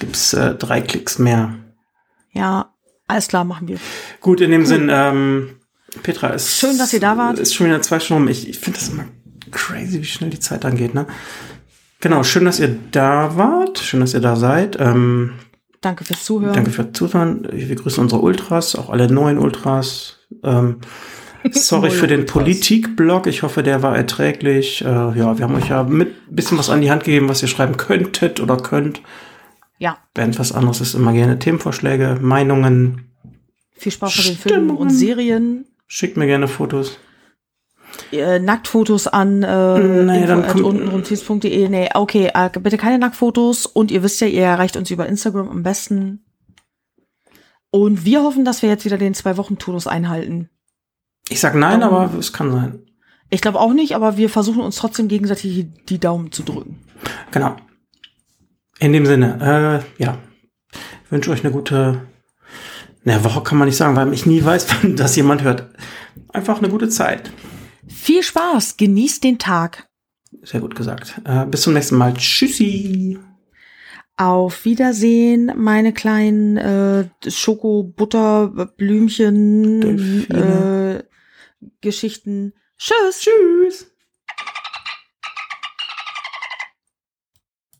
[0.00, 1.54] Gibt's äh, drei Klicks mehr.
[2.32, 2.72] Ja,
[3.06, 3.78] alles klar, machen wir.
[4.20, 5.56] Gut, in dem Sinn, ähm,
[6.02, 6.56] Petra ist.
[6.58, 7.38] Schön, dass ihr da wart.
[7.38, 8.30] Ist schon wieder zwei Stunden rum.
[8.30, 9.04] Ich, ich finde das immer
[9.50, 11.06] crazy, wie schnell die Zeit angeht, ne?
[12.00, 13.78] Genau, schön, dass ihr da wart.
[13.78, 14.76] Schön, dass ihr da seid.
[14.80, 15.34] Ähm,
[15.80, 16.54] Danke fürs Zuhören.
[16.54, 17.46] Danke fürs Zuhören.
[17.52, 20.18] Wir grüßen unsere Ultras, auch alle neuen Ultras.
[20.42, 20.78] Ähm,
[21.50, 22.26] sorry für den.
[22.26, 23.26] Politikblog.
[23.26, 24.82] Ich hoffe, der war erträglich.
[24.82, 27.48] Äh, ja, wir haben euch ja mit bisschen was an die Hand gegeben, was ihr
[27.48, 29.02] schreiben könntet oder könnt.
[29.78, 33.10] Ja, Wenn was anderes ist, immer gerne Themenvorschläge, Meinungen.
[33.72, 35.66] viel Spaß mit den Filmen und Serien.
[35.88, 36.98] Schickt mir gerne Fotos.
[38.12, 41.68] Äh, Nacktfotos an äh, Nee, dann kommt- untenrundkies.de.
[41.68, 43.66] Nee, okay, äh, bitte keine Nacktfotos.
[43.66, 46.24] Und ihr wisst ja, ihr erreicht uns über Instagram am besten.
[47.70, 50.48] Und wir hoffen, dass wir jetzt wieder den Zwei-Wochen-Turnus einhalten.
[51.32, 52.80] Ich sag nein, aber es kann sein.
[53.30, 56.78] Ich glaube auch nicht, aber wir versuchen uns trotzdem gegenseitig die, die Daumen zu drücken.
[57.30, 57.56] Genau.
[58.78, 60.18] In dem Sinne, äh, ja.
[61.04, 62.02] Ich wünsche euch eine gute
[63.04, 65.70] na, Woche kann man nicht sagen, weil ich nie weiß, wann das jemand hört.
[66.28, 67.32] Einfach eine gute Zeit.
[67.88, 69.88] Viel Spaß, genießt den Tag.
[70.42, 71.20] Sehr gut gesagt.
[71.24, 72.12] Äh, bis zum nächsten Mal.
[72.14, 73.18] Tschüssi.
[74.16, 81.00] Auf Wiedersehen, meine kleinen äh, Schoko-Butter-Blümchen Delfine.
[81.00, 81.04] äh,
[81.80, 82.54] Geschichten.
[82.78, 83.20] Tschüss.
[83.20, 83.91] Tschüss.